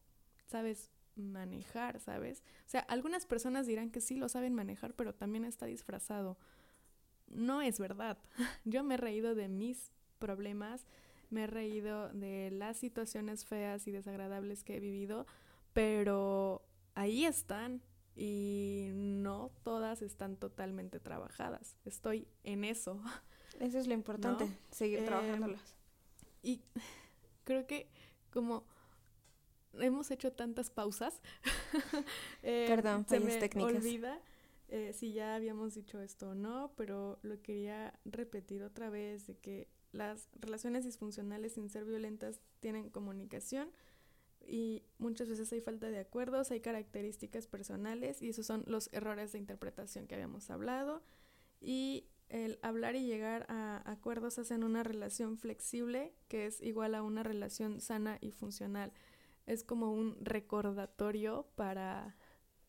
sabes 0.47 0.91
manejar, 1.15 2.01
¿sabes? 2.01 2.43
O 2.65 2.69
sea, 2.69 2.81
algunas 2.81 3.25
personas 3.25 3.65
dirán 3.65 3.91
que 3.91 4.01
sí 4.01 4.17
lo 4.17 4.27
saben 4.27 4.55
manejar, 4.55 4.93
pero 4.93 5.13
también 5.15 5.45
está 5.45 5.65
disfrazado. 5.65 6.37
No 7.27 7.61
es 7.61 7.79
verdad. 7.79 8.17
Yo 8.65 8.83
me 8.83 8.95
he 8.95 8.97
reído 8.97 9.33
de 9.33 9.47
mis 9.47 9.93
problemas, 10.19 10.85
me 11.29 11.43
he 11.43 11.47
reído 11.47 12.09
de 12.09 12.51
las 12.51 12.77
situaciones 12.77 13.45
feas 13.45 13.87
y 13.87 13.91
desagradables 13.91 14.63
que 14.63 14.77
he 14.77 14.79
vivido, 14.79 15.27
pero 15.77 16.65
ahí 16.95 17.25
están 17.25 17.83
y 18.15 18.89
no 18.95 19.51
todas 19.61 20.01
están 20.01 20.35
totalmente 20.35 20.99
trabajadas. 20.99 21.77
Estoy 21.85 22.27
en 22.43 22.63
eso. 22.63 22.99
Eso 23.59 23.77
es 23.77 23.85
lo 23.85 23.93
importante, 23.93 24.45
¿No? 24.45 24.51
seguir 24.71 24.97
Em, 24.97 25.05
trabajándolas. 25.05 25.75
Y 26.41 26.63
creo 27.43 27.67
que 27.67 27.91
como 28.31 28.65
hemos 29.73 30.09
hecho 30.09 30.33
tantas 30.33 30.71
pausas, 30.71 31.21
eh, 32.41 32.65
Perdón, 32.67 33.05
se 33.07 33.19
me 33.19 33.37
técnicas. 33.37 33.75
olvida 33.75 34.19
eh, 34.69 34.93
si 34.93 35.13
ya 35.13 35.35
habíamos 35.35 35.75
dicho 35.75 36.01
esto 36.01 36.29
o 36.29 36.33
no, 36.33 36.73
pero 36.75 37.19
lo 37.21 37.39
quería 37.43 37.93
repetir 38.03 38.63
otra 38.63 38.89
vez 38.89 39.27
de 39.27 39.37
que 39.37 39.67
las 39.91 40.27
relaciones 40.39 40.85
disfuncionales 40.85 41.53
sin 41.53 41.69
ser 41.69 41.85
violentas 41.85 42.41
tienen 42.61 42.89
comunicación 42.89 43.69
y 44.47 44.83
muchas 44.97 45.29
veces 45.29 45.51
hay 45.53 45.61
falta 45.61 45.89
de 45.89 45.99
acuerdos, 45.99 46.51
hay 46.51 46.61
características 46.61 47.47
personales 47.47 48.21
y 48.21 48.29
esos 48.29 48.45
son 48.45 48.63
los 48.65 48.89
errores 48.93 49.31
de 49.33 49.39
interpretación 49.39 50.07
que 50.07 50.15
habíamos 50.15 50.49
hablado 50.49 51.03
y 51.61 52.07
el 52.29 52.59
hablar 52.61 52.95
y 52.95 53.05
llegar 53.05 53.45
a 53.49 53.81
acuerdos 53.89 54.37
hacen 54.39 54.63
una 54.63 54.83
relación 54.83 55.37
flexible 55.37 56.13
que 56.27 56.45
es 56.45 56.61
igual 56.61 56.95
a 56.95 57.03
una 57.03 57.23
relación 57.23 57.79
sana 57.81 58.17
y 58.21 58.31
funcional. 58.31 58.91
Es 59.45 59.63
como 59.63 59.93
un 59.93 60.17
recordatorio 60.21 61.47
para 61.55 62.17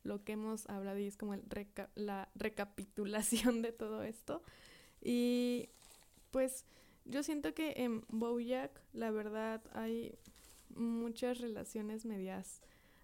lo 0.05 0.24
que 0.24 0.33
hemos 0.33 0.68
hablado 0.68 0.99
y 0.99 1.07
es 1.07 1.16
como 1.16 1.35
el 1.35 1.43
reca- 1.49 1.91
la 1.97 2.31
recapitulación 2.37 3.62
de 3.62 3.72
todo 3.72 4.03
esto. 4.05 4.43
Y 5.01 5.70
pues 6.31 6.64
yo 7.05 7.22
siento 7.22 7.55
que 7.55 7.74
en 7.79 8.05
Bojack 8.09 8.81
la 8.93 9.11
verdad 9.11 9.62
hay 9.72 10.18
muchas 10.74 11.38
relaciones 11.40 12.04
medias 12.04 12.60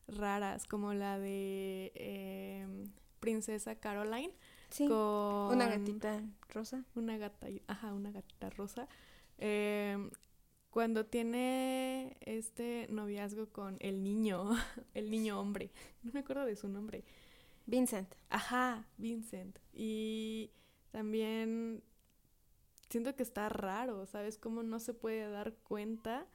raras, 0.06 0.66
como 0.66 0.92
la 0.94 1.18
de 1.18 1.92
em, 1.94 2.90
Princesa 3.20 3.74
Caroline 3.76 4.32
Sí, 4.70 4.88
con 4.88 5.54
una 5.54 5.68
gatita 5.68 6.20
rosa. 6.48 6.84
una 6.94 7.16
gata, 7.16 7.46
ajá, 7.68 7.92
una 7.92 8.10
gatita 8.10 8.50
rosa. 8.50 8.88
Em, 9.38 10.10
cuando 10.70 11.06
tiene 11.06 12.16
este 12.20 12.88
noviazgo 12.90 13.48
con 13.50 13.76
el 13.80 14.02
niño, 14.02 14.50
el 14.94 15.10
niño 15.10 15.38
hombre, 15.40 15.70
no 16.02 16.12
me 16.12 16.20
acuerdo 16.20 16.44
de 16.44 16.56
su 16.56 16.68
nombre. 16.68 17.04
Vincent. 17.66 18.12
Ajá, 18.28 18.86
Vincent. 18.98 19.58
Y 19.72 20.50
también 20.90 21.82
siento 22.90 23.14
que 23.14 23.22
está 23.22 23.48
raro, 23.48 24.06
¿sabes? 24.06 24.36
Cómo 24.38 24.62
no 24.62 24.80
se 24.80 24.92
puede 24.92 25.30
dar 25.30 25.54
cuenta 25.54 26.26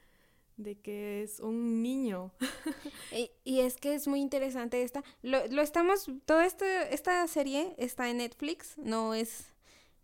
de 0.60 0.76
que 0.78 1.24
es 1.24 1.40
un 1.40 1.82
niño. 1.82 2.32
Y, 3.12 3.32
y 3.44 3.62
es 3.62 3.78
que 3.78 3.96
es 3.96 4.08
muy 4.08 4.22
interesante 4.22 4.84
esta. 4.84 5.04
Lo, 5.24 5.48
lo 5.48 5.64
estamos. 5.64 6.06
Toda 6.26 6.46
este, 6.46 6.94
esta 6.94 7.26
serie 7.28 7.74
está 7.80 8.08
en 8.10 8.18
Netflix. 8.18 8.78
No 8.78 9.16
es 9.16 9.46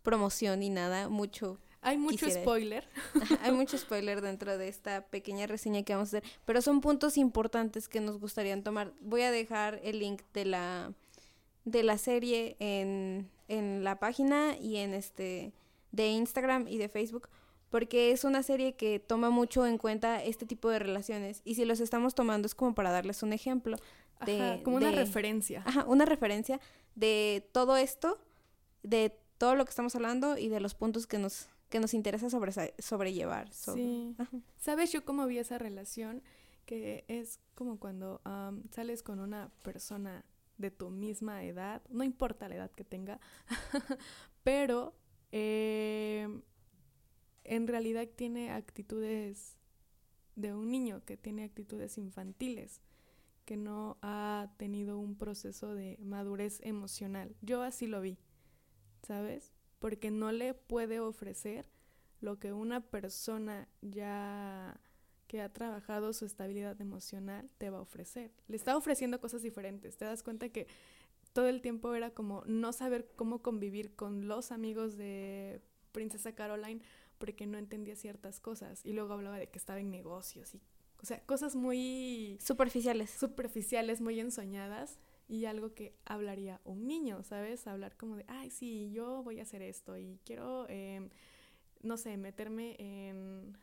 promoción 0.02 0.58
ni 0.60 0.70
nada. 0.70 1.08
Mucho. 1.08 1.58
Hay 1.82 1.98
mucho 1.98 2.26
Quisiera- 2.26 2.42
spoiler. 2.42 2.88
Hay 3.42 3.52
mucho 3.52 3.78
spoiler 3.84 4.20
dentro 4.22 4.58
de 4.58 4.66
esta 4.66 5.06
pequeña 5.06 5.46
reseña 5.46 5.84
que 5.84 5.92
vamos 5.94 6.12
a 6.14 6.18
hacer. 6.18 6.30
Pero 6.44 6.60
son 6.62 6.80
puntos 6.80 7.16
importantes 7.16 7.88
que 7.88 8.00
nos 8.00 8.18
gustaría 8.18 8.60
tomar. 8.60 8.92
Voy 9.00 9.22
a 9.22 9.30
dejar 9.30 9.80
el 9.84 10.00
link 10.00 10.22
de 10.34 10.46
la 10.46 10.92
de 11.64 11.82
la 11.82 11.98
serie 11.98 12.56
en, 12.60 13.28
en 13.48 13.84
la 13.84 13.98
página 14.00 14.56
y 14.56 14.76
en 14.78 14.94
este 14.94 15.52
de 15.92 16.08
Instagram 16.08 16.66
y 16.68 16.78
de 16.78 16.88
Facebook 16.88 17.28
porque 17.70 18.10
es 18.12 18.24
una 18.24 18.42
serie 18.42 18.74
que 18.76 19.00
toma 19.00 19.30
mucho 19.30 19.66
en 19.66 19.78
cuenta 19.78 20.22
este 20.22 20.46
tipo 20.46 20.68
de 20.70 20.78
relaciones 20.78 21.42
y 21.44 21.54
si 21.56 21.64
los 21.64 21.80
estamos 21.80 22.14
tomando 22.14 22.46
es 22.46 22.54
como 22.54 22.74
para 22.74 22.90
darles 22.90 23.22
un 23.22 23.32
ejemplo 23.32 23.76
de 24.24 24.40
Ajá, 24.40 24.62
como 24.62 24.76
una 24.76 24.90
referencia. 24.92 25.62
Ajá, 25.66 25.84
una 25.86 26.04
referencia 26.06 26.60
de 26.94 27.48
todo 27.52 27.76
esto, 27.76 28.18
de 28.82 29.18
todo 29.38 29.54
lo 29.56 29.64
que 29.64 29.70
estamos 29.70 29.94
hablando 29.94 30.38
y 30.38 30.48
de 30.48 30.60
los 30.60 30.74
puntos 30.74 31.06
que 31.06 31.18
nos 31.18 31.48
que 31.68 31.80
nos 31.80 31.94
interesa 31.94 32.30
sobre, 32.30 32.52
sobrellevar. 32.78 33.52
sobre- 33.52 33.82
Sí. 33.82 34.14
Ajá. 34.18 34.30
¿Sabes 34.56 34.92
yo 34.92 35.04
cómo 35.04 35.26
vi 35.26 35.38
esa 35.38 35.58
relación? 35.58 36.22
Que 36.64 37.04
es 37.08 37.40
como 37.56 37.78
cuando 37.80 38.20
am, 38.24 38.62
sales 38.70 39.02
con 39.02 39.18
una 39.18 39.50
persona 39.62 40.24
de 40.58 40.70
tu 40.70 40.90
misma 40.90 41.42
edad, 41.44 41.82
no 41.90 42.04
importa 42.04 42.48
la 42.48 42.54
edad 42.54 42.70
que 42.70 42.84
tenga, 42.84 43.18
pero 44.44 44.94
eh, 45.32 46.28
en 47.48 47.66
realidad 47.66 48.08
tiene 48.14 48.50
actitudes 48.50 49.56
de 50.34 50.54
un 50.54 50.70
niño, 50.70 51.02
que 51.04 51.16
tiene 51.16 51.44
actitudes 51.44 51.98
infantiles, 51.98 52.82
que 53.44 53.56
no 53.56 53.96
ha 54.02 54.52
tenido 54.58 54.98
un 54.98 55.16
proceso 55.16 55.74
de 55.74 55.96
madurez 56.00 56.60
emocional. 56.62 57.34
Yo 57.40 57.62
así 57.62 57.86
lo 57.86 58.00
vi, 58.00 58.18
¿sabes? 59.02 59.52
Porque 59.78 60.10
no 60.10 60.32
le 60.32 60.52
puede 60.54 61.00
ofrecer 61.00 61.66
lo 62.20 62.38
que 62.38 62.52
una 62.52 62.80
persona 62.80 63.68
ya 63.82 64.80
que 65.26 65.40
ha 65.40 65.52
trabajado 65.52 66.12
su 66.12 66.24
estabilidad 66.24 66.80
emocional 66.80 67.50
te 67.58 67.70
va 67.70 67.78
a 67.78 67.82
ofrecer. 67.82 68.32
Le 68.48 68.56
está 68.56 68.76
ofreciendo 68.76 69.20
cosas 69.20 69.42
diferentes. 69.42 69.96
Te 69.96 70.04
das 70.04 70.22
cuenta 70.22 70.48
que 70.48 70.66
todo 71.32 71.48
el 71.48 71.60
tiempo 71.60 71.94
era 71.94 72.10
como 72.10 72.42
no 72.46 72.72
saber 72.72 73.10
cómo 73.16 73.42
convivir 73.42 73.94
con 73.94 74.28
los 74.28 74.52
amigos 74.52 74.96
de 74.96 75.60
Princesa 75.92 76.34
Caroline 76.34 76.82
porque 77.18 77.46
no 77.46 77.58
entendía 77.58 77.96
ciertas 77.96 78.40
cosas. 78.40 78.84
Y 78.84 78.92
luego 78.92 79.14
hablaba 79.14 79.38
de 79.38 79.48
que 79.48 79.58
estaba 79.58 79.80
en 79.80 79.90
negocios 79.90 80.54
y, 80.54 80.60
o 81.02 81.06
sea, 81.06 81.20
cosas 81.24 81.56
muy... 81.56 82.38
Superficiales. 82.40 83.10
Superficiales, 83.10 84.00
muy 84.00 84.20
ensoñadas. 84.20 84.98
Y 85.28 85.46
algo 85.46 85.74
que 85.74 85.94
hablaría 86.04 86.60
un 86.64 86.86
niño, 86.86 87.22
¿sabes? 87.24 87.66
Hablar 87.66 87.96
como 87.96 88.16
de, 88.16 88.24
ay, 88.28 88.50
sí, 88.50 88.90
yo 88.92 89.22
voy 89.22 89.40
a 89.40 89.42
hacer 89.42 89.60
esto 89.60 89.96
y 89.96 90.20
quiero, 90.24 90.68
em, 90.68 91.10
no 91.82 91.96
sé, 91.96 92.16
meterme 92.16 92.76
en, 92.78 93.58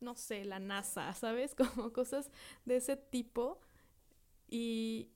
no 0.00 0.16
sé, 0.16 0.44
la 0.44 0.58
NASA, 0.58 1.12
¿sabes? 1.14 1.54
Como 1.76 1.92
cosas 1.92 2.30
de 2.64 2.76
ese 2.76 2.96
tipo. 2.96 3.60
Y, 4.48 5.10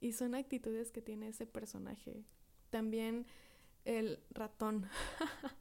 y 0.00 0.12
son 0.12 0.34
actitudes 0.34 0.90
que 0.90 1.02
tiene 1.02 1.28
ese 1.28 1.46
personaje. 1.46 2.24
También 2.70 3.26
el 3.84 4.20
ratón. 4.30 4.88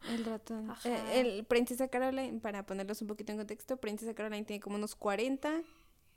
El 0.09 0.25
ratón. 0.25 0.71
Eh, 0.85 1.19
el 1.19 1.45
Princesa 1.45 1.87
Caroline, 1.87 2.39
para 2.39 2.65
ponerlos 2.65 3.01
un 3.01 3.07
poquito 3.07 3.31
en 3.31 3.37
contexto, 3.37 3.77
Princesa 3.77 4.13
Caroline 4.13 4.45
tiene 4.45 4.59
como 4.59 4.75
unos 4.75 4.95
40, 4.95 5.61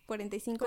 45, 0.07 0.65
45 0.65 0.67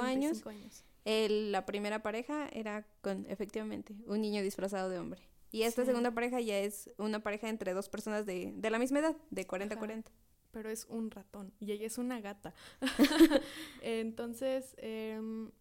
años. 0.50 0.82
El, 1.06 1.52
la 1.52 1.66
primera 1.66 2.02
pareja 2.02 2.48
era 2.52 2.86
con, 3.02 3.26
efectivamente, 3.30 3.96
un 4.08 4.22
niño 4.22 4.42
disfrazado 4.42 4.90
de 4.90 5.00
hombre. 5.00 5.22
Y 5.52 5.64
esta 5.64 5.86
segunda 5.86 6.12
pareja 6.12 6.42
ya 6.42 6.60
es 6.60 6.90
una 6.98 7.22
pareja 7.22 7.48
entre 7.48 7.74
dos 7.74 7.88
personas 7.88 8.26
de, 8.26 8.52
de 8.56 8.70
la 8.70 8.80
misma 8.80 9.00
edad, 9.00 9.16
de 9.30 9.48
40 9.48 9.76
a 9.76 9.78
40. 9.78 10.12
Pero 10.52 10.70
es 10.70 10.86
un 10.90 11.12
ratón 11.12 11.54
y 11.60 11.72
ella 11.72 11.86
es 11.86 11.98
una 11.98 12.20
gata. 12.20 12.54
Entonces, 13.82 14.76
em, 14.78 15.52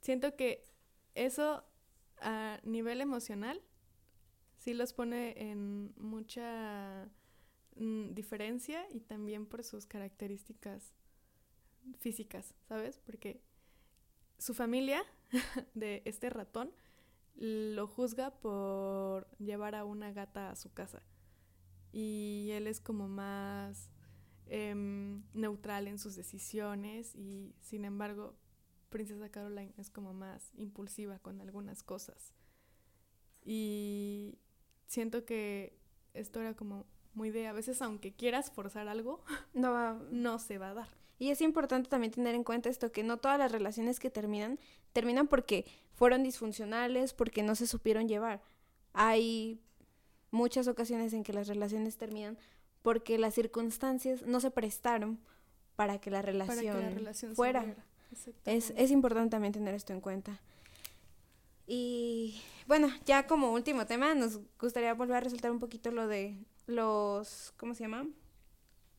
siento 0.00 0.34
que 0.34 0.64
eso 1.14 1.64
a 2.20 2.58
nivel 2.64 3.00
emocional 3.00 3.60
sí 4.60 4.74
los 4.74 4.92
pone 4.92 5.50
en 5.50 5.92
mucha 5.96 7.08
mm, 7.76 8.12
diferencia 8.14 8.86
y 8.90 9.00
también 9.00 9.46
por 9.46 9.64
sus 9.64 9.86
características 9.86 10.92
físicas, 11.98 12.54
¿sabes? 12.68 12.98
Porque 12.98 13.42
su 14.38 14.54
familia 14.54 15.02
de 15.74 16.02
este 16.04 16.30
ratón 16.30 16.72
lo 17.34 17.86
juzga 17.86 18.38
por 18.38 19.30
llevar 19.38 19.74
a 19.74 19.84
una 19.84 20.12
gata 20.12 20.50
a 20.50 20.56
su 20.56 20.72
casa. 20.72 21.02
Y 21.90 22.50
él 22.52 22.66
es 22.66 22.80
como 22.80 23.08
más 23.08 23.90
em, 24.46 25.22
neutral 25.32 25.88
en 25.88 25.98
sus 25.98 26.16
decisiones 26.16 27.16
y 27.16 27.54
sin 27.60 27.84
embargo 27.84 28.36
Princesa 28.90 29.30
Caroline 29.30 29.72
es 29.78 29.88
como 29.88 30.12
más 30.12 30.52
impulsiva 30.54 31.18
con 31.18 31.40
algunas 31.40 31.82
cosas. 31.82 32.34
Y 33.42 34.38
siento 34.90 35.24
que 35.24 35.72
esto 36.14 36.40
era 36.40 36.54
como 36.54 36.84
muy 37.14 37.30
de 37.30 37.46
a 37.46 37.52
veces 37.52 37.80
aunque 37.80 38.12
quieras 38.12 38.50
forzar 38.50 38.88
algo, 38.88 39.22
no 39.54 39.72
va 39.72 39.98
no 40.10 40.38
se 40.38 40.58
va 40.58 40.70
a 40.70 40.74
dar. 40.74 40.88
Y 41.18 41.30
es 41.30 41.40
importante 41.42 41.88
también 41.88 42.12
tener 42.12 42.34
en 42.34 42.44
cuenta 42.44 42.68
esto 42.68 42.92
que 42.92 43.02
no 43.02 43.18
todas 43.18 43.38
las 43.38 43.52
relaciones 43.52 44.00
que 44.00 44.10
terminan 44.10 44.58
terminan 44.92 45.28
porque 45.28 45.64
fueron 45.94 46.22
disfuncionales, 46.22 47.14
porque 47.14 47.42
no 47.42 47.54
se 47.54 47.66
supieron 47.66 48.08
llevar. 48.08 48.42
Hay 48.92 49.60
muchas 50.30 50.66
ocasiones 50.66 51.12
en 51.12 51.22
que 51.22 51.32
las 51.32 51.46
relaciones 51.46 51.96
terminan 51.96 52.36
porque 52.82 53.18
las 53.18 53.34
circunstancias 53.34 54.22
no 54.22 54.40
se 54.40 54.50
prestaron 54.50 55.20
para 55.76 56.00
que 56.00 56.10
la 56.10 56.22
relación, 56.22 56.96
fuera. 57.34 57.76
Es, 58.44 58.72
es 58.76 58.90
importante 58.90 59.30
también 59.30 59.52
tener 59.52 59.74
esto 59.74 59.92
en 59.92 60.00
cuenta. 60.00 60.40
Y 61.72 62.42
bueno, 62.66 62.88
ya 63.06 63.28
como 63.28 63.52
último 63.52 63.86
tema, 63.86 64.12
nos 64.16 64.40
gustaría 64.58 64.92
volver 64.92 65.18
a 65.18 65.20
resaltar 65.20 65.52
un 65.52 65.60
poquito 65.60 65.92
lo 65.92 66.08
de 66.08 66.44
los, 66.66 67.54
¿cómo 67.58 67.76
se 67.76 67.84
llama? 67.84 68.08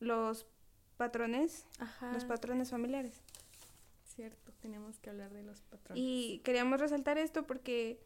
Los 0.00 0.46
patrones, 0.96 1.66
los 2.14 2.24
patrones 2.24 2.70
familiares. 2.70 3.20
Cierto, 4.04 4.52
tenemos 4.62 4.98
que 5.00 5.10
hablar 5.10 5.34
de 5.34 5.42
los 5.42 5.60
patrones. 5.60 6.02
Y 6.02 6.40
queríamos 6.44 6.80
resaltar 6.80 7.18
esto 7.18 7.46
porque 7.46 8.00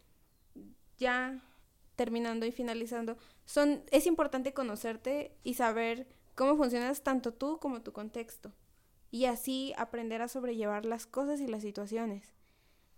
ya 0.98 1.40
terminando 1.94 2.44
y 2.44 2.50
finalizando, 2.50 3.18
son, 3.44 3.84
es 3.92 4.08
importante 4.08 4.52
conocerte 4.52 5.30
y 5.44 5.54
saber 5.54 6.08
cómo 6.34 6.56
funcionas 6.56 7.04
tanto 7.04 7.32
tú 7.32 7.60
como 7.60 7.82
tu 7.82 7.92
contexto. 7.92 8.52
Y 9.12 9.26
así 9.26 9.74
aprender 9.78 10.22
a 10.22 10.28
sobrellevar 10.28 10.86
las 10.86 11.06
cosas 11.06 11.40
y 11.40 11.46
las 11.46 11.62
situaciones. 11.62 12.35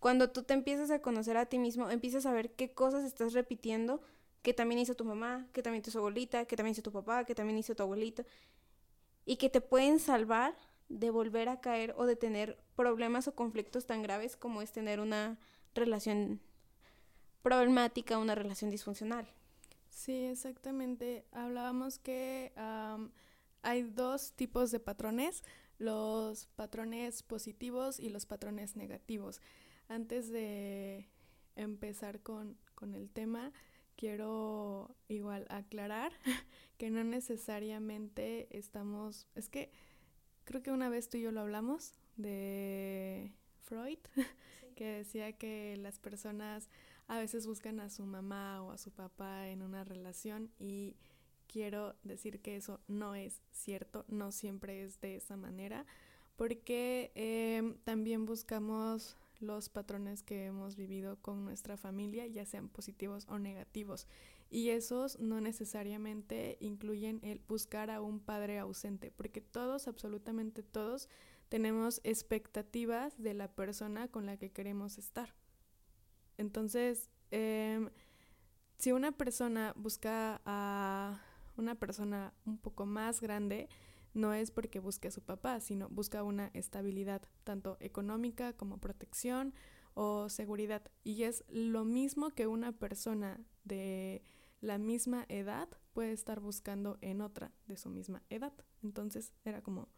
Cuando 0.00 0.30
tú 0.30 0.42
te 0.44 0.54
empiezas 0.54 0.90
a 0.90 1.00
conocer 1.00 1.36
a 1.36 1.46
ti 1.46 1.58
mismo, 1.58 1.90
empiezas 1.90 2.26
a 2.26 2.32
ver 2.32 2.52
qué 2.52 2.72
cosas 2.72 3.04
estás 3.04 3.32
repitiendo 3.32 4.00
que 4.42 4.54
también 4.54 4.78
hizo 4.78 4.94
tu 4.94 5.04
mamá, 5.04 5.48
que 5.52 5.62
también 5.62 5.82
hizo 5.82 5.92
tu 5.92 5.98
abuelita, 5.98 6.44
que 6.44 6.56
también 6.56 6.72
hizo 6.72 6.82
tu 6.82 6.92
papá, 6.92 7.24
que 7.24 7.34
también 7.34 7.58
hizo 7.58 7.74
tu 7.74 7.82
abuelito, 7.82 8.24
y 9.24 9.36
que 9.36 9.50
te 9.50 9.60
pueden 9.60 9.98
salvar 9.98 10.56
de 10.88 11.10
volver 11.10 11.48
a 11.48 11.60
caer 11.60 11.94
o 11.98 12.06
de 12.06 12.16
tener 12.16 12.58
problemas 12.76 13.28
o 13.28 13.34
conflictos 13.34 13.86
tan 13.86 14.02
graves 14.02 14.36
como 14.36 14.62
es 14.62 14.72
tener 14.72 15.00
una 15.00 15.38
relación 15.74 16.40
problemática, 17.42 18.18
una 18.18 18.34
relación 18.34 18.70
disfuncional. 18.70 19.28
Sí, 19.90 20.24
exactamente. 20.26 21.24
Hablábamos 21.32 21.98
que 21.98 22.52
hay 23.62 23.82
dos 23.82 24.32
tipos 24.32 24.70
de 24.70 24.80
patrones, 24.80 25.42
los 25.78 26.46
patrones 26.56 27.22
positivos 27.22 27.98
y 27.98 28.08
los 28.08 28.24
patrones 28.24 28.76
negativos. 28.76 29.40
Antes 29.88 30.30
de 30.30 31.08
empezar 31.56 32.20
con, 32.20 32.56
el 32.94 33.10
tema, 33.10 33.52
quiero 33.96 34.94
igual 35.08 35.46
aclarar 35.48 36.12
que 36.78 36.90
no 36.90 37.02
necesariamente 37.02 38.46
estamos, 38.56 39.26
es 39.34 39.48
que 39.48 39.72
creo 40.44 40.62
que 40.62 40.70
una 40.70 40.88
vez 40.88 41.08
tú 41.08 41.16
y 41.16 41.22
yo 41.22 41.32
lo 41.32 41.40
hablamos 41.40 41.94
de 42.16 43.32
Freud, 43.62 43.98
que 44.76 44.84
decía 44.84 45.32
que 45.32 45.76
las 45.78 45.98
personas 45.98 46.68
a 47.08 47.18
veces 47.18 47.46
buscan 47.46 47.80
a 47.80 47.90
su 47.90 48.04
mamá 48.04 48.62
o 48.62 48.70
a 48.70 48.78
su 48.78 48.92
papá 48.92 49.48
en 49.48 49.62
una 49.62 49.84
relación 49.84 50.52
y 50.58 50.96
quiero 51.48 51.96
decir 52.04 52.40
que 52.40 52.56
eso 52.56 52.78
no 52.86 53.14
es 53.14 53.40
cierto, 53.50 54.04
no 54.06 54.30
siempre 54.32 54.84
es 54.84 55.00
de 55.00 55.16
esa 55.16 55.36
manera, 55.36 55.86
porque 56.36 57.10
em, 57.14 57.78
también 57.84 58.26
buscamos 58.26 59.16
los 59.40 59.68
patrones 59.68 60.22
que 60.22 60.46
hemos 60.46 60.76
vivido 60.76 61.20
con 61.20 61.44
nuestra 61.44 61.76
familia, 61.76 62.26
ya 62.26 62.44
sean 62.44 62.68
positivos 62.68 63.26
o 63.28 63.38
negativos. 63.38 64.06
Y 64.50 64.70
esos 64.70 65.18
no 65.18 65.40
necesariamente 65.40 66.56
incluyen 66.60 67.20
el 67.22 67.40
buscar 67.46 67.90
a 67.90 68.00
un 68.00 68.20
padre 68.20 68.58
ausente, 68.58 69.10
porque 69.10 69.40
todos, 69.40 69.88
absolutamente 69.88 70.62
todos, 70.62 71.08
tenemos 71.48 72.00
expectativas 72.04 73.20
de 73.20 73.34
la 73.34 73.48
persona 73.48 74.08
con 74.08 74.26
la 74.26 74.36
que 74.36 74.50
queremos 74.50 74.98
estar. 74.98 75.34
Entonces, 76.36 77.10
em, 77.30 77.90
si 78.78 78.92
una 78.92 79.12
persona 79.12 79.72
busca 79.76 80.40
a 80.44 81.20
una 81.56 81.74
persona 81.74 82.32
un 82.46 82.58
poco 82.58 82.86
más 82.86 83.20
grande, 83.20 83.68
no 84.14 84.34
es 84.34 84.50
porque 84.50 84.80
busque 84.80 85.08
a 85.08 85.12
su 85.12 85.22
papá, 85.22 85.60
sino 85.60 85.88
busca 85.88 86.22
una 86.22 86.50
estabilidad, 86.54 87.22
tanto 87.44 87.76
económica 87.80 88.52
como 88.52 88.78
protección 88.78 89.54
o 89.94 90.28
seguridad. 90.28 90.82
Y 91.04 91.24
es 91.24 91.44
lo 91.48 91.84
mismo 91.84 92.30
que 92.30 92.46
una 92.46 92.72
persona 92.72 93.40
de 93.64 94.22
la 94.60 94.78
misma 94.78 95.24
edad 95.28 95.68
puede 95.92 96.12
estar 96.12 96.40
buscando 96.40 96.98
en 97.00 97.20
otra 97.20 97.52
de 97.66 97.76
su 97.76 97.90
misma 97.90 98.22
edad. 98.30 98.52
Entonces 98.82 99.32
era 99.44 99.62
como 99.62 99.88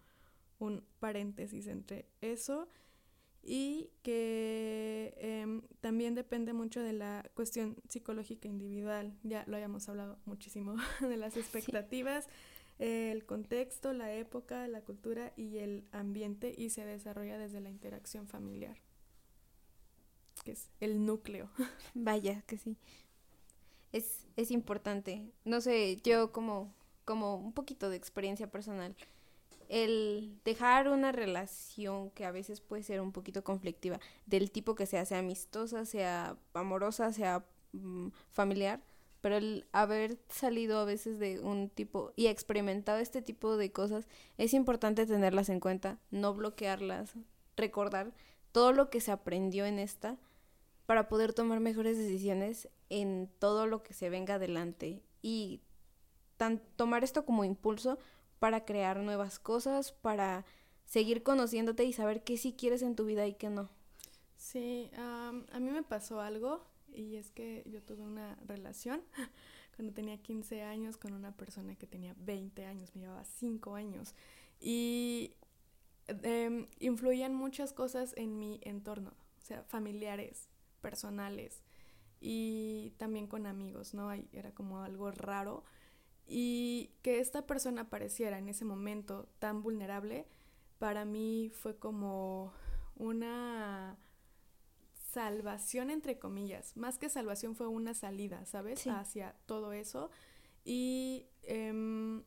un 0.58 0.84
paréntesis 0.98 1.66
entre 1.66 2.08
eso 2.20 2.68
y 3.42 3.90
que 4.02 5.14
em, 5.18 5.62
también 5.80 6.14
depende 6.14 6.52
mucho 6.52 6.80
de 6.82 6.92
la 6.92 7.30
cuestión 7.34 7.76
psicológica 7.88 8.48
individual. 8.48 9.18
Ya 9.22 9.44
lo 9.46 9.56
habíamos 9.56 9.88
hablado 9.88 10.18
muchísimo 10.26 10.76
de 11.00 11.16
las 11.16 11.36
expectativas 11.36 12.28
el 12.80 13.26
contexto, 13.26 13.92
la 13.92 14.12
época, 14.14 14.66
la 14.66 14.80
cultura 14.80 15.34
y 15.36 15.58
el 15.58 15.84
ambiente 15.92 16.54
y 16.56 16.70
se 16.70 16.84
desarrolla 16.84 17.36
desde 17.36 17.60
la 17.60 17.68
interacción 17.68 18.26
familiar, 18.26 18.78
que 20.44 20.52
es 20.52 20.70
el 20.80 21.04
núcleo. 21.04 21.50
Vaya, 21.94 22.42
que 22.46 22.56
sí. 22.56 22.78
Es, 23.92 24.26
es 24.36 24.50
importante. 24.50 25.30
No 25.44 25.60
sé, 25.60 26.00
yo 26.02 26.32
como, 26.32 26.74
como 27.04 27.36
un 27.36 27.52
poquito 27.52 27.90
de 27.90 27.96
experiencia 27.96 28.50
personal, 28.50 28.96
el 29.68 30.40
dejar 30.44 30.88
una 30.88 31.12
relación 31.12 32.10
que 32.10 32.24
a 32.24 32.32
veces 32.32 32.62
puede 32.62 32.82
ser 32.82 33.02
un 33.02 33.12
poquito 33.12 33.44
conflictiva, 33.44 34.00
del 34.24 34.50
tipo 34.50 34.74
que 34.74 34.86
sea, 34.86 35.04
sea 35.04 35.18
amistosa, 35.18 35.84
sea 35.84 36.38
amorosa, 36.54 37.12
sea 37.12 37.44
mm, 37.72 38.08
familiar, 38.30 38.82
pero 39.20 39.36
el 39.36 39.66
haber 39.72 40.18
salido 40.28 40.78
a 40.78 40.84
veces 40.84 41.18
de 41.18 41.40
un 41.40 41.68
tipo 41.68 42.12
y 42.16 42.26
experimentado 42.26 42.98
este 42.98 43.22
tipo 43.22 43.56
de 43.56 43.72
cosas, 43.72 44.08
es 44.38 44.54
importante 44.54 45.06
tenerlas 45.06 45.48
en 45.48 45.60
cuenta, 45.60 45.98
no 46.10 46.34
bloquearlas, 46.34 47.12
recordar 47.56 48.14
todo 48.52 48.72
lo 48.72 48.90
que 48.90 49.00
se 49.00 49.12
aprendió 49.12 49.66
en 49.66 49.78
esta 49.78 50.18
para 50.86 51.08
poder 51.08 51.32
tomar 51.34 51.60
mejores 51.60 51.96
decisiones 51.98 52.68
en 52.88 53.30
todo 53.38 53.66
lo 53.66 53.82
que 53.82 53.94
se 53.94 54.10
venga 54.10 54.34
adelante 54.34 55.02
y 55.22 55.60
tan, 56.36 56.58
tomar 56.76 57.04
esto 57.04 57.24
como 57.24 57.44
impulso 57.44 57.98
para 58.38 58.64
crear 58.64 58.98
nuevas 58.98 59.38
cosas, 59.38 59.92
para 59.92 60.44
seguir 60.86 61.22
conociéndote 61.22 61.84
y 61.84 61.92
saber 61.92 62.24
qué 62.24 62.36
sí 62.38 62.54
quieres 62.54 62.82
en 62.82 62.96
tu 62.96 63.04
vida 63.04 63.26
y 63.26 63.34
qué 63.34 63.50
no. 63.50 63.68
Sí, 64.36 64.90
a 64.96 65.60
mí 65.60 65.70
me 65.70 65.82
pasó 65.82 66.20
algo 66.20 66.69
y 66.94 67.16
es 67.16 67.30
que 67.30 67.62
yo 67.66 67.82
tuve 67.82 68.02
una 68.02 68.36
relación 68.46 69.02
cuando 69.76 69.92
tenía 69.92 70.18
15 70.18 70.62
años 70.62 70.96
con 70.96 71.12
una 71.12 71.36
persona 71.36 71.74
que 71.74 71.86
tenía 71.86 72.14
20 72.18 72.66
años, 72.66 72.94
me 72.94 73.02
llevaba 73.02 73.24
5 73.24 73.74
años 73.74 74.14
y 74.60 75.34
eh, 76.08 76.68
influían 76.78 77.34
muchas 77.34 77.72
cosas 77.72 78.14
en 78.16 78.38
mi 78.38 78.60
entorno, 78.62 79.10
o 79.10 79.44
sea, 79.44 79.62
familiares, 79.64 80.48
personales 80.80 81.62
y 82.20 82.92
también 82.98 83.26
con 83.26 83.46
amigos, 83.46 83.94
¿no? 83.94 84.12
Era 84.12 84.52
como 84.52 84.82
algo 84.82 85.10
raro 85.10 85.64
y 86.26 86.90
que 87.02 87.18
esta 87.18 87.46
persona 87.46 87.82
apareciera 87.82 88.38
en 88.38 88.48
ese 88.48 88.64
momento 88.64 89.28
tan 89.38 89.62
vulnerable, 89.62 90.26
para 90.78 91.04
mí 91.04 91.50
fue 91.52 91.76
como 91.76 92.52
una 92.96 93.98
salvación 95.12 95.90
entre 95.90 96.18
comillas, 96.18 96.76
más 96.76 96.98
que 96.98 97.08
salvación 97.08 97.56
fue 97.56 97.66
una 97.66 97.94
salida, 97.94 98.44
¿sabes? 98.46 98.86
Hacia 98.86 99.34
todo 99.46 99.72
eso 99.72 100.10
y 100.64 101.26
em, 101.42 102.22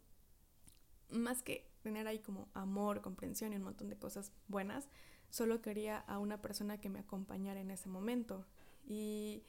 más 1.09 1.41
que 1.41 1.69
tener 1.81 2.07
ahí 2.07 2.19
como 2.19 2.49
amor, 2.53 3.01
comprensión 3.01 3.53
y 3.53 3.57
un 3.57 3.63
montón 3.63 3.89
de 3.89 3.97
cosas 3.97 4.31
buenas, 4.47 4.89
solo 5.29 5.61
quería 5.61 5.97
a 5.97 6.19
una 6.19 6.41
persona 6.41 6.79
que 6.79 6.89
me 6.89 6.99
acompañara 6.99 7.59
en 7.59 7.71
ese 7.71 7.89
momento 7.89 8.45
y 8.85 9.43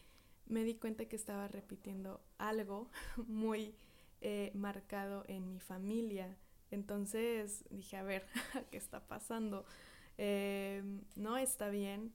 me 0.46 0.62
di 0.64 0.74
cuenta 0.74 1.06
que 1.06 1.16
estaba 1.16 1.48
repitiendo 1.48 2.20
algo 2.38 2.90
muy 3.26 3.74
eh, 4.20 4.52
marcado 4.54 5.24
en 5.28 5.48
mi 5.48 5.60
familia. 5.60 6.36
Entonces 6.70 7.64
dije, 7.70 7.96
a 7.96 8.02
ver, 8.02 8.26
¿qué 8.70 8.76
está 8.76 9.06
pasando? 9.06 9.64
Em, 10.18 11.02
no 11.16 11.36
está 11.36 11.68
bien, 11.68 12.12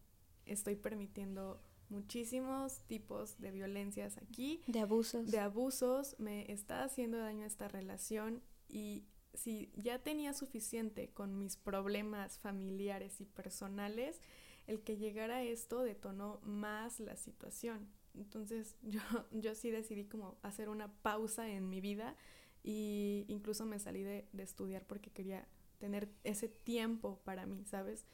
estoy 0.52 0.76
permitiendo 0.76 1.62
muchísimos 1.90 2.82
tipos 2.88 3.40
de 3.40 3.52
violencias 3.52 4.18
aquí. 4.18 4.62
De 4.68 4.80
abusos. 4.80 5.32
De 5.32 5.40
abusos, 5.40 6.16
me 6.20 6.52
está 6.52 6.84
haciendo 6.84 7.18
daño 7.18 7.46
esta 7.46 7.68
relación 7.68 8.42
y 8.68 9.06
si 9.34 9.72
ya 9.76 10.00
tenía 10.00 10.34
suficiente 10.34 11.10
con 11.10 11.38
mis 11.38 11.56
problemas 11.56 12.40
familiares 12.40 13.22
y 13.22 13.26
personales, 13.26 14.20
el 14.68 14.82
que 14.82 14.98
llegara 14.98 15.44
esto 15.44 15.82
detonó 15.82 16.40
más 16.44 17.00
la 17.00 17.16
situación. 17.16 17.88
Entonces 18.14 18.76
yo, 18.84 19.02
yo 19.32 19.56
sí 19.56 19.72
decidí 19.72 20.06
como 20.06 20.38
hacer 20.44 20.70
una 20.70 20.92
pausa 21.02 21.50
en 21.50 21.70
mi 21.70 21.82
vida 21.82 22.16
y 22.64 23.26
incluso 23.28 23.66
me 23.66 23.80
salí 23.80 24.04
de, 24.04 24.28
de 24.32 24.44
estudiar 24.44 24.86
porque 24.86 25.12
quería 25.12 25.48
tener 25.80 26.10
ese 26.24 26.50
tiempo 26.50 27.22
para 27.24 27.46
mí, 27.46 27.64
¿sabes? 27.66 28.06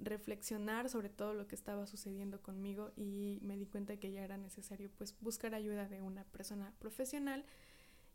Reflexionar 0.00 0.88
sobre 0.88 1.08
todo 1.08 1.34
lo 1.34 1.46
que 1.46 1.54
estaba 1.54 1.86
sucediendo 1.86 2.40
conmigo 2.40 2.92
y 2.96 3.38
me 3.42 3.56
di 3.56 3.66
cuenta 3.66 3.96
que 3.96 4.12
ya 4.12 4.22
era 4.22 4.36
necesario 4.36 4.90
pues 4.96 5.14
buscar 5.20 5.54
ayuda 5.54 5.88
de 5.88 6.00
una 6.00 6.24
persona 6.24 6.72
profesional 6.78 7.44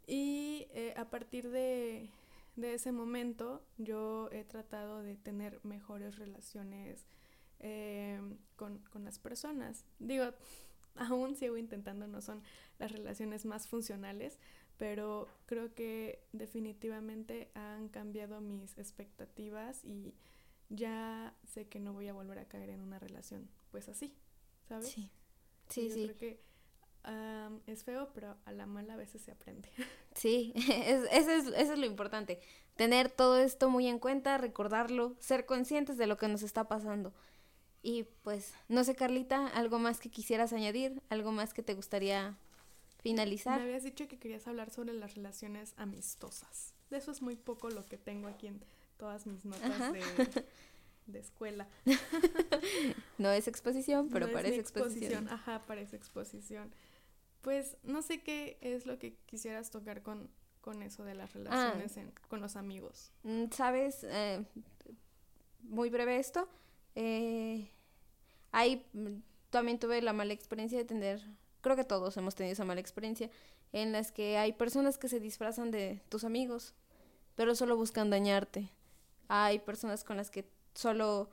y 0.07 0.67
eh, 0.71 0.93
a 0.97 1.09
partir 1.09 1.49
de, 1.49 2.09
ese 2.61 2.91
momento 2.91 3.65
yo 3.77 4.29
he 4.31 4.43
tratado 4.43 5.01
de 5.01 5.15
tener 5.15 5.59
mejores 5.63 6.17
relaciones 6.17 7.05
em, 7.59 8.37
con, 8.55 8.79
con 8.91 9.03
las 9.03 9.17
personas. 9.19 9.85
Digo, 9.99 10.25
aún 10.95 11.35
sigo 11.35 11.57
intentando, 11.57 12.07
no 12.07 12.21
son 12.21 12.41
las 12.79 12.91
relaciones 12.91 13.45
más 13.45 13.67
funcionales, 13.67 14.39
pero 14.77 15.27
creo 15.45 15.73
que 15.73 16.23
definitivamente 16.33 17.49
han 17.53 17.87
cambiado 17.89 18.41
mis 18.41 18.77
expectativas 18.77 19.83
y 19.85 20.13
ya 20.73 21.33
sé 21.45 21.67
que 21.67 21.79
no 21.79 21.93
voy 21.93 22.07
a 22.07 22.13
volver 22.13 22.39
a 22.39 22.45
caer 22.45 22.69
en 22.69 22.81
una 22.81 22.99
relación 22.99 23.49
pues 23.71 23.89
así, 23.89 24.13
¿sabes? 24.67 24.89
Sí, 24.89 25.09
sí, 25.69 25.87
yo 25.87 25.95
sí. 25.95 26.03
Creo 26.03 26.17
que 26.17 26.53
es 27.67 27.83
feo, 27.83 28.11
pero 28.13 28.37
a 28.45 28.51
la 28.51 28.65
mala 28.65 28.93
a 28.93 28.97
veces 28.97 29.21
se 29.21 29.31
aprende. 29.31 29.69
Sí, 30.15 30.53
es, 30.55 31.07
eso, 31.11 31.31
es, 31.31 31.47
eso 31.47 31.73
es 31.73 31.79
lo 31.79 31.87
importante. 31.87 32.39
Tener 32.75 33.09
todo 33.09 33.39
esto 33.39 33.71
muy 33.71 33.87
en 33.87 33.97
cuenta, 33.97 34.37
recordarlo, 34.37 35.15
ser 35.19 35.47
conscientes 35.47 35.97
de 35.97 36.05
lo 36.05 36.17
que 36.17 36.27
nos 36.27 36.43
está 36.43 36.67
pasando. 36.67 37.13
Y 37.81 38.03
pues, 38.21 38.53
no 38.69 38.83
sé, 38.83 38.95
Carlita, 38.95 39.47
¿algo 39.47 39.79
más 39.79 39.99
que 39.99 40.11
quisieras 40.11 40.53
añadir? 40.53 41.01
¿Algo 41.09 41.31
más 41.31 41.55
que 41.55 41.63
te 41.63 41.73
gustaría 41.73 42.37
finalizar? 42.99 43.57
Me 43.59 43.65
habías 43.65 43.83
dicho 43.83 44.07
que 44.07 44.19
querías 44.19 44.47
hablar 44.47 44.69
sobre 44.69 44.93
las 44.93 45.15
relaciones 45.15 45.73
amistosas. 45.77 46.75
De 46.91 46.97
eso 46.97 47.09
es 47.11 47.23
muy 47.23 47.35
poco 47.35 47.69
lo 47.71 47.83
que 47.87 47.97
tengo 47.97 48.27
aquí 48.27 48.45
en 48.45 48.61
todas 48.97 49.25
mis 49.25 49.45
notas 49.45 49.93
de, 51.05 51.19
escuela. 51.19 51.67
no 53.17 53.31
es 53.31 53.47
exposición, 53.47 54.09
pero 54.09 54.31
parece 54.31 54.59
exposición. 54.59 55.27
Ajá, 55.29 55.61
parece 55.67 55.95
exposición. 55.95 56.73
Pues 57.41 57.77
no 57.83 58.01
sé 58.01 58.21
qué 58.21 58.57
es 58.61 58.85
lo 58.85 58.99
que 58.99 59.15
quisieras 59.25 59.69
tocar 59.69 60.01
con, 60.01 60.29
con 60.61 60.81
eso 60.81 61.03
de 61.03 61.13
las 61.13 61.29
ah. 61.35 61.73
relaciones 61.73 62.13
con 62.29 62.39
los 62.39 62.55
amigos. 62.55 63.11
Mm, 63.23 63.45
Sabes, 63.51 64.03
eh, 64.03 64.45
muy 65.61 65.89
breve 65.89 66.17
esto. 66.17 66.47
Eh, 66.95 67.69
ahí 68.51 68.85
mm, 68.93 69.19
también 69.49 69.79
tuve 69.79 70.01
la 70.01 70.13
mala 70.13 70.33
experiencia 70.33 70.77
de 70.77 70.85
tener, 70.85 71.21
creo 71.61 71.75
que 71.75 71.83
todos 71.83 72.15
hemos 72.17 72.35
tenido 72.35 72.53
esa 72.53 72.65
mala 72.65 72.79
experiencia, 72.79 73.29
en 73.73 73.91
las 73.91 74.11
que 74.11 74.37
hay 74.37 74.53
personas 74.53 74.97
que 74.97 75.09
se 75.09 75.19
disfrazan 75.19 75.71
de 75.71 76.01
tus 76.07 76.23
amigos, 76.23 76.73
pero 77.35 77.55
solo 77.55 77.75
buscan 77.75 78.09
dañarte 78.09 78.69
hay 79.33 79.57
personas 79.57 80.03
con 80.03 80.17
las 80.17 80.29
que 80.29 80.47
solo 80.75 81.29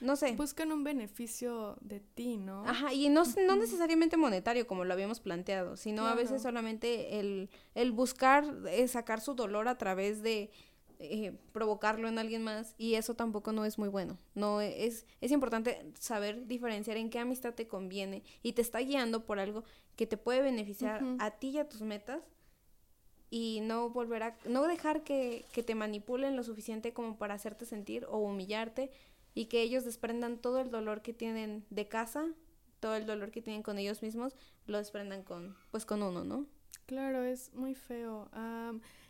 no 0.00 0.16
sé. 0.16 0.32
Buscan 0.32 0.72
un 0.72 0.82
beneficio 0.82 1.76
de 1.82 2.00
ti, 2.00 2.38
¿no? 2.38 2.64
Ajá, 2.66 2.94
y 2.94 3.10
no, 3.10 3.24
no 3.46 3.56
necesariamente 3.56 4.16
monetario 4.16 4.66
como 4.66 4.86
lo 4.86 4.94
habíamos 4.94 5.20
planteado, 5.20 5.76
sino 5.76 6.06
a 6.06 6.14
veces 6.14 6.40
solamente 6.40 7.20
el, 7.20 7.50
el 7.74 7.92
buscar 7.92 8.44
eh, 8.70 8.88
sacar 8.88 9.20
su 9.20 9.34
dolor 9.34 9.68
a 9.68 9.76
través 9.76 10.22
de 10.22 10.50
eh, 10.98 11.38
provocarlo 11.52 12.08
en 12.08 12.18
alguien 12.18 12.42
más 12.42 12.74
y 12.78 12.94
eso 12.94 13.12
tampoco 13.14 13.52
no 13.52 13.66
es 13.66 13.76
muy 13.76 13.90
bueno. 13.90 14.16
No 14.34 14.62
es, 14.62 15.04
es 15.20 15.30
importante 15.32 15.92
saber 15.98 16.46
diferenciar 16.46 16.96
en 16.96 17.10
qué 17.10 17.18
amistad 17.18 17.52
te 17.52 17.68
conviene 17.68 18.22
y 18.42 18.54
te 18.54 18.62
está 18.62 18.78
guiando 18.78 19.26
por 19.26 19.38
algo 19.38 19.64
que 19.96 20.06
te 20.06 20.16
puede 20.16 20.40
beneficiar 20.40 21.04
a 21.18 21.32
ti 21.32 21.50
y 21.50 21.58
a 21.58 21.68
tus 21.68 21.82
metas 21.82 22.22
y 23.30 23.60
no 23.62 23.90
volver 23.90 24.24
a, 24.24 24.36
no 24.44 24.66
dejar 24.66 25.02
que, 25.02 25.44
que 25.52 25.62
te 25.62 25.74
manipulen 25.74 26.36
lo 26.36 26.42
suficiente 26.42 26.92
como 26.92 27.16
para 27.16 27.34
hacerte 27.34 27.64
sentir 27.64 28.04
o 28.06 28.18
humillarte 28.18 28.90
y 29.34 29.46
que 29.46 29.62
ellos 29.62 29.84
desprendan 29.84 30.38
todo 30.38 30.60
el 30.60 30.70
dolor 30.70 31.02
que 31.02 31.12
tienen 31.12 31.64
de 31.70 31.86
casa, 31.86 32.26
todo 32.80 32.96
el 32.96 33.06
dolor 33.06 33.30
que 33.30 33.40
tienen 33.40 33.62
con 33.62 33.78
ellos 33.78 34.02
mismos, 34.02 34.34
lo 34.66 34.78
desprendan 34.78 35.22
con, 35.22 35.56
pues 35.70 35.86
con 35.86 36.02
uno, 36.02 36.24
¿no? 36.24 36.46
Claro, 36.86 37.22
es 37.22 37.54
muy 37.54 37.74
feo. 37.74 38.28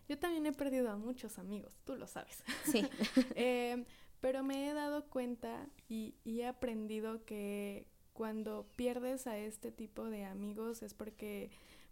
yo 0.09 0.19
también 0.19 0.45
he 0.45 0.53
perdido 0.53 0.91
a 0.91 0.97
muchos 0.97 1.39
amigos, 1.39 1.81
tú 1.85 1.97
lo 1.97 2.07
sabes. 2.07 2.45
Sí. 2.67 2.85
Em, 3.35 3.87
pero 4.21 4.43
me 4.43 4.69
he 4.69 4.75
dado 4.75 5.07
cuenta 5.07 5.67
y, 5.89 6.15
y 6.25 6.41
he 6.41 6.47
aprendido 6.47 7.25
que 7.25 7.87
cuando 8.13 8.67
pierdes 8.77 9.27
a 9.27 9.39
este 9.39 9.73
tipo 9.73 10.05
de 10.11 10.27
amigos 10.27 10.83
es 10.83 10.93
porque 10.93 11.51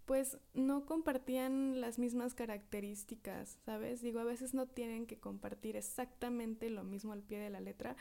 pues 0.09 0.38
no 0.54 0.86
compartían 0.86 1.82
las 1.82 1.98
mismas 1.98 2.32
características, 2.32 3.59
¿sabes? 3.66 4.00
Digo, 4.00 4.20
a 4.20 4.24
veces 4.24 4.54
no 4.54 4.66
tienen 4.66 5.06
que 5.06 5.20
compartir 5.20 5.76
exactamente 5.76 6.70
lo 6.70 6.82
mismo 6.82 7.12
al 7.12 7.22
pie 7.22 7.38
de 7.38 7.50
la 7.50 7.61
letra, 7.61 7.94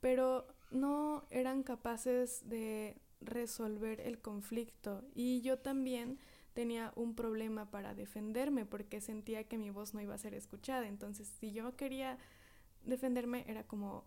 pero 0.00 0.48
no 0.72 1.28
eran 1.30 1.62
capaces 1.62 2.48
de 2.48 2.96
resolver 3.20 4.00
el 4.00 4.20
conflicto. 4.20 5.04
Y 5.14 5.42
yo 5.42 5.56
también 5.60 6.18
tenía 6.54 6.92
un 6.96 7.14
problema 7.14 7.70
para 7.70 7.94
defenderme 7.94 8.66
porque 8.66 9.00
sentía 9.00 9.44
que 9.44 9.56
mi 9.56 9.70
voz 9.70 9.94
no 9.94 10.00
iba 10.00 10.16
a 10.16 10.18
ser 10.18 10.34
escuchada. 10.34 10.88
Entonces, 10.88 11.32
si 11.38 11.52
yo 11.52 11.76
quería 11.76 12.18
defenderme, 12.82 13.44
era 13.46 13.62
como, 13.62 14.02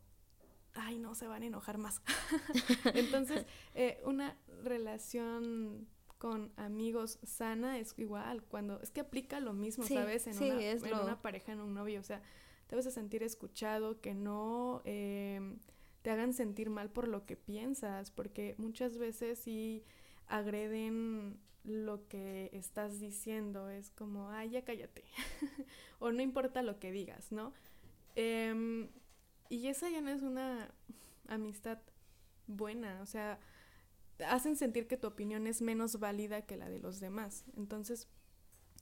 ay, 0.74 1.00
no, 1.00 1.16
se 1.16 1.28
van 1.28 1.44
a 1.44 1.46
enojar 1.46 1.78
más. 1.78 2.02
Entonces, 2.94 3.46
eh, 3.74 4.02
una 4.04 4.36
relación 4.66 5.88
con 6.18 6.52
amigos 6.56 7.20
sana 7.24 7.78
es 7.78 7.94
igual, 7.98 8.44
cuando 8.44 8.82
es 8.82 8.92
que 8.92 9.02
aplica 9.02 9.40
lo 9.40 9.54
mismo, 9.54 9.86
¿sabes? 9.86 10.28
En, 10.28 10.38
una, 10.38 10.62
en 10.62 10.94
una 10.96 11.22
pareja, 11.22 11.52
en 11.52 11.60
un 11.60 11.74
novio, 11.74 12.00
o 12.00 12.04
sea, 12.04 12.22
te 12.68 12.76
vas 12.76 12.86
a 12.88 12.92
sentir 12.92 13.24
escuchado, 13.24 14.02
que 14.02 14.14
no 14.14 14.82
em, 14.86 15.60
te 16.02 16.12
hagan 16.12 16.34
sentir 16.34 16.70
mal 16.70 16.90
por 16.90 17.08
lo 17.08 17.26
que 17.26 17.36
piensas, 17.36 18.12
porque 18.12 18.56
muchas 18.58 18.98
veces 18.98 19.40
sí 19.40 19.84
agreden 20.28 21.40
lo 21.64 22.08
que 22.08 22.50
estás 22.54 23.00
diciendo, 23.00 23.70
es 23.70 23.92
como, 23.92 24.30
ay, 24.30 24.52
ya 24.52 24.64
cállate, 24.64 25.04
o 26.00 26.12
no 26.12 26.22
importa 26.22 26.62
lo 26.62 26.80
que 26.80 26.92
digas, 26.92 27.32
¿no? 27.32 27.54
Em, 28.16 28.90
y 29.50 29.68
esa 29.68 29.90
ya 29.90 30.02
no 30.02 30.10
es 30.10 30.24
una 30.24 30.74
amistad 31.28 31.80
buena, 32.48 33.02
o 33.02 33.06
sea, 33.06 33.40
hacen 34.26 34.56
sentir 34.56 34.88
que 34.88 34.98
tu 34.98 35.08
opinión 35.08 35.48
es 35.48 35.62
menos 35.62 36.00
válida 36.00 36.44
que 36.44 36.58
la 36.58 36.70
de 36.70 36.80
los 36.80 37.00
demás. 37.00 37.46
Entonces, 37.56 38.08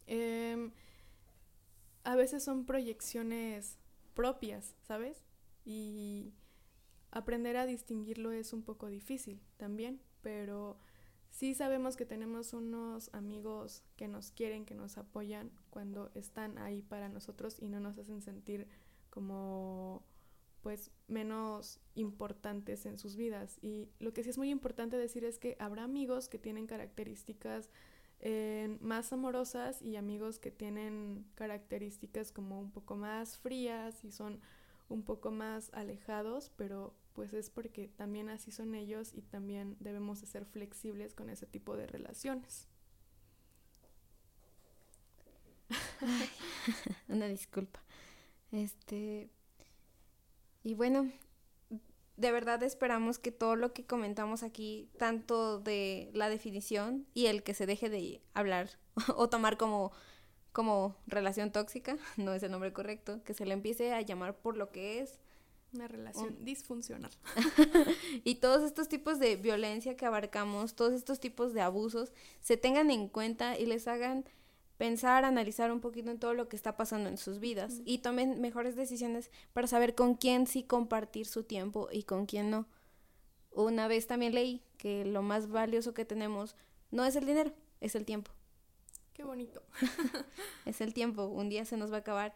em, 0.07 0.71
a 2.03 2.15
veces 2.15 2.43
son 2.43 2.65
proyecciones 2.65 3.77
propias, 4.13 4.75
¿sabes? 4.81 5.23
Y 5.65 6.33
aprender 7.11 7.57
a 7.57 7.65
distinguirlo 7.65 8.31
es 8.31 8.53
un 8.53 8.63
poco 8.63 8.87
difícil 8.87 9.41
también, 9.57 10.01
pero 10.21 10.77
sí 11.29 11.53
sabemos 11.53 11.97
que 11.97 12.05
tenemos 12.05 12.53
unos 12.53 13.09
amigos 13.13 13.83
que 13.97 14.07
nos 14.07 14.31
quieren, 14.31 14.65
que 14.65 14.75
nos 14.75 14.97
apoyan 14.97 15.51
cuando 15.69 16.11
están 16.13 16.57
ahí 16.57 16.81
para 16.81 17.09
nosotros 17.09 17.57
y 17.59 17.67
no 17.67 17.79
nos 17.79 17.97
hacen 17.97 18.21
sentir 18.21 18.67
como 19.09 20.03
pues 20.65 20.89
menos 21.07 21.79
importantes 21.93 22.87
en 22.87 22.97
sus 22.97 23.15
vidas. 23.15 23.59
Y 23.61 23.87
lo 23.99 24.13
que 24.13 24.23
sí 24.23 24.31
es 24.31 24.39
muy 24.39 24.49
importante 24.49 24.97
decir 24.97 25.23
es 25.23 25.37
que 25.37 25.55
habrá 25.59 25.83
amigos 25.83 26.27
que 26.27 26.39
tienen 26.39 26.65
características 26.65 27.69
eh, 28.19 28.75
más 28.81 29.13
amorosas 29.13 29.79
y 29.83 29.95
amigos 29.95 30.39
que 30.39 30.49
tienen 30.49 31.27
características 31.35 32.31
como 32.31 32.59
un 32.59 32.71
poco 32.71 32.95
más 32.95 33.37
frías 33.37 34.03
y 34.03 34.11
son 34.11 34.41
un 34.89 35.03
poco 35.03 35.29
más 35.29 35.69
alejados, 35.71 36.51
pero 36.55 36.95
pues 37.13 37.33
es 37.33 37.51
porque 37.51 37.89
también 37.89 38.29
así 38.29 38.49
son 38.51 38.73
ellos 38.73 39.13
y 39.13 39.21
también 39.21 39.77
debemos 39.79 40.21
de 40.21 40.25
ser 40.25 40.47
flexibles 40.47 41.13
con 41.13 41.29
ese 41.29 41.45
tipo 41.45 41.77
de 41.77 41.85
relaciones. 41.85 42.67
una 47.07 47.27
disculpa. 47.27 47.83
Este, 48.51 49.29
y 50.65 50.73
bueno, 50.73 51.11
de 52.17 52.31
verdad 52.31 52.63
esperamos 52.63 53.19
que 53.19 53.31
todo 53.31 53.55
lo 53.55 53.71
que 53.71 53.85
comentamos 53.85 54.41
aquí, 54.41 54.89
tanto 54.97 55.59
de 55.59 56.09
la 56.13 56.27
definición 56.27 57.05
y 57.13 57.27
el 57.27 57.43
que 57.43 57.53
se 57.53 57.67
deje 57.67 57.87
de 57.87 58.19
hablar 58.33 58.71
o 59.15 59.29
tomar 59.29 59.57
como, 59.57 59.91
como 60.51 60.95
relación 61.05 61.51
tóxica, 61.51 61.97
no 62.17 62.33
es 62.33 62.41
el 62.41 62.51
nombre 62.51 62.73
correcto, 62.73 63.21
que 63.23 63.35
se 63.35 63.45
le 63.45 63.53
empiece 63.53 63.93
a 63.93 64.01
llamar 64.01 64.35
por 64.37 64.57
lo 64.57 64.71
que 64.71 65.01
es. 65.01 65.19
Una 65.71 65.87
relación 65.87 66.43
disfuncional. 66.43 67.11
y 68.23 68.35
todos 68.35 68.63
estos 68.63 68.87
tipos 68.87 69.19
de 69.19 69.35
violencia 69.35 69.95
que 69.95 70.07
abarcamos, 70.07 70.73
todos 70.73 70.93
estos 70.93 71.19
tipos 71.19 71.53
de 71.53 71.61
abusos, 71.61 72.11
se 72.39 72.57
tengan 72.57 72.89
en 72.89 73.07
cuenta 73.07 73.59
y 73.59 73.67
les 73.67 73.87
hagan 73.87 74.25
pensar, 74.77 75.25
analizar 75.25 75.71
un 75.71 75.79
poquito 75.79 76.11
en 76.11 76.19
todo 76.19 76.33
lo 76.33 76.47
que 76.49 76.55
está 76.55 76.75
pasando 76.77 77.09
en 77.09 77.17
sus 77.17 77.39
vidas 77.39 77.81
y 77.85 77.99
tomen 77.99 78.41
mejores 78.41 78.75
decisiones 78.75 79.31
para 79.53 79.67
saber 79.67 79.95
con 79.95 80.15
quién 80.15 80.47
sí 80.47 80.63
compartir 80.63 81.25
su 81.25 81.43
tiempo 81.43 81.89
y 81.91 82.03
con 82.03 82.25
quién 82.25 82.49
no. 82.49 82.67
Una 83.51 83.87
vez 83.87 84.07
también 84.07 84.33
leí 84.33 84.61
que 84.77 85.05
lo 85.05 85.21
más 85.21 85.49
valioso 85.49 85.93
que 85.93 86.05
tenemos 86.05 86.55
no 86.91 87.05
es 87.05 87.15
el 87.15 87.25
dinero, 87.25 87.53
es 87.79 87.95
el 87.95 88.05
tiempo. 88.05 88.31
Qué 89.13 89.23
bonito. 89.23 89.63
es 90.65 90.81
el 90.81 90.93
tiempo, 90.93 91.25
un 91.25 91.47
día 91.49 91.63
se 91.63 91.77
nos 91.77 91.91
va 91.91 91.97
a 91.97 91.99
acabar 91.99 92.33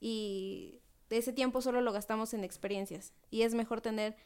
y 0.00 0.80
ese 1.10 1.32
tiempo 1.32 1.60
solo 1.60 1.82
lo 1.82 1.92
gastamos 1.92 2.32
en 2.32 2.42
experiencias 2.42 3.12
y 3.30 3.42
es 3.42 3.54
mejor 3.54 3.82
tener 3.82 4.16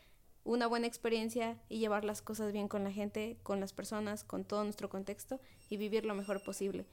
una 0.44 0.68
buena 0.68 0.86
experiencia 0.86 1.60
y 1.68 1.78
llevar 1.78 2.04
las 2.04 2.22
cosas 2.22 2.52
bien 2.52 2.68
con 2.68 2.84
la 2.84 2.92
gente, 2.92 3.36
con 3.42 3.58
las 3.58 3.72
personas, 3.72 4.22
con 4.22 4.44
todo 4.44 4.62
nuestro 4.62 4.88
contexto 4.88 5.40
y 5.68 5.76
vivir 5.76 6.06
lo 6.06 6.14
mejor 6.14 6.42
posible. 6.44 6.86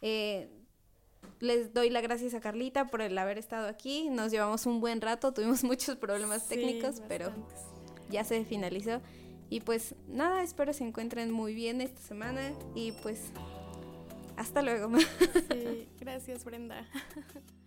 Eh, 0.00 0.48
les 1.40 1.72
doy 1.72 1.90
las 1.90 2.02
gracias 2.02 2.34
a 2.34 2.40
Carlita 2.40 2.86
por 2.86 3.00
el 3.02 3.16
haber 3.16 3.38
estado 3.38 3.68
aquí. 3.68 4.10
Nos 4.10 4.30
llevamos 4.30 4.66
un 4.66 4.80
buen 4.80 5.00
rato, 5.00 5.32
tuvimos 5.32 5.64
muchos 5.64 5.96
problemas 5.96 6.48
técnicos, 6.48 7.02
pero 7.08 7.32
ya 8.10 8.24
se 8.24 8.44
finalizó. 8.44 9.00
Y 9.48 9.60
pues 9.60 9.94
nada, 10.06 10.42
espero 10.42 10.72
se 10.72 10.84
encuentren 10.84 11.30
muy 11.30 11.54
bien 11.54 11.80
esta 11.80 12.00
semana 12.00 12.52
y 12.74 12.92
pues 12.92 13.32
hasta 14.36 14.62
luego. 14.62 14.90
Sí, 15.50 15.88
gracias 15.98 16.44
Brenda. 16.44 16.86